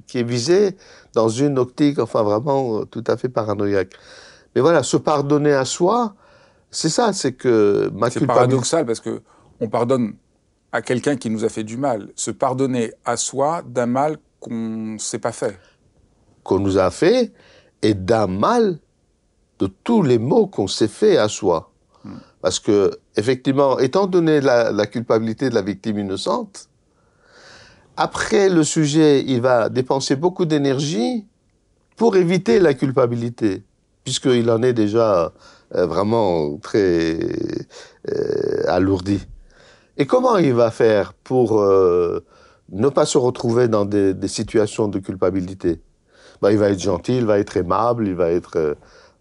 qui 0.07 0.19
est 0.19 0.23
visé 0.23 0.75
dans 1.13 1.29
une 1.29 1.59
optique, 1.59 1.99
enfin 1.99 2.23
vraiment 2.23 2.79
euh, 2.79 2.85
tout 2.85 3.03
à 3.07 3.17
fait 3.17 3.29
paranoïaque. 3.29 3.93
Mais 4.55 4.61
voilà, 4.61 4.83
se 4.83 4.97
pardonner 4.97 5.53
à 5.53 5.65
soi, 5.65 6.15
c'est 6.71 6.89
ça, 6.89 7.13
c'est 7.13 7.33
que 7.33 7.89
ma 7.93 8.09
C'est 8.09 8.25
paradoxal 8.25 8.85
parce 8.85 8.99
que 8.99 9.21
on 9.59 9.69
pardonne 9.69 10.15
à 10.71 10.81
quelqu'un 10.81 11.15
qui 11.15 11.29
nous 11.29 11.45
a 11.45 11.49
fait 11.49 11.63
du 11.63 11.77
mal. 11.77 12.09
Se 12.15 12.31
pardonner 12.31 12.93
à 13.05 13.15
soi 13.15 13.61
d'un 13.65 13.85
mal 13.85 14.17
qu'on 14.39 14.53
ne 14.53 14.97
s'est 14.97 15.19
pas 15.19 15.31
fait. 15.31 15.59
Qu'on 16.43 16.59
nous 16.59 16.77
a 16.77 16.89
fait 16.91 17.31
et 17.81 17.93
d'un 17.93 18.27
mal 18.27 18.79
de 19.59 19.67
tous 19.67 20.01
les 20.01 20.17
maux 20.17 20.47
qu'on 20.47 20.67
s'est 20.67 20.87
fait 20.87 21.17
à 21.17 21.29
soi. 21.29 21.72
Parce 22.43 22.59
que, 22.59 22.91
effectivement, 23.15 23.79
étant 23.79 24.05
donné 24.05 24.41
la, 24.41 24.85
culpabilité 24.85 25.49
de 25.49 25.55
la 25.55 25.61
victime 25.61 25.97
innocente, 25.97 26.67
après 27.95 28.49
le 28.49 28.65
sujet, 28.65 29.23
il 29.25 29.39
va 29.39 29.69
dépenser 29.69 30.17
beaucoup 30.17 30.43
d'énergie 30.43 31.25
pour 31.95 32.17
éviter 32.17 32.59
la 32.59 32.73
culpabilité, 32.73 33.63
puisqu'il 34.03 34.51
en 34.51 34.61
est 34.61 34.73
déjà 34.73 35.31
euh, 35.73 35.85
vraiment 35.85 36.57
très 36.57 37.17
euh, 38.11 38.63
alourdi. 38.67 39.25
Et 39.95 40.05
comment 40.05 40.35
il 40.35 40.53
va 40.53 40.69
faire 40.69 41.13
pour 41.13 41.61
euh, 41.61 42.25
ne 42.73 42.89
pas 42.89 43.05
se 43.05 43.17
retrouver 43.17 43.69
dans 43.69 43.85
des, 43.85 44.27
situations 44.27 44.89
de 44.89 44.99
culpabilité? 44.99 45.79
Ben, 46.41 46.51
Il 46.51 46.57
va 46.57 46.71
être 46.71 46.81
gentil, 46.81 47.19
il 47.19 47.25
va 47.25 47.39
être 47.39 47.55
aimable, 47.55 48.05
il 48.05 48.15
va 48.15 48.31
être 48.31 48.75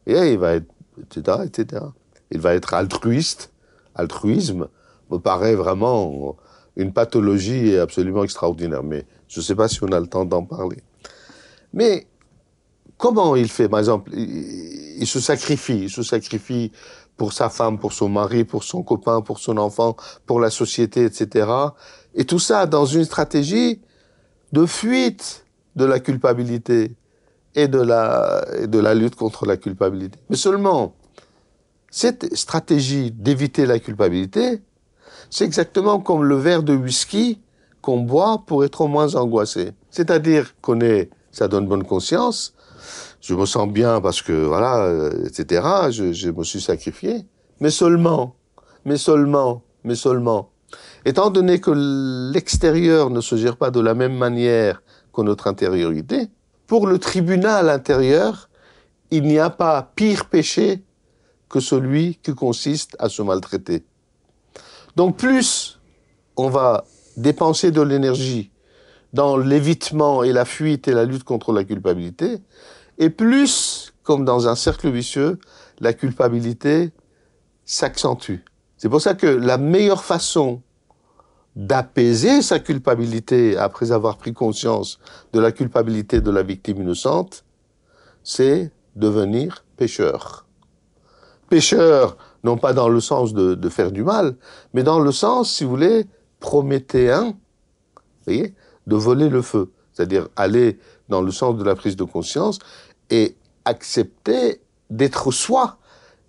et 0.08 0.32
il 0.32 0.38
va 0.38 0.54
être, 0.54 0.66
etc., 1.00 1.36
etc. 1.46 1.84
Il 2.32 2.40
va 2.40 2.54
être 2.54 2.74
altruiste. 2.74 3.52
Altruisme 3.94 4.68
me 5.10 5.18
paraît 5.18 5.54
vraiment 5.54 6.36
une 6.76 6.92
pathologie 6.92 7.76
absolument 7.76 8.24
extraordinaire. 8.24 8.82
Mais 8.82 9.06
je 9.28 9.40
ne 9.40 9.44
sais 9.44 9.54
pas 9.54 9.68
si 9.68 9.82
on 9.84 9.88
a 9.88 10.00
le 10.00 10.06
temps 10.06 10.24
d'en 10.24 10.44
parler. 10.44 10.82
Mais 11.72 12.06
comment 12.96 13.36
il 13.36 13.48
fait 13.48 13.68
Par 13.68 13.78
exemple, 13.78 14.10
il, 14.14 15.06
se 15.06 15.20
sacrifie. 15.20 15.82
Il 15.84 15.90
se 15.90 16.02
sacrifie 16.02 16.72
pour 17.16 17.32
sa 17.32 17.48
femme, 17.48 17.78
pour 17.78 17.92
son 17.92 18.08
mari, 18.08 18.44
pour 18.44 18.64
son 18.64 18.82
copain, 18.82 19.20
pour 19.20 19.38
son 19.38 19.56
enfant, 19.58 19.96
pour 20.26 20.40
la 20.40 20.50
société, 20.50 21.04
etc. 21.04 21.48
Et 22.14 22.24
tout 22.24 22.38
ça 22.38 22.66
dans 22.66 22.86
une 22.86 23.04
stratégie 23.04 23.80
de 24.52 24.66
fuite 24.66 25.44
de 25.76 25.84
la 25.84 26.00
culpabilité 26.00 26.94
et 27.54 27.68
de 27.68 27.78
la, 27.80 28.94
lutte 28.94 29.14
contre 29.14 29.46
la 29.46 29.56
culpabilité. 29.56 30.18
Mais 30.30 30.36
seulement, 30.36 30.94
cette 31.92 32.34
stratégie 32.34 33.10
d'éviter 33.10 33.66
la 33.66 33.78
culpabilité, 33.78 34.62
c'est 35.28 35.44
exactement 35.44 36.00
comme 36.00 36.24
le 36.24 36.36
verre 36.36 36.62
de 36.62 36.74
whisky 36.74 37.38
qu'on 37.82 38.00
boit 38.00 38.42
pour 38.46 38.64
être 38.64 38.86
moins 38.86 39.14
angoissé. 39.14 39.72
C'est-à-dire 39.90 40.54
qu'on 40.62 40.80
est, 40.80 41.10
ça 41.32 41.48
donne 41.48 41.68
bonne 41.68 41.84
conscience, 41.84 42.54
je 43.20 43.34
me 43.34 43.44
sens 43.44 43.68
bien 43.68 44.00
parce 44.00 44.22
que, 44.22 44.32
voilà, 44.32 44.84
euh, 44.84 45.26
etc., 45.26 45.62
je, 45.90 46.12
je 46.14 46.30
me 46.30 46.42
suis 46.44 46.62
sacrifié. 46.62 47.26
Mais 47.60 47.70
seulement, 47.70 48.36
mais 48.86 48.96
seulement, 48.96 49.62
mais 49.84 49.94
seulement, 49.94 50.48
étant 51.04 51.28
donné 51.28 51.60
que 51.60 52.30
l'extérieur 52.32 53.10
ne 53.10 53.20
se 53.20 53.36
gère 53.36 53.58
pas 53.58 53.70
de 53.70 53.80
la 53.80 53.92
même 53.92 54.16
manière 54.16 54.82
que 55.12 55.20
notre 55.20 55.46
intériorité, 55.46 56.28
pour 56.66 56.86
le 56.86 56.98
tribunal 56.98 57.68
intérieur, 57.68 58.48
il 59.10 59.24
n'y 59.24 59.38
a 59.38 59.50
pas 59.50 59.92
pire 59.94 60.30
péché 60.30 60.82
que 61.52 61.60
celui 61.60 62.16
qui 62.16 62.34
consiste 62.34 62.96
à 62.98 63.08
se 63.08 63.22
maltraiter. 63.22 63.84
Donc 64.96 65.16
plus 65.16 65.78
on 66.36 66.48
va 66.48 66.84
dépenser 67.16 67.70
de 67.70 67.82
l'énergie 67.82 68.50
dans 69.12 69.36
l'évitement 69.36 70.24
et 70.24 70.32
la 70.32 70.46
fuite 70.46 70.88
et 70.88 70.92
la 70.92 71.04
lutte 71.04 71.24
contre 71.24 71.52
la 71.52 71.64
culpabilité, 71.64 72.38
et 72.98 73.10
plus, 73.10 73.92
comme 74.02 74.24
dans 74.24 74.48
un 74.48 74.54
cercle 74.54 74.90
vicieux, 74.90 75.38
la 75.80 75.92
culpabilité 75.92 76.92
s'accentue. 77.66 78.38
C'est 78.78 78.88
pour 78.88 79.02
ça 79.02 79.14
que 79.14 79.26
la 79.26 79.58
meilleure 79.58 80.04
façon 80.04 80.62
d'apaiser 81.54 82.40
sa 82.40 82.58
culpabilité 82.58 83.58
après 83.58 83.92
avoir 83.92 84.16
pris 84.16 84.32
conscience 84.32 84.98
de 85.34 85.40
la 85.40 85.52
culpabilité 85.52 86.22
de 86.22 86.30
la 86.30 86.42
victime 86.42 86.80
innocente, 86.80 87.44
c'est 88.24 88.70
devenir 88.96 89.64
pécheur. 89.76 90.46
Pécheur, 91.52 92.16
non 92.44 92.56
pas 92.56 92.72
dans 92.72 92.88
le 92.88 92.98
sens 92.98 93.34
de, 93.34 93.68
faire 93.68 93.92
du 93.92 94.02
mal, 94.02 94.36
mais 94.72 94.82
dans 94.82 95.00
le 95.00 95.12
sens, 95.12 95.52
si 95.52 95.64
vous 95.64 95.70
voulez, 95.70 96.06
prométhéen, 96.40 97.34
voyez, 98.24 98.54
de 98.86 98.96
voler 98.96 99.28
le 99.28 99.42
feu. 99.42 99.70
C'est-à-dire 99.92 100.28
aller 100.34 100.78
dans 101.10 101.20
le 101.20 101.30
sens 101.30 101.58
de 101.58 101.62
la 101.62 101.74
prise 101.74 101.94
de 101.94 102.04
conscience 102.04 102.58
et 103.10 103.36
accepter 103.66 104.62
d'être 104.88 105.30
soi 105.30 105.76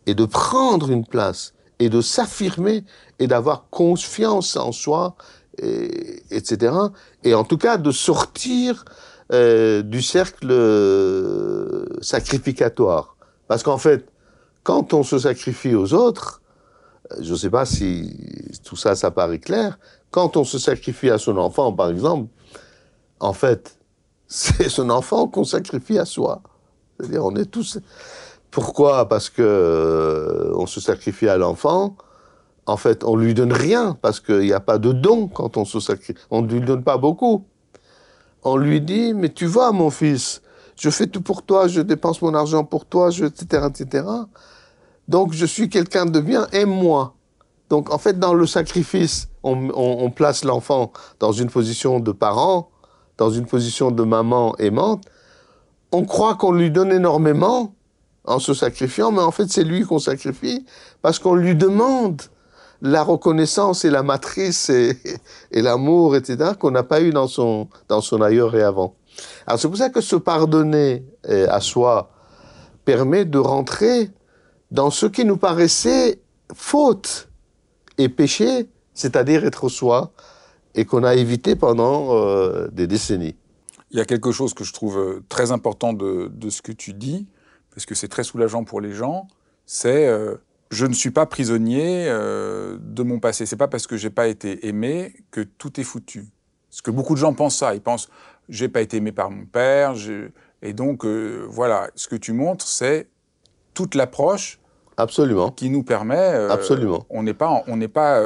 et 0.08 0.14
de 0.14 0.26
prendre 0.26 0.92
une 0.92 1.06
place 1.06 1.54
et 1.80 1.88
de 1.88 2.02
s'affirmer 2.02 2.84
et 3.18 3.28
d'avoir 3.28 3.70
confiance 3.70 4.58
en 4.58 4.74
soi, 4.74 5.16
et, 5.58 6.22
etc. 6.32 6.76
Et 7.24 7.34
en 7.34 7.46
tout 7.46 7.58
cas 7.58 7.78
de 7.78 7.92
sortir 7.92 8.84
euh, 9.32 9.84
du 9.84 10.02
cercle 10.02 10.52
euh, 10.52 11.86
sacrificatoire. 12.02 13.16
Parce 13.48 13.64
qu'en 13.64 13.78
fait, 13.78 14.10
quand 14.64 14.94
on 14.94 15.04
se 15.04 15.20
sacrifie 15.20 15.76
aux 15.76 15.94
autres, 15.94 16.42
euh, 17.12 17.18
je 17.22 17.32
ne 17.32 17.38
sais 17.38 17.50
pas 17.50 17.66
si 17.66 18.52
tout 18.64 18.76
ça, 18.76 18.96
ça 18.96 19.12
paraît 19.12 19.40
clair, 19.40 19.78
quand 20.12 20.38
on 20.38 20.44
se 20.44 20.60
sacrifie 20.60 21.10
à 21.10 21.18
son 21.18 21.38
enfant, 21.38 21.74
par 21.74 21.90
exemple, 21.90 22.30
en 23.20 23.34
fait, 23.34 23.78
c'est 24.28 24.70
son 24.70 24.90
enfant 24.90 25.28
qu'on 25.28 25.44
sacrifie 25.44 26.00
à 26.00 26.06
soi. 26.06 26.42
On 27.20 27.36
est 27.36 27.46
tous. 27.46 27.80
Pourquoi? 28.52 29.10
Parce 29.10 29.30
que 29.30 29.42
euh, 29.42 30.54
on 30.56 30.68
se 30.68 30.80
sacrifie 30.80 31.28
à 31.28 31.38
l'enfant. 31.38 31.98
En 32.66 32.78
fait, 32.78 33.04
on 33.04 33.18
lui 33.18 33.34
donne 33.34 33.52
rien 33.52 33.98
parce 34.02 34.20
qu'il 34.20 34.40
n'y 34.40 34.54
a 34.54 34.60
pas 34.60 34.78
de 34.78 34.94
don 34.94 35.28
quand 35.28 35.58
on 35.58 35.66
se 35.66 35.80
sacrifie. 35.80 36.20
On 36.30 36.44
ne 36.44 36.48
lui 36.48 36.62
donne 36.62 36.84
pas 36.84 36.98
beaucoup. 36.98 37.46
On 38.44 38.56
lui 38.56 38.80
dit, 38.80 39.14
mais 39.14 39.30
tu 39.30 39.46
vois, 39.46 39.72
mon 39.72 39.90
fils, 39.90 40.42
je 40.84 40.90
fais 40.90 41.08
tout 41.08 41.22
pour 41.22 41.44
toi, 41.44 41.70
je 41.70 41.80
dépense 41.80 42.22
mon 42.22 42.34
argent 42.34 42.66
pour 42.66 42.86
toi, 42.86 43.10
je, 43.10 43.24
etc., 43.24 43.68
etc. 43.70 44.06
Donc, 45.08 45.32
je 45.32 45.46
suis 45.46 45.70
quelqu'un 45.70 46.06
de 46.06 46.20
bien, 46.20 46.46
aime-moi. 46.52 47.16
Donc, 47.70 47.94
en 47.94 47.98
fait, 47.98 48.20
dans 48.20 48.34
le 48.34 48.46
sacrifice, 48.46 49.30
on, 49.44 50.12
place 50.12 50.44
l'enfant 50.44 50.92
dans 51.22 51.32
une 51.32 51.50
position 51.50 52.02
de 52.02 52.12
parent, 52.12 52.70
dans 53.18 53.30
une 53.30 53.46
position 53.46 53.92
de 53.92 54.04
maman 54.04 54.58
aimante. 54.58 55.06
On 55.94 56.04
croit 56.04 56.36
qu'on 56.36 56.52
lui 56.52 56.70
donne 56.70 56.92
énormément, 56.92 57.74
en 58.26 58.40
se 58.40 58.54
sacrifiant, 58.54 59.14
mais 59.14 59.22
en 59.22 59.32
fait 59.32 59.50
c'est 59.50 59.64
lui 59.64 59.84
qu'on 59.84 60.00
sacrifie 60.00 60.66
parce 61.02 61.20
qu'on 61.20 61.36
lui 61.36 61.56
demande 61.56 62.22
la 62.82 63.04
reconnaissance 63.04 63.84
et 63.86 63.90
la 63.90 64.02
matrice 64.02 64.70
et, 64.70 64.98
l'amour, 65.52 66.16
etc., 66.16 66.52
qu'on 66.60 66.72
n'a 66.72 66.84
pas 66.84 67.02
eu 67.02 67.12
dans 67.12 67.28
son 67.28 67.70
ailleurs 68.22 68.56
et 68.56 68.64
avant. 68.64 68.96
Alors 69.46 69.60
c'est 69.60 69.68
pour 69.68 69.78
ça 69.78 69.90
que 69.90 70.02
se 70.02 70.16
pardonner 70.16 71.06
euh, 71.30 71.48
à 71.50 71.60
soi 71.60 72.12
permet 72.86 73.26
de 73.26 73.38
rentrer 73.38 74.10
dans 74.72 74.90
ce 74.90 75.06
qui 75.06 75.26
nous 75.26 75.38
paraissait 75.38 76.22
faute 76.54 77.30
et 77.98 78.10
péché, 78.10 78.70
c'est-à-dire 78.94 79.46
être 79.46 79.70
soi, 79.70 80.12
et 80.76 80.86
qu'on 80.86 81.04
a 81.04 81.16
évité 81.16 81.56
pendant 81.56 82.16
euh, 82.16 82.68
des 82.72 82.88
décennies. 82.88 83.36
Il 83.92 83.98
y 83.98 84.02
a 84.02 84.06
quelque 84.06 84.32
chose 84.32 84.54
que 84.54 84.64
je 84.64 84.74
trouve 84.74 84.98
euh, 84.98 85.24
très 85.30 85.52
important 85.52 85.94
de, 85.94 86.32
ce 86.50 86.62
que 86.62 86.72
tu 86.72 86.94
dis, 86.94 87.28
parce 87.74 87.86
que 87.86 87.96
c'est 87.96 88.08
très 88.08 88.24
soulageant 88.24 88.64
pour 88.64 88.82
les 88.82 88.94
gens, 88.94 89.28
c'est 89.66 90.10
je 90.72 90.86
ne 90.86 90.94
suis 90.94 91.12
pas 91.12 91.26
prisonnier 91.26 92.06
de 92.08 93.04
mon 93.04 93.20
passé. 93.20 93.46
C'est 93.46 93.56
pas 93.56 93.68
parce 93.68 93.88
que 93.88 93.96
j'ai 93.96 94.10
pas 94.10 94.28
été 94.28 94.68
aimé 94.68 95.16
que 95.32 95.42
tout 95.42 95.80
est 95.80 95.84
foutu. 95.84 96.34
Parce 96.74 96.82
que 96.82 96.90
beaucoup 96.90 97.14
de 97.14 97.20
gens 97.20 97.34
pensent 97.36 97.58
ça. 97.58 97.76
Ils 97.76 97.82
pensent 97.82 98.10
j'ai 98.50 98.70
pas 98.70 98.82
été 98.82 98.98
aimé 98.98 99.12
par 99.12 99.30
mon 99.30 99.46
père. 99.46 99.94
Et 100.62 100.74
donc 100.74 101.06
euh, 101.06 101.46
voilà, 101.50 101.90
ce 101.96 102.08
que 102.08 102.16
tu 102.16 102.34
montres, 102.34 102.68
c'est 102.68 103.08
toute 103.74 103.96
l'approche. 103.96 104.60
Absolument. 104.98 105.52
Qui 105.52 105.70
nous 105.70 105.84
permet. 105.84 106.36
Absolument. 106.50 107.06
On 107.10 107.24
n'est 107.24 107.34
pas, 107.34 107.64
on 107.68 107.78
n'est 107.78 107.88
pas. 107.88 108.22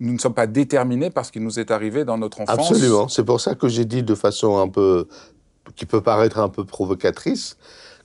nous 0.00 0.12
ne 0.14 0.18
sommes 0.18 0.34
pas 0.34 0.46
déterminés 0.46 1.10
par 1.10 1.26
ce 1.26 1.32
qui 1.32 1.40
nous 1.40 1.60
est 1.60 1.70
arrivé 1.70 2.04
dans 2.04 2.16
notre 2.16 2.40
enfance. 2.40 2.70
Absolument. 2.70 3.08
C'est 3.08 3.24
pour 3.24 3.40
ça 3.40 3.54
que 3.54 3.68
j'ai 3.68 3.84
dit 3.84 4.02
de 4.02 4.14
façon 4.14 4.58
un 4.58 4.68
peu 4.68 5.06
qui 5.76 5.86
peut 5.86 6.00
paraître 6.00 6.38
un 6.38 6.48
peu 6.48 6.64
provocatrice, 6.64 7.56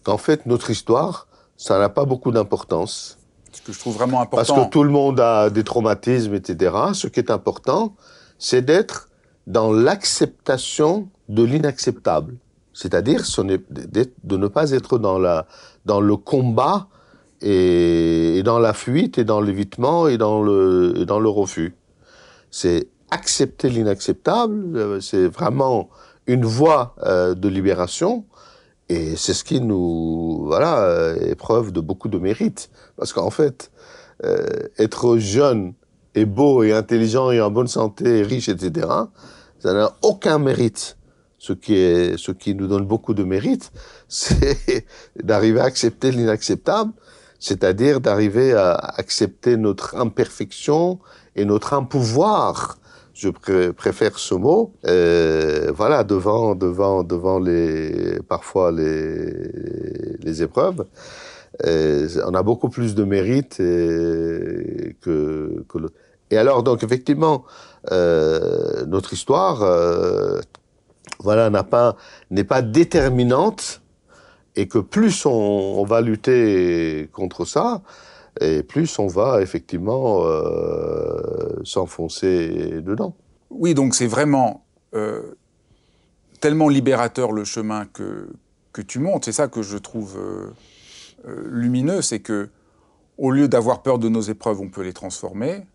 qu'en 0.03 0.17
fait, 0.17 0.45
notre 0.45 0.69
histoire, 0.69 1.27
ça 1.57 1.79
n'a 1.79 1.89
pas 1.89 2.05
beaucoup 2.05 2.31
d'importance. 2.31 3.17
Ce 3.51 3.61
que 3.61 3.71
je 3.71 3.79
trouve 3.79 3.95
vraiment 3.95 4.21
important. 4.21 4.53
Parce 4.53 4.65
que 4.65 4.71
tout 4.71 4.83
le 4.83 4.89
monde 4.89 5.19
a 5.19 5.49
des 5.49 5.63
traumatismes, 5.63 6.33
etc. 6.33 6.75
Ce 6.93 7.07
qui 7.07 7.19
est 7.19 7.31
important, 7.31 7.95
c'est 8.39 8.63
d'être 8.63 9.09
dans 9.45 9.71
l'acceptation 9.71 11.09
de 11.29 11.43
l'inacceptable. 11.43 12.35
C'est-à-dire 12.73 13.23
de 13.29 14.37
ne 14.37 14.47
pas 14.47 14.71
être 14.71 14.97
dans, 14.97 15.19
le 15.99 16.15
combat 16.15 16.87
et, 17.41 18.41
dans 18.43 18.59
la 18.59 18.73
fuite 18.73 19.17
et 19.19 19.23
dans 19.23 19.41
l'évitement 19.41 20.07
et, 20.07 20.17
dans 20.17 20.41
le, 20.41 21.29
refus. 21.29 21.75
C'est 22.49 22.87
accepter 23.11 23.69
l'inacceptable, 23.69 24.75
euh, 24.75 24.99
c'est 24.99 25.27
vraiment 25.27 25.89
une 26.25 26.45
voie 26.45 26.95
euh, 27.03 27.35
de 27.35 27.47
libération 27.47 28.25
et 28.89 29.15
c'est 29.15 29.35
ce 29.35 29.43
qui 29.43 29.61
nous, 29.61 30.45
voilà, 30.45 30.79
euh, 30.79 31.15
est 31.19 31.35
preuve 31.35 31.71
de 31.71 31.79
beaucoup 31.79 32.09
de 32.09 32.17
mérite. 32.17 32.71
Parce 32.97 33.13
qu'en 33.13 33.29
fait, 33.29 33.71
être 34.77 35.17
jeune 35.17 35.73
et 36.15 36.25
beau 36.25 36.63
et 36.63 36.71
intelligent 36.71 37.29
et 37.31 37.41
en 37.41 37.51
bonne 37.51 37.67
santé 37.67 38.19
et 38.19 38.23
riche, 38.23 38.47
etc., 38.47 38.87
ça 39.59 39.73
n'a 39.73 39.95
aucun 40.01 40.39
mérite. 40.39 40.97
Ce 41.47 41.51
qui 41.51 41.75
est, 41.75 42.17
ce 42.17 42.31
qui 42.31 42.55
nous 42.55 42.67
donne 42.67 42.85
beaucoup 42.85 43.13
de 43.13 43.25
mérite, 43.25 43.65
c'est 44.07 44.85
d'arriver 45.21 45.59
à 45.59 45.65
accepter 45.65 46.09
l'inacceptable, 46.11 46.93
c'est-à-dire 47.37 47.99
d'arriver 47.99 48.53
à 48.53 48.75
accepter 48.75 49.57
notre 49.57 49.97
imperfection 49.97 50.99
et 51.35 51.43
notre 51.43 51.73
impouvoir 51.73 52.77
je 53.13 53.29
préfère 53.71 54.17
ce 54.17 54.35
mot. 54.35 54.73
Euh, 54.87 55.71
voilà, 55.75 56.03
devant, 56.03 56.55
devant, 56.55 57.03
devant 57.03 57.39
les, 57.39 58.19
parfois 58.27 58.71
les, 58.71 60.17
les 60.19 60.41
épreuves, 60.41 60.85
euh, 61.65 62.07
on 62.25 62.33
a 62.33 62.41
beaucoup 62.41 62.69
plus 62.69 62.95
de 62.95 63.03
mérite 63.03 63.59
et, 63.59 64.95
que, 65.01 65.63
que 65.69 65.77
l'autre. 65.77 65.95
Et 66.31 66.37
alors, 66.37 66.63
donc, 66.63 66.83
effectivement, 66.83 67.43
euh, 67.91 68.85
notre 68.87 69.13
histoire, 69.13 69.61
euh, 69.61 70.39
voilà, 71.19 71.49
n'est 72.29 72.43
pas 72.43 72.61
déterminante 72.61 73.81
et 74.55 74.67
que 74.67 74.77
plus 74.79 75.25
on, 75.25 75.31
on 75.31 75.83
va 75.83 76.01
lutter 76.01 77.09
contre 77.11 77.45
ça, 77.45 77.81
et 78.41 78.63
plus 78.63 78.99
on 78.99 79.07
va 79.07 79.41
effectivement 79.41 80.25
euh, 80.25 81.61
s'enfoncer 81.63 82.81
dedans. 82.81 83.15
Oui, 83.49 83.73
donc 83.73 83.95
c'est 83.95 84.07
vraiment 84.07 84.65
euh, 84.95 85.21
tellement 86.39 86.69
libérateur 86.69 87.31
le 87.31 87.43
chemin 87.43 87.85
que, 87.85 88.29
que 88.71 88.81
tu 88.81 88.99
montes. 88.99 89.25
C'est 89.25 89.31
ça 89.31 89.47
que 89.47 89.61
je 89.61 89.77
trouve 89.77 90.17
euh, 90.17 91.45
lumineux, 91.49 92.01
c'est 92.01 92.19
que 92.19 92.49
au 93.17 93.29
lieu 93.29 93.47
d'avoir 93.47 93.83
peur 93.83 93.99
de 93.99 94.09
nos 94.09 94.21
épreuves, 94.21 94.59
on 94.59 94.69
peut 94.69 94.81
les 94.81 94.93
transformer. 94.93 95.65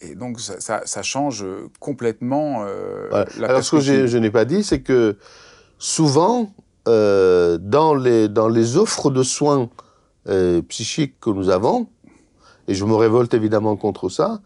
Et 0.00 0.14
donc 0.14 0.40
ça, 0.40 0.82
ça, 0.84 1.02
change 1.02 1.44
complètement 1.80 2.64
voilà. 3.10 3.26
la 3.38 3.48
Alors 3.48 3.64
ce 3.64 3.76
que 3.76 3.80
je 3.80 4.18
n'ai 4.18 4.30
pas 4.30 4.44
dit, 4.44 4.62
c'est 4.62 4.80
que 4.80 5.16
souvent, 5.78 6.52
dans, 6.84 7.94
les, 7.94 8.28
dans 8.28 8.48
les 8.48 8.76
offres 8.76 9.10
de 9.10 9.22
soins 9.22 9.70
euh, 10.28 10.60
psychique 10.62 11.18
que 11.20 11.30
nous 11.30 11.50
avons, 11.50 11.88
et 12.68 12.74
je 12.74 12.84
me 12.84 12.94
révolte 12.94 13.32
évidemment 13.34 13.76
contre 13.76 14.08
ça, 14.08 14.40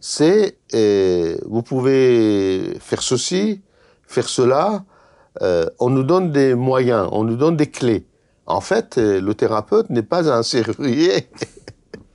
c'est 0.00 0.58
euh, 0.74 1.36
vous 1.46 1.62
pouvez 1.62 2.76
faire 2.80 3.02
ceci, 3.02 3.62
faire 4.02 4.28
cela, 4.28 4.84
euh, 5.42 5.66
on 5.78 5.90
nous 5.90 6.02
donne 6.02 6.32
des 6.32 6.54
moyens, 6.54 7.08
on 7.12 7.22
nous 7.22 7.36
donne 7.36 7.56
des 7.56 7.70
clés. 7.70 8.04
En 8.46 8.60
fait, 8.60 8.98
euh, 8.98 9.20
le 9.20 9.34
thérapeute 9.34 9.90
n'est 9.90 10.02
pas 10.02 10.30
un 10.30 10.42
serrurier. 10.42 11.28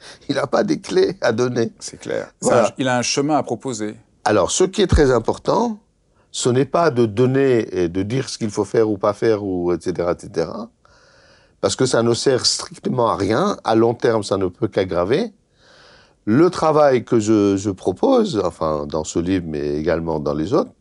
il 0.30 0.36
n'a 0.36 0.48
pas 0.48 0.64
des 0.64 0.80
clés 0.80 1.18
à 1.22 1.32
donner. 1.32 1.72
C'est 1.80 2.00
clair. 2.00 2.32
Voilà. 2.42 2.74
il 2.78 2.88
a 2.88 2.98
un 2.98 3.02
chemin 3.02 3.38
à 3.38 3.44
proposer. 3.44 3.96
Alors, 4.26 4.52
ce 4.52 4.64
qui 4.64 4.82
est 4.82 4.88
très 4.88 5.12
important, 5.12 5.80
ce 6.32 6.50
n'est 6.50 6.66
pas 6.66 6.92
de 6.92 7.06
donner 7.06 7.68
et 7.76 7.90
de 7.90 8.04
dire 8.04 8.30
ce 8.30 8.38
qu'il 8.38 8.50
faut 8.50 8.66
faire 8.66 8.90
ou 8.90 8.98
pas 8.98 9.14
faire, 9.14 9.44
ou 9.44 9.72
etc., 9.72 10.10
etc 10.12 10.48
parce 11.62 11.76
que 11.76 11.86
ça 11.86 12.04
ne 12.04 12.14
sert 12.14 12.46
strictement 12.46 13.08
à 13.08 13.16
rien. 13.16 13.58
À 13.64 13.76
long 13.76 13.94
terme, 13.94 14.24
ça 14.24 14.38
ne 14.38 14.48
peut 14.48 14.68
qu'aggraver. 14.68 15.34
Le 16.26 16.50
travail 16.50 17.06
que 17.06 17.20
je, 17.20 17.56
je, 17.58 17.70
propose, 17.70 18.42
enfin 18.44 18.86
dans 18.86 19.04
ce 19.04 19.20
livre, 19.20 19.46
mais 19.48 19.78
également 19.78 20.20
dans 20.20 20.34
les 20.34 20.54
autres, 20.54 20.72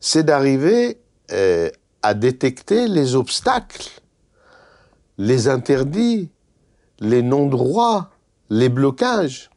c'est 0.00 0.22
d'arriver 0.22 1.00
euh, 1.32 1.70
à 2.02 2.14
détecter 2.14 2.86
les 2.86 3.14
obstacles, 3.14 3.88
les 5.18 5.48
interdits, 5.48 6.30
les 7.00 7.22
non-droits, 7.22 8.10
les 8.50 8.68
blocages. 8.68 9.50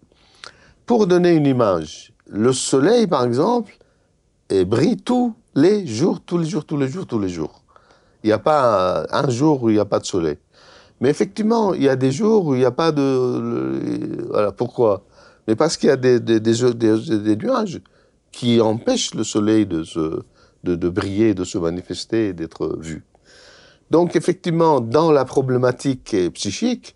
Pour 0.85 1.05
donner 1.05 1.33
une 1.33 1.45
image, 1.45 2.13
le 2.27 2.51
soleil, 2.51 3.05
par 3.05 3.23
exemple, 3.23 3.77
brille 4.49 4.97
tous 4.97 5.35
les 5.55 5.85
jours, 5.85 6.21
tous 6.25 6.37
les 6.37 6.47
jours, 6.47 6.65
tous 6.65 6.77
les 6.77 6.87
jours, 6.87 7.05
tous 7.05 7.19
les 7.19 7.29
jours. 7.29 7.61
Il 8.23 8.27
n'y 8.27 8.33
a 8.33 8.39
pas 8.39 9.05
un 9.11 9.29
jour 9.29 9.63
où 9.63 9.69
il 9.69 9.73
n'y 9.73 9.79
a 9.79 9.85
pas 9.85 9.99
de 9.99 10.05
soleil. 10.05 10.37
Mais 10.99 11.09
effectivement, 11.09 11.73
il 11.73 11.83
y 11.83 11.89
a 11.89 11.95
des 11.95 12.11
jours 12.11 12.47
où 12.47 12.55
il 12.55 12.59
n'y 12.59 12.65
a 12.65 12.71
pas 12.71 12.91
de... 12.91 14.27
Voilà, 14.29 14.51
pourquoi? 14.51 15.05
Mais 15.47 15.55
parce 15.55 15.77
qu'il 15.77 15.89
y 15.89 15.91
a 15.91 15.95
des, 15.95 16.19
des, 16.19 17.35
nuages 17.37 17.81
qui 18.31 18.59
empêchent 18.61 19.13
le 19.13 19.23
soleil 19.23 19.65
de, 19.65 19.83
se, 19.83 20.21
de, 20.63 20.89
briller, 20.89 21.33
de 21.33 21.43
se 21.43 21.57
manifester 21.57 22.33
d'être 22.33 22.77
vu. 22.79 23.05
Donc 23.89 24.15
effectivement, 24.15 24.81
dans 24.81 25.11
la 25.11 25.25
problématique 25.25 26.15
psychique, 26.33 26.95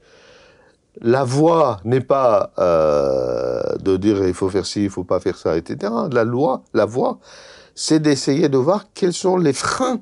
la 1.02 1.24
voie 1.24 1.80
n'est 1.84 2.02
pas 2.02 2.52
euh, 2.60 3.62
de 3.80 3.98
dire 3.98 4.26
il 4.28 4.34
faut 4.34 4.50
faire 4.50 4.66
ci, 4.66 4.84
il 4.84 4.90
faut 4.90 5.04
pas 5.04 5.20
faire 5.20 5.38
ça, 5.38 5.58
etc. 5.58 5.92
La 6.12 6.24
loi, 6.24 6.64
la 6.74 6.86
voie, 6.86 7.20
c'est 7.76 8.00
d'essayer 8.00 8.50
de 8.50 8.58
voir 8.58 8.86
quels 8.94 9.14
sont 9.14 9.38
les 9.38 9.54
freins. 9.54 10.02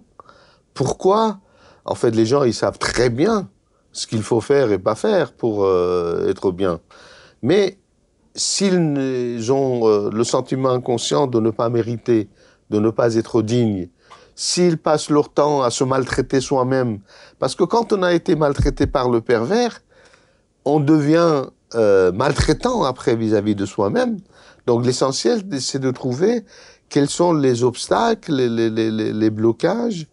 Pourquoi 0.74 1.40
En 1.86 1.96
fait, 1.96 2.12
les 2.12 2.26
gens, 2.26 2.44
ils 2.44 2.54
savent 2.54 2.78
très 2.78 3.10
bien 3.10 3.50
ce 3.94 4.08
qu'il 4.08 4.24
faut 4.24 4.42
faire 4.42 4.72
et 4.72 4.80
pas 4.80 4.96
faire 4.96 5.34
pour 5.34 5.64
euh, 5.64 6.30
être 6.30 6.52
bien. 6.52 6.80
Mais 7.42 7.78
s'ils 8.36 9.52
ont 9.52 9.88
euh, 9.88 10.10
le 10.12 10.24
sentiment 10.24 10.70
inconscient 10.70 11.28
de 11.28 11.40
ne 11.40 11.50
pas 11.50 11.70
mériter, 11.70 12.30
de 12.70 12.80
ne 12.80 12.90
pas 12.90 13.16
être 13.16 13.42
digne, 13.42 13.90
s'ils 14.36 14.78
passent 14.78 15.10
leur 15.10 15.30
temps 15.30 15.62
à 15.62 15.70
se 15.70 15.84
maltraiter 15.84 16.40
soi-même, 16.40 17.00
parce 17.40 17.56
que 17.56 17.64
quand 17.64 17.92
on 17.94 18.04
a 18.04 18.14
été 18.14 18.36
maltraité 18.36 18.88
par 18.88 19.10
le 19.10 19.22
pervers, 19.22 19.82
on 20.66 20.80
devient 20.80 21.44
euh, 21.76 22.12
maltraitant 22.12 22.84
après 22.84 23.16
vis-à-vis 23.16 23.56
de 23.56 23.66
soi-même. 23.66 24.20
Donc 24.68 24.86
l'essentiel, 24.86 25.42
c'est 25.60 25.80
de 25.80 25.92
trouver 25.92 26.46
quels 26.90 27.10
sont 27.10 27.34
les 27.34 27.64
obstacles, 27.64 28.34
les, 28.34 28.50
les, 28.50 28.92
les, 28.92 29.14
les 29.14 29.30
blocages, 29.30 30.08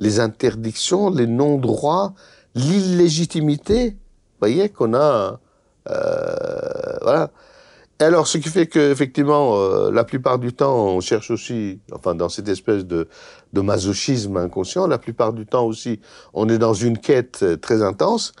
les 0.00 0.20
interdictions, 0.20 1.10
les 1.10 1.26
non-droits, 1.26 2.14
l'illégitimité, 2.54 3.90
vous 3.90 4.40
voyez, 4.40 4.68
qu'on 4.68 4.94
a... 4.94 5.40
Euh, 5.88 6.98
voilà. 7.02 7.30
Alors, 7.98 8.26
ce 8.26 8.36
qui 8.36 8.50
fait 8.50 8.66
que 8.66 8.90
effectivement, 8.90 9.56
euh, 9.56 9.90
la 9.90 10.04
plupart 10.04 10.38
du 10.38 10.52
temps, 10.52 10.74
on 10.74 11.00
cherche 11.00 11.30
aussi, 11.30 11.80
enfin, 11.92 12.14
dans 12.14 12.28
cette 12.28 12.48
espèce 12.48 12.84
de, 12.84 13.08
de 13.54 13.60
masochisme 13.62 14.36
inconscient, 14.36 14.86
la 14.86 14.98
plupart 14.98 15.32
du 15.32 15.46
temps 15.46 15.64
aussi, 15.64 16.00
on 16.34 16.48
est 16.50 16.58
dans 16.58 16.74
une 16.74 16.98
quête 16.98 17.42
très 17.62 17.82
intense. 17.82 18.32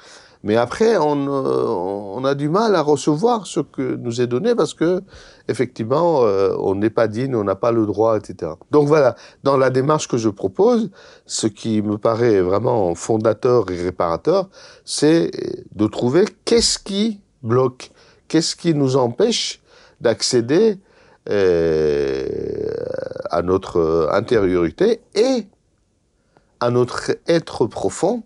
Mais 0.46 0.54
après, 0.54 0.96
on, 0.96 1.26
euh, 1.26 1.64
on, 1.66 2.24
a 2.24 2.36
du 2.36 2.48
mal 2.48 2.76
à 2.76 2.80
recevoir 2.80 3.48
ce 3.48 3.58
que 3.58 3.96
nous 3.96 4.20
est 4.20 4.28
donné 4.28 4.54
parce 4.54 4.74
que, 4.74 5.02
effectivement, 5.48 6.22
euh, 6.22 6.54
on 6.60 6.76
n'est 6.76 6.88
pas 6.88 7.08
digne, 7.08 7.34
on 7.34 7.42
n'a 7.42 7.56
pas 7.56 7.72
le 7.72 7.84
droit, 7.84 8.16
etc. 8.16 8.52
Donc 8.70 8.86
voilà, 8.86 9.16
dans 9.42 9.56
la 9.56 9.70
démarche 9.70 10.06
que 10.06 10.16
je 10.16 10.28
propose, 10.28 10.90
ce 11.26 11.48
qui 11.48 11.82
me 11.82 11.98
paraît 11.98 12.40
vraiment 12.40 12.94
fondateur 12.94 13.68
et 13.72 13.82
réparateur, 13.82 14.48
c'est 14.84 15.32
de 15.74 15.86
trouver 15.88 16.26
qu'est-ce 16.44 16.78
qui 16.78 17.18
bloque, 17.42 17.90
qu'est-ce 18.28 18.54
qui 18.54 18.72
nous 18.72 18.96
empêche 18.96 19.60
d'accéder 20.00 20.78
euh, 21.28 22.72
à 23.32 23.42
notre 23.42 24.10
intériorité 24.12 25.00
et 25.16 25.48
à 26.60 26.70
notre 26.70 27.16
être 27.26 27.66
profond 27.66 28.22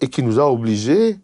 et 0.00 0.08
qui 0.08 0.22
nous 0.22 0.40
a 0.40 0.50
obligés 0.50 1.18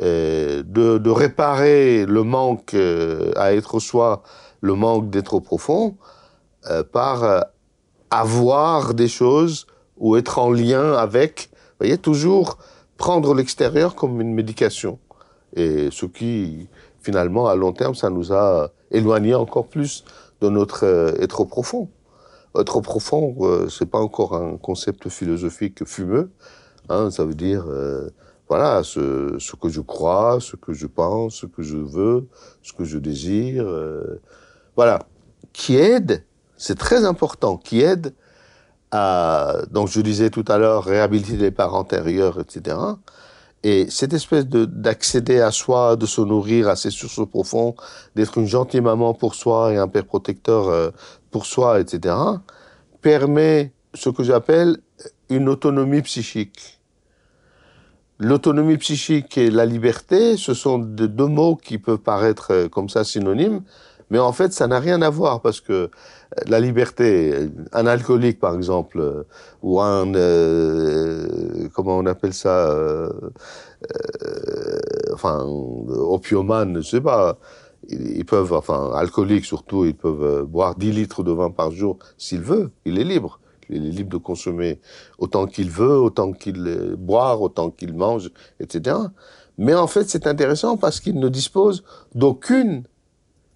de, 0.00 0.98
de, 0.98 1.10
réparer 1.10 2.06
le 2.06 2.22
manque 2.22 2.74
euh, 2.74 3.32
à 3.36 3.52
être 3.52 3.80
soi, 3.80 4.22
le 4.62 4.74
manque 4.74 5.10
d'être 5.10 5.38
profond, 5.40 5.96
euh, 6.70 6.82
par 6.82 7.24
euh, 7.24 7.40
avoir 8.10 8.94
des 8.94 9.08
choses 9.08 9.66
ou 9.98 10.16
être 10.16 10.38
en 10.38 10.50
lien 10.50 10.94
avec, 10.94 11.50
vous 11.52 11.76
voyez, 11.80 11.98
toujours 11.98 12.56
prendre 12.96 13.34
l'extérieur 13.34 13.94
comme 13.94 14.20
une 14.20 14.32
médication. 14.32 14.98
Et 15.54 15.90
ce 15.90 16.06
qui, 16.06 16.68
finalement, 17.00 17.48
à 17.48 17.54
long 17.54 17.72
terme, 17.72 17.94
ça 17.94 18.08
nous 18.08 18.32
a 18.32 18.70
éloigné 18.90 19.34
encore 19.34 19.66
plus 19.66 20.04
de 20.40 20.48
notre 20.48 20.84
être 21.20 21.44
profond. 21.44 21.88
Être 22.58 22.80
profond, 22.80 23.36
c'est 23.68 23.90
pas 23.90 23.98
encore 23.98 24.34
un 24.34 24.56
concept 24.56 25.08
philosophique 25.08 25.84
fumeux. 25.84 26.30
Hein, 26.88 27.10
ça 27.10 27.24
veut 27.24 27.34
dire 27.34 27.66
voilà, 28.50 28.82
ce, 28.82 29.54
que 29.54 29.68
je 29.68 29.80
crois, 29.80 30.38
ce 30.40 30.56
que 30.56 30.72
je 30.72 30.88
pense, 30.88 31.36
ce 31.36 31.46
que 31.46 31.62
je 31.62 31.76
veux, 31.76 32.26
ce 32.62 32.72
que 32.72 32.84
je 32.84 32.98
désire, 32.98 33.64
euh, 33.64 34.20
voilà, 34.74 35.06
qui 35.52 35.76
aide, 35.76 36.24
c'est 36.56 36.76
très 36.76 37.04
important, 37.04 37.56
qui 37.56 37.80
aide 37.80 38.12
à, 38.90 39.54
donc 39.70 39.86
je 39.86 40.00
disais 40.00 40.30
tout 40.30 40.44
à 40.48 40.58
l'heure, 40.58 40.82
réhabiliter 40.82 41.36
les 41.36 41.52
parents 41.52 41.78
antérieurs, 41.78 42.40
etc. 42.40 42.76
Et 43.62 43.88
cette 43.88 44.14
espèce 44.14 44.48
de 44.48 44.64
d'accéder 44.64 45.40
à 45.40 45.52
soi, 45.52 45.94
de 45.94 46.06
se 46.06 46.20
nourrir 46.20 46.68
à 46.68 46.74
ses 46.74 46.90
sources 46.90 47.24
profondes, 47.30 47.76
d'être 48.16 48.36
une 48.36 48.48
gentille 48.48 48.80
maman 48.80 49.14
pour 49.14 49.36
soi 49.36 49.72
et 49.72 49.76
un 49.76 49.86
père 49.86 50.06
protecteur 50.06 50.66
euh, 50.66 50.90
pour 51.30 51.46
soi, 51.46 51.78
etc., 51.78 52.16
permet 53.00 53.72
ce 53.94 54.10
que 54.10 54.24
j'appelle 54.24 54.78
une 55.28 55.48
autonomie 55.48 56.02
psychique. 56.02 56.79
L'autonomie 58.22 58.76
psychique 58.76 59.38
et 59.38 59.50
la 59.50 59.64
liberté, 59.64 60.36
ce 60.36 60.52
sont 60.52 60.78
deux 60.78 61.26
mots 61.26 61.56
qui 61.56 61.78
peuvent 61.78 61.96
paraître 61.96 62.48
euh, 62.52 62.68
comme 62.68 62.90
ça 62.90 63.02
synonymes, 63.02 63.62
mais 64.10 64.18
en 64.18 64.32
fait, 64.32 64.52
ça 64.52 64.66
n'a 64.66 64.78
rien 64.78 65.00
à 65.00 65.08
voir 65.08 65.40
parce 65.40 65.62
que 65.62 65.72
euh, 65.72 65.88
la 66.46 66.60
liberté, 66.60 67.48
un 67.72 67.86
alcoolique 67.86 68.38
par 68.38 68.54
exemple, 68.54 69.00
euh, 69.00 69.22
ou 69.62 69.80
un, 69.80 70.14
euh, 70.14 71.26
comment 71.72 71.96
on 71.96 72.04
appelle 72.04 72.34
ça, 72.34 72.70
euh, 72.70 73.08
enfin, 75.14 75.42
opiomane, 75.46 76.82
je 76.82 76.88
sais 76.90 77.00
pas, 77.00 77.38
ils 77.88 78.26
peuvent, 78.26 78.52
enfin, 78.52 78.92
alcooliques 78.94 79.46
surtout, 79.46 79.86
ils 79.86 79.96
peuvent 79.96 80.44
boire 80.44 80.74
10 80.74 80.92
litres 80.92 81.22
de 81.22 81.32
vin 81.32 81.50
par 81.50 81.70
jour 81.70 81.98
s'ils 82.18 82.42
veulent, 82.42 82.70
il 82.84 82.98
est 82.98 83.04
libre 83.04 83.40
il 83.70 83.86
est 83.86 83.90
libre 83.90 84.10
de 84.10 84.16
consommer 84.16 84.80
autant 85.18 85.46
qu'il 85.46 85.70
veut, 85.70 85.98
autant 85.98 86.32
qu'il 86.32 86.96
boire, 86.98 87.40
autant 87.40 87.70
qu'il 87.70 87.94
mange, 87.94 88.30
etc. 88.58 88.96
Mais 89.58 89.74
en 89.74 89.86
fait, 89.86 90.08
c'est 90.08 90.26
intéressant 90.26 90.76
parce 90.76 91.00
qu'il 91.00 91.18
ne 91.18 91.28
dispose 91.28 91.84
d'aucune 92.14 92.84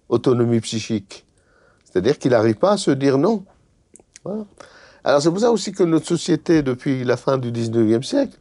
autonomie 0.09 0.59
psychique. 0.61 1.25
C'est-à-dire 1.83 2.19
qu'il 2.19 2.31
n'arrive 2.31 2.55
pas 2.55 2.73
à 2.73 2.77
se 2.77 2.91
dire 2.91 3.17
non. 3.17 3.45
Alors 5.03 5.21
c'est 5.21 5.29
pour 5.29 5.39
ça 5.39 5.51
aussi 5.51 5.71
que 5.71 5.83
notre 5.83 6.07
société, 6.07 6.61
depuis 6.61 7.03
la 7.03 7.17
fin 7.17 7.37
du 7.37 7.51
19e 7.51 8.03
siècle, 8.03 8.37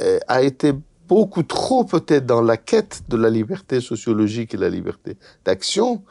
euh, 0.00 0.18
a 0.28 0.42
été 0.42 0.72
beaucoup 1.08 1.42
trop 1.42 1.84
peut-être 1.84 2.26
dans 2.26 2.42
la 2.42 2.56
quête 2.56 3.02
de 3.08 3.16
la 3.16 3.30
liberté 3.30 3.80
sociologique 3.80 4.54
et 4.54 4.56
la 4.56 4.68
liberté 4.68 5.16
d'action, 5.44 6.02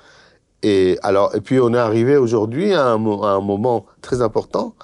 et 0.64 0.98
alors, 1.04 1.36
et 1.36 1.42
puis 1.42 1.60
on 1.60 1.74
est 1.74 1.78
arrivé 1.78 2.18
aujourd'hui 2.18 2.74
à, 2.74 2.88
un 2.88 2.98
moment 2.98 3.86
très 4.02 4.22
important. 4.22 4.76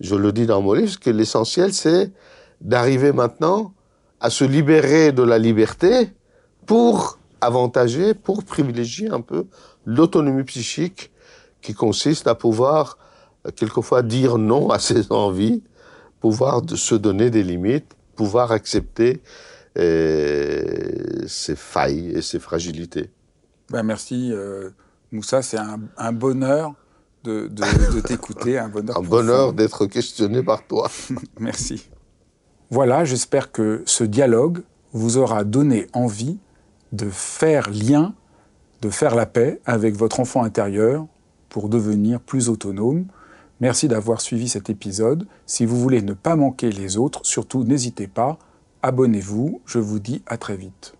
Je 0.00 0.14
le 0.14 0.32
dis 0.32 0.46
dans 0.46 0.62
mon 0.62 0.72
livre, 0.74 0.98
que 0.98 1.10
l'essentiel 1.10 1.72
c'est 1.72 2.12
d'arriver 2.60 3.12
maintenant 3.12 3.74
à 4.20 4.30
se 4.30 4.44
libérer 4.44 5.12
de 5.12 5.22
la 5.22 5.38
liberté 5.38 6.10
pour 6.66 7.18
avantager, 7.40 8.14
pour 8.14 8.44
privilégier 8.44 9.10
un 9.10 9.20
peu 9.20 9.46
l'autonomie 9.84 10.44
psychique 10.44 11.10
qui 11.60 11.74
consiste 11.74 12.26
à 12.26 12.34
pouvoir 12.34 12.98
quelquefois 13.56 14.02
dire 14.02 14.38
non 14.38 14.70
à 14.70 14.78
ses 14.78 15.06
envies, 15.12 15.62
pouvoir 16.20 16.62
se 16.74 16.94
donner 16.94 17.30
des 17.30 17.42
limites, 17.42 17.96
pouvoir 18.16 18.52
accepter 18.52 19.20
euh, 19.78 21.24
ses 21.26 21.56
failles 21.56 22.10
et 22.10 22.22
ses 22.22 22.38
fragilités. 22.38 23.10
Ben 23.70 23.82
merci. 23.82 24.30
Euh 24.32 24.70
Moussa, 25.14 25.42
c'est 25.42 25.58
un, 25.58 25.80
un, 25.96 26.12
bonheur 26.12 26.74
de, 27.22 27.46
de, 27.46 27.94
de 27.94 28.00
t'écouter, 28.06 28.58
un 28.58 28.68
bonheur. 28.68 28.98
un 28.98 29.02
bonheur 29.02 29.52
d'être 29.52 29.86
questionné 29.86 30.42
par 30.42 30.66
toi. 30.66 30.90
Merci. 31.38 31.88
Voilà, 32.70 33.04
j'espère 33.04 33.52
que 33.52 33.84
ce 33.86 34.02
dialogue 34.02 34.62
vous 34.92 35.16
aura 35.16 35.44
donné 35.44 35.86
envie 35.92 36.38
de 36.90 37.08
faire 37.08 37.70
lien, 37.70 38.14
de 38.82 38.90
faire 38.90 39.14
la 39.14 39.26
paix 39.26 39.60
avec 39.66 39.94
votre 39.94 40.18
enfant 40.18 40.42
intérieur 40.42 41.06
pour 41.48 41.68
devenir 41.68 42.20
plus 42.20 42.48
autonome. 42.48 43.06
Merci 43.60 43.86
d'avoir 43.86 44.20
suivi 44.20 44.48
cet 44.48 44.68
épisode. 44.68 45.28
Si 45.46 45.64
vous 45.64 45.80
voulez 45.80 46.02
ne 46.02 46.12
pas 46.12 46.34
manquer 46.34 46.72
les 46.72 46.96
autres, 46.96 47.20
surtout 47.24 47.62
n'hésitez 47.62 48.08
pas, 48.08 48.36
abonnez-vous. 48.82 49.60
Je 49.64 49.78
vous 49.78 50.00
dis 50.00 50.22
à 50.26 50.38
très 50.38 50.56
vite. 50.56 50.94